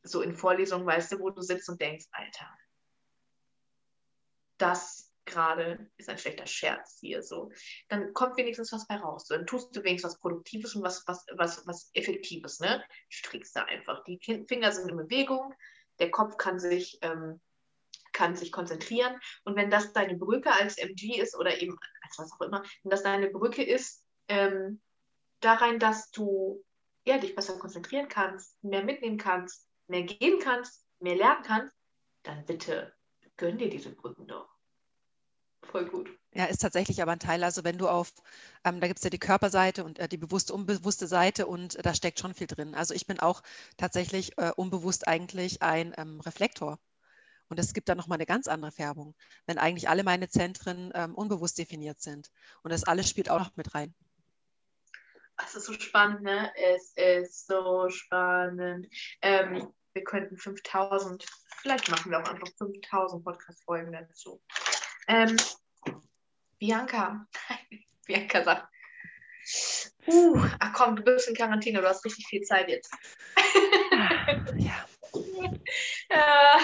so 0.03 0.23
in 0.23 0.35
Vorlesungen, 0.35 0.87
weißt 0.87 1.13
du, 1.13 1.21
wo 1.21 1.31
du 1.31 1.43
sitzt 1.43 1.69
und 1.69 1.81
denkst, 1.81 2.07
Alter, 2.13 2.51
das 4.59 5.13
gerade 5.25 5.91
ist 5.97 6.09
ein 6.09 6.19
schlechter 6.19 6.47
Scherz 6.47 6.99
hier 7.01 7.23
so, 7.23 7.51
dann 7.89 8.13
kommt 8.13 8.37
wenigstens 8.37 8.73
was 8.73 8.87
bei 8.87 8.97
raus. 8.97 9.27
Dann 9.27 9.47
tust 9.47 9.75
du 9.75 9.83
wenigstens 9.85 10.15
was 10.15 10.21
Produktives 10.21 10.75
und 10.75 10.83
was, 10.83 11.07
was, 11.07 11.25
was, 11.37 11.67
was 11.67 11.91
Effektives, 11.95 12.61
ne? 12.61 12.83
Strickst 13.09 13.55
da 13.55 13.65
einfach. 13.65 14.03
Die 14.05 14.19
Finger 14.49 14.73
sind 14.73 14.91
in 14.91 14.97
Bewegung, 14.97 15.55
der 15.99 16.11
Kopf 16.11 16.37
kann 16.37 16.59
sich, 16.59 16.99
ähm, 17.03 17.41
kann 18.13 18.37
sich 18.37 18.53
konzentrieren. 18.53 19.19
Und 19.45 19.57
wenn 19.57 19.71
das 19.71 19.93
deine 19.93 20.17
Brücke 20.17 20.53
als 20.53 20.79
MG 20.79 21.21
ist 21.21 21.37
oder 21.37 21.61
eben 21.61 21.77
als 22.03 22.19
was 22.19 22.33
auch 22.33 22.41
immer, 22.41 22.63
wenn 22.83 22.91
das 22.91 23.03
deine 23.03 23.29
Brücke 23.31 23.63
ist, 23.63 24.05
ähm, 24.29 24.81
da 25.41 25.55
rein, 25.55 25.79
dass 25.79 26.11
du 26.11 26.65
ja, 27.05 27.19
dich 27.19 27.35
besser 27.35 27.59
konzentrieren 27.59 28.09
kannst, 28.09 28.63
mehr 28.63 28.85
mitnehmen 28.85 29.19
kannst, 29.19 29.67
mehr 29.89 30.03
gehen 30.03 30.39
kannst, 30.41 30.87
mehr 31.01 31.17
lernen 31.17 31.43
kannst, 31.43 31.77
dann 32.23 32.45
bitte 32.47 32.95
gönn 33.37 33.59
dir 33.59 33.69
diese 33.69 33.91
Brücken 33.91 34.29
doch 34.29 34.53
voll 35.73 35.87
gut. 35.87 36.11
Ja, 36.35 36.45
ist 36.45 36.61
tatsächlich 36.61 37.03
aber 37.03 37.13
ein 37.13 37.19
Teil. 37.19 37.43
Also 37.45 37.65
wenn 37.65 37.79
du 37.79 37.89
auf, 37.89 38.13
ähm, 38.65 38.81
da 38.81 38.87
gibt 38.87 38.99
es 38.99 39.05
ja 39.05 39.11
die 39.11 39.19
Körperseite 39.19 39.85
und 39.85 39.99
äh, 39.99 40.09
die 40.09 40.17
bewusste, 40.17 40.55
unbewusste 40.55 41.07
Seite 41.07 41.47
und 41.47 41.77
äh, 41.77 41.83
da 41.83 41.95
steckt 41.95 42.19
schon 42.19 42.35
viel 42.35 42.47
drin. 42.47 42.75
Also 42.75 42.95
ich 42.95 43.07
bin 43.07 43.21
auch 43.21 43.43
tatsächlich 43.77 44.39
äh, 44.39 44.53
unbewusst 44.55 45.09
eigentlich 45.09 45.63
ein 45.63 45.95
ähm, 45.97 46.21
Reflektor. 46.21 46.79
Und 47.49 47.59
es 47.59 47.75
gibt 47.75 47.89
dann 47.89 47.99
nochmal 47.99 48.17
eine 48.17 48.27
ganz 48.27 48.49
andere 48.49 48.73
Färbung, 48.73 49.15
wenn 49.47 49.59
eigentlich 49.59 49.89
alle 49.89 50.05
meine 50.05 50.29
Zentren 50.29 50.91
ähm, 50.95 51.15
unbewusst 51.15 51.59
definiert 51.59 52.01
sind. 52.01 52.31
Und 52.63 52.73
das 52.73 52.85
alles 52.85 53.09
spielt 53.09 53.29
auch 53.31 53.39
noch 53.39 53.57
mit 53.57 53.75
rein. 53.75 53.95
Es 55.45 55.55
ist 55.55 55.67
so 55.67 55.73
spannend, 55.73 56.23
ne? 56.23 56.53
Es 56.57 56.93
ist 56.97 57.47
so 57.47 57.89
spannend. 57.89 58.89
Ähm, 59.21 59.73
wir 59.93 60.05
könnten 60.05 60.37
5000, 60.37 61.27
vielleicht 61.61 61.91
machen 61.91 62.11
wir 62.11 62.19
auch 62.19 62.29
einfach 62.29 62.49
5000 62.59 63.25
Podcast-Folgen 63.25 63.93
dazu. 63.93 64.43
Ähm, 65.09 65.37
Bianca, 66.59 67.27
Bianca 68.07 68.45
sagt, 68.45 68.69
uh, 70.07 70.41
ach 70.61 70.73
komm, 70.75 70.97
du 70.97 71.03
bist 71.03 71.29
in 71.29 71.35
Quarantäne, 71.35 71.81
du 71.81 71.89
hast 71.89 72.05
richtig 72.05 72.27
viel 72.27 72.43
Zeit 72.43 72.69
jetzt. 72.69 72.93
ja. 74.57 74.85
äh, 76.09 76.59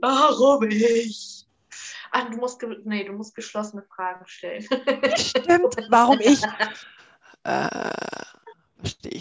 warum 0.00 0.68
ich? 0.68 1.46
Ach, 2.10 2.30
du 2.30 2.36
musst, 2.36 2.62
nee, 2.84 3.04
du 3.04 3.12
musst 3.12 3.34
geschlossene 3.34 3.82
Fragen 3.82 4.26
stellen. 4.26 4.62
Stimmt, 5.16 5.76
warum 5.88 6.20
ich? 6.20 6.40
Äh, 7.46 7.68
verstehe. 8.78 9.13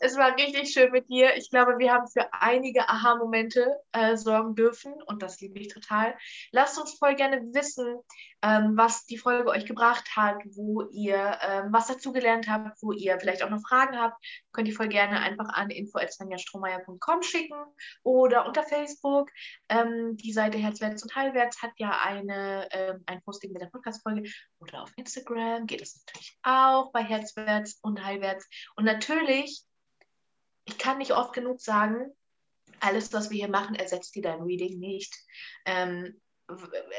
Es 0.00 0.16
war 0.16 0.36
richtig 0.36 0.72
schön 0.72 0.92
mit 0.92 1.08
dir. 1.08 1.36
Ich 1.36 1.50
glaube, 1.50 1.78
wir 1.78 1.92
haben 1.92 2.06
für 2.06 2.32
einige 2.32 2.88
Aha-Momente 2.88 3.76
äh, 3.92 4.16
sorgen 4.16 4.54
dürfen 4.54 4.92
und 5.06 5.22
das 5.22 5.40
liebe 5.40 5.58
ich 5.58 5.68
total. 5.68 6.16
Lasst 6.52 6.78
uns 6.78 6.96
voll 6.98 7.16
gerne 7.16 7.42
wissen, 7.52 7.98
ähm, 8.42 8.76
was 8.76 9.06
die 9.06 9.18
Folge 9.18 9.50
euch 9.50 9.66
gebracht 9.66 10.08
hat, 10.14 10.36
wo 10.54 10.82
ihr 10.92 11.38
ähm, 11.42 11.72
was 11.72 11.88
dazugelernt 11.88 12.48
habt, 12.48 12.80
wo 12.80 12.92
ihr 12.92 13.18
vielleicht 13.18 13.42
auch 13.42 13.50
noch 13.50 13.60
Fragen 13.66 13.98
habt. 13.98 14.24
Könnt 14.52 14.68
ihr 14.68 14.74
voll 14.74 14.88
gerne 14.88 15.18
einfach 15.20 15.48
an 15.48 15.70
info.svenjastrohmeier.com 15.70 17.22
schicken 17.22 17.60
oder 18.04 18.46
unter 18.46 18.62
Facebook. 18.62 19.30
Ähm, 19.68 20.16
die 20.16 20.32
Seite 20.32 20.58
Herzwärts 20.58 21.02
und 21.02 21.14
Heilwärts 21.16 21.60
hat 21.62 21.72
ja 21.76 21.98
eine, 22.00 22.68
ähm, 22.70 23.02
ein 23.06 23.20
Posting 23.22 23.52
mit 23.52 23.62
der 23.62 23.68
Podcast-Folge 23.68 24.30
oder 24.60 24.82
auf 24.82 24.92
Instagram 24.96 25.66
geht 25.66 25.82
es 25.82 26.04
natürlich 26.06 26.38
auch 26.42 26.92
bei 26.92 27.02
Herzwärts 27.02 27.78
und 27.82 28.04
Heilwärts. 28.04 28.48
Und 28.76 28.84
natürlich 28.84 29.64
ich 30.68 30.78
kann 30.78 30.98
nicht 30.98 31.12
oft 31.12 31.32
genug 31.32 31.60
sagen, 31.60 32.12
alles, 32.80 33.12
was 33.12 33.30
wir 33.30 33.38
hier 33.38 33.48
machen, 33.48 33.74
ersetzt 33.74 34.14
dir 34.14 34.22
dein 34.22 34.42
Reading 34.42 34.78
nicht. 34.78 35.14
Ähm, 35.64 36.20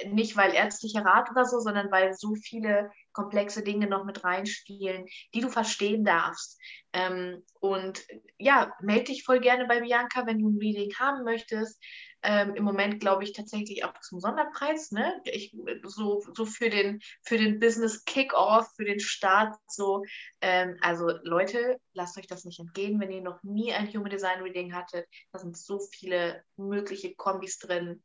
nicht 0.07 0.37
weil 0.37 0.53
ärztlicher 0.53 1.03
Rat 1.03 1.31
oder 1.31 1.45
so, 1.45 1.59
sondern 1.59 1.91
weil 1.91 2.13
so 2.13 2.35
viele 2.35 2.91
komplexe 3.13 3.63
Dinge 3.63 3.87
noch 3.87 4.05
mit 4.05 4.23
reinspielen, 4.23 5.05
die 5.33 5.41
du 5.41 5.49
verstehen 5.49 6.05
darfst. 6.05 6.59
Ähm, 6.93 7.43
und 7.59 8.05
ja, 8.37 8.71
melde 8.81 9.05
dich 9.05 9.23
voll 9.23 9.39
gerne 9.39 9.65
bei 9.65 9.81
Bianca, 9.81 10.25
wenn 10.25 10.39
du 10.39 10.49
ein 10.49 10.59
Reading 10.59 10.93
haben 10.99 11.23
möchtest. 11.23 11.81
Ähm, 12.21 12.53
Im 12.55 12.63
Moment 12.63 12.99
glaube 12.99 13.23
ich 13.23 13.33
tatsächlich 13.33 13.85
auch 13.85 13.93
zum 14.01 14.19
Sonderpreis, 14.19 14.91
ne? 14.91 15.21
Ich, 15.23 15.55
so, 15.83 16.21
so 16.35 16.45
für 16.45 16.69
den, 16.69 16.99
für 17.23 17.37
den 17.37 17.59
Business 17.59 18.03
Kickoff, 18.03 18.69
für 18.75 18.85
den 18.85 18.99
Start, 18.99 19.55
so. 19.67 20.03
Ähm, 20.41 20.77
also 20.81 21.09
Leute, 21.23 21.77
lasst 21.93 22.17
euch 22.17 22.27
das 22.27 22.43
nicht 22.43 22.59
entgehen, 22.59 22.99
wenn 22.99 23.11
ihr 23.11 23.21
noch 23.21 23.41
nie 23.43 23.73
ein 23.73 23.87
Human 23.93 24.09
Design 24.09 24.41
Reading 24.41 24.73
hattet. 24.73 25.07
Da 25.31 25.39
sind 25.39 25.57
so 25.57 25.79
viele 25.79 26.43
mögliche 26.57 27.15
Kombis 27.15 27.57
drin. 27.57 28.03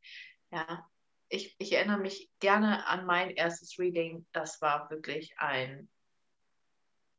Ja, 0.51 0.85
ich, 1.29 1.55
ich 1.57 1.73
erinnere 1.73 1.99
mich 1.99 2.29
gerne 2.39 2.85
an 2.87 3.05
mein 3.05 3.31
erstes 3.31 3.79
Reading. 3.79 4.25
Das 4.31 4.61
war 4.61 4.89
wirklich 4.89 5.33
ein, 5.37 5.89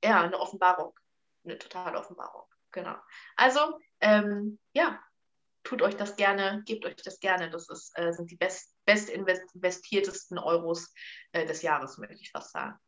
ja, 0.03 0.23
eine 0.23 0.39
Offenbarung. 0.39 0.99
Eine 1.45 1.59
totale 1.59 1.99
Offenbarung. 1.99 2.45
Genau. 2.73 2.97
Also, 3.37 3.79
ähm, 4.01 4.59
ja, 4.73 5.01
tut 5.63 5.83
euch 5.83 5.97
das 5.97 6.17
gerne, 6.17 6.63
gebt 6.67 6.85
euch 6.85 6.97
das 6.97 7.21
gerne. 7.21 7.51
Das 7.51 7.69
ist, 7.69 7.97
äh, 7.99 8.13
sind 8.13 8.31
die 8.31 8.37
best, 8.37 8.75
best 8.85 9.11
Euros 10.39 10.93
äh, 11.33 11.47
des 11.47 11.63
Jahres, 11.63 11.99
möchte 11.99 12.21
ich 12.21 12.31
fast 12.31 12.53
sagen. 12.53 12.79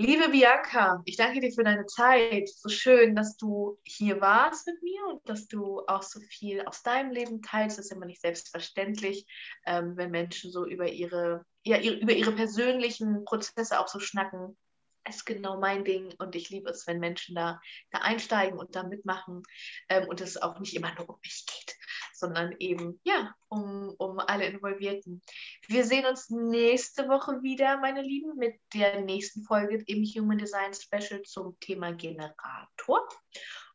Liebe 0.00 0.28
Bianca, 0.28 1.02
ich 1.06 1.16
danke 1.16 1.40
dir 1.40 1.50
für 1.50 1.64
deine 1.64 1.84
Zeit. 1.86 2.48
So 2.48 2.68
schön, 2.68 3.16
dass 3.16 3.36
du 3.36 3.80
hier 3.84 4.20
warst 4.20 4.64
mit 4.68 4.80
mir 4.80 5.04
und 5.08 5.28
dass 5.28 5.48
du 5.48 5.82
auch 5.88 6.04
so 6.04 6.20
viel 6.20 6.62
aus 6.66 6.84
deinem 6.84 7.10
Leben 7.10 7.42
teilst. 7.42 7.78
Das 7.78 7.86
ist 7.86 7.90
immer 7.90 8.06
nicht 8.06 8.20
selbstverständlich, 8.20 9.26
ähm, 9.66 9.96
wenn 9.96 10.12
Menschen 10.12 10.52
so 10.52 10.64
über 10.66 10.88
ihre, 10.88 11.44
ja, 11.64 11.80
über 11.80 12.12
ihre 12.12 12.30
persönlichen 12.30 13.24
Prozesse 13.24 13.80
auch 13.80 13.88
so 13.88 13.98
schnacken 13.98 14.56
ist 15.08 15.24
genau 15.24 15.58
mein 15.58 15.84
Ding 15.84 16.14
und 16.18 16.36
ich 16.36 16.50
liebe 16.50 16.70
es, 16.70 16.86
wenn 16.86 17.00
Menschen 17.00 17.34
da, 17.34 17.60
da 17.90 18.00
einsteigen 18.00 18.58
und 18.58 18.76
da 18.76 18.82
mitmachen 18.82 19.42
ähm, 19.88 20.06
und 20.06 20.20
es 20.20 20.36
auch 20.36 20.60
nicht 20.60 20.76
immer 20.76 20.94
nur 20.94 21.08
um 21.08 21.16
mich 21.22 21.46
geht, 21.46 21.77
sondern 22.18 22.54
eben 22.58 23.00
ja 23.04 23.34
um, 23.48 23.94
um 23.98 24.18
alle 24.18 24.46
Involvierten. 24.46 25.22
Wir 25.66 25.84
sehen 25.84 26.06
uns 26.06 26.30
nächste 26.30 27.08
Woche 27.08 27.42
wieder, 27.42 27.78
meine 27.78 28.02
Lieben, 28.02 28.36
mit 28.36 28.56
der 28.74 29.00
nächsten 29.00 29.42
Folge 29.44 29.82
im 29.86 30.04
Human 30.04 30.38
Design 30.38 30.72
Special 30.74 31.22
zum 31.22 31.58
Thema 31.60 31.92
Generator. 31.92 33.08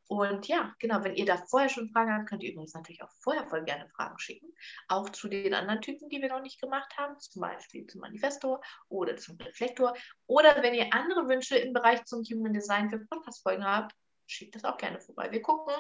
Und 0.07 0.47
ja, 0.47 0.75
genau, 0.79 1.03
wenn 1.03 1.15
ihr 1.15 1.25
da 1.25 1.37
vorher 1.37 1.69
schon 1.69 1.89
Fragen 1.89 2.13
habt, 2.13 2.29
könnt 2.29 2.43
ihr 2.43 2.51
übrigens 2.51 2.73
natürlich 2.73 3.01
auch 3.01 3.11
vorher 3.21 3.47
voll 3.47 3.63
gerne 3.63 3.87
Fragen 3.89 4.19
schicken. 4.19 4.53
Auch 4.87 5.09
zu 5.09 5.27
den 5.27 5.53
anderen 5.53 5.81
Typen, 5.81 6.09
die 6.09 6.21
wir 6.21 6.29
noch 6.29 6.41
nicht 6.41 6.61
gemacht 6.61 6.93
haben, 6.97 7.19
zum 7.19 7.41
Beispiel 7.41 7.87
zum 7.87 8.01
Manifestor 8.01 8.61
oder 8.89 9.15
zum 9.15 9.37
Reflektor. 9.37 9.95
Oder 10.27 10.61
wenn 10.61 10.73
ihr 10.73 10.93
andere 10.93 11.27
Wünsche 11.27 11.57
im 11.57 11.73
Bereich 11.73 12.03
zum 12.05 12.23
Human 12.23 12.53
Design 12.53 12.89
für 12.89 12.99
Podcast-Folgen 12.99 13.65
habt, 13.65 13.95
schickt 14.27 14.55
das 14.55 14.65
auch 14.65 14.77
gerne 14.77 14.99
vorbei. 14.99 15.31
Wir 15.31 15.41
gucken 15.41 15.73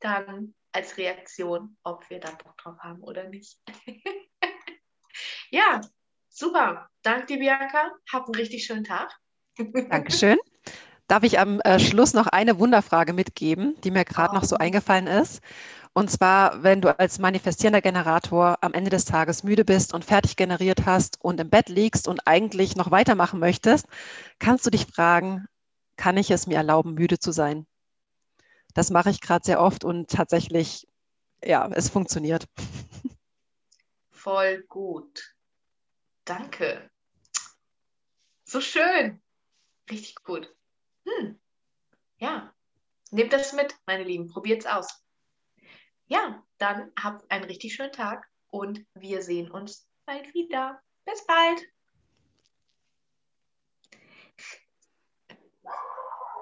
dann 0.00 0.54
als 0.76 0.98
Reaktion, 0.98 1.76
ob 1.82 2.08
wir 2.10 2.20
da 2.20 2.30
Bock 2.30 2.56
drauf 2.58 2.78
haben 2.80 3.02
oder 3.02 3.28
nicht. 3.28 3.58
ja, 5.50 5.80
super. 6.28 6.88
Danke 7.02 7.26
dir, 7.26 7.38
Bianca. 7.38 7.92
Hab 8.12 8.26
einen 8.26 8.34
richtig 8.34 8.64
schönen 8.66 8.84
Tag. 8.84 9.10
Dankeschön. 9.58 10.38
Darf 11.08 11.22
ich 11.22 11.38
am 11.38 11.60
äh, 11.60 11.78
Schluss 11.78 12.12
noch 12.12 12.26
eine 12.26 12.58
Wunderfrage 12.58 13.14
mitgeben, 13.14 13.80
die 13.84 13.90
mir 13.90 14.04
gerade 14.04 14.32
oh. 14.32 14.34
noch 14.34 14.44
so 14.44 14.56
eingefallen 14.56 15.06
ist? 15.06 15.40
Und 15.94 16.10
zwar, 16.10 16.62
wenn 16.62 16.82
du 16.82 16.98
als 16.98 17.18
manifestierender 17.18 17.80
Generator 17.80 18.58
am 18.60 18.74
Ende 18.74 18.90
des 18.90 19.06
Tages 19.06 19.44
müde 19.44 19.64
bist 19.64 19.94
und 19.94 20.04
fertig 20.04 20.36
generiert 20.36 20.84
hast 20.84 21.16
und 21.24 21.40
im 21.40 21.48
Bett 21.48 21.70
liegst 21.70 22.06
und 22.06 22.26
eigentlich 22.26 22.76
noch 22.76 22.90
weitermachen 22.90 23.40
möchtest, 23.40 23.86
kannst 24.38 24.66
du 24.66 24.70
dich 24.70 24.86
fragen, 24.86 25.46
kann 25.96 26.18
ich 26.18 26.30
es 26.30 26.46
mir 26.46 26.56
erlauben, 26.56 26.92
müde 26.92 27.18
zu 27.18 27.32
sein? 27.32 27.66
Das 28.76 28.90
mache 28.90 29.08
ich 29.08 29.22
gerade 29.22 29.42
sehr 29.42 29.62
oft 29.62 29.84
und 29.84 30.10
tatsächlich, 30.10 30.86
ja, 31.42 31.66
es 31.72 31.88
funktioniert. 31.88 32.46
Voll 34.10 34.64
gut. 34.64 35.34
Danke. 36.26 36.90
So 38.44 38.60
schön. 38.60 39.22
Richtig 39.90 40.16
gut. 40.22 40.54
Hm. 41.06 41.40
Ja, 42.18 42.54
nehmt 43.12 43.32
das 43.32 43.54
mit, 43.54 43.74
meine 43.86 44.04
Lieben. 44.04 44.28
Probiert 44.28 44.60
es 44.60 44.66
aus. 44.66 45.02
Ja, 46.08 46.44
dann 46.58 46.92
habt 47.02 47.30
einen 47.30 47.44
richtig 47.44 47.74
schönen 47.74 47.92
Tag 47.92 48.28
und 48.48 48.84
wir 48.92 49.22
sehen 49.22 49.50
uns 49.50 49.88
bald 50.04 50.34
wieder. 50.34 50.82
Bis 51.06 51.24
bald. 51.24 51.62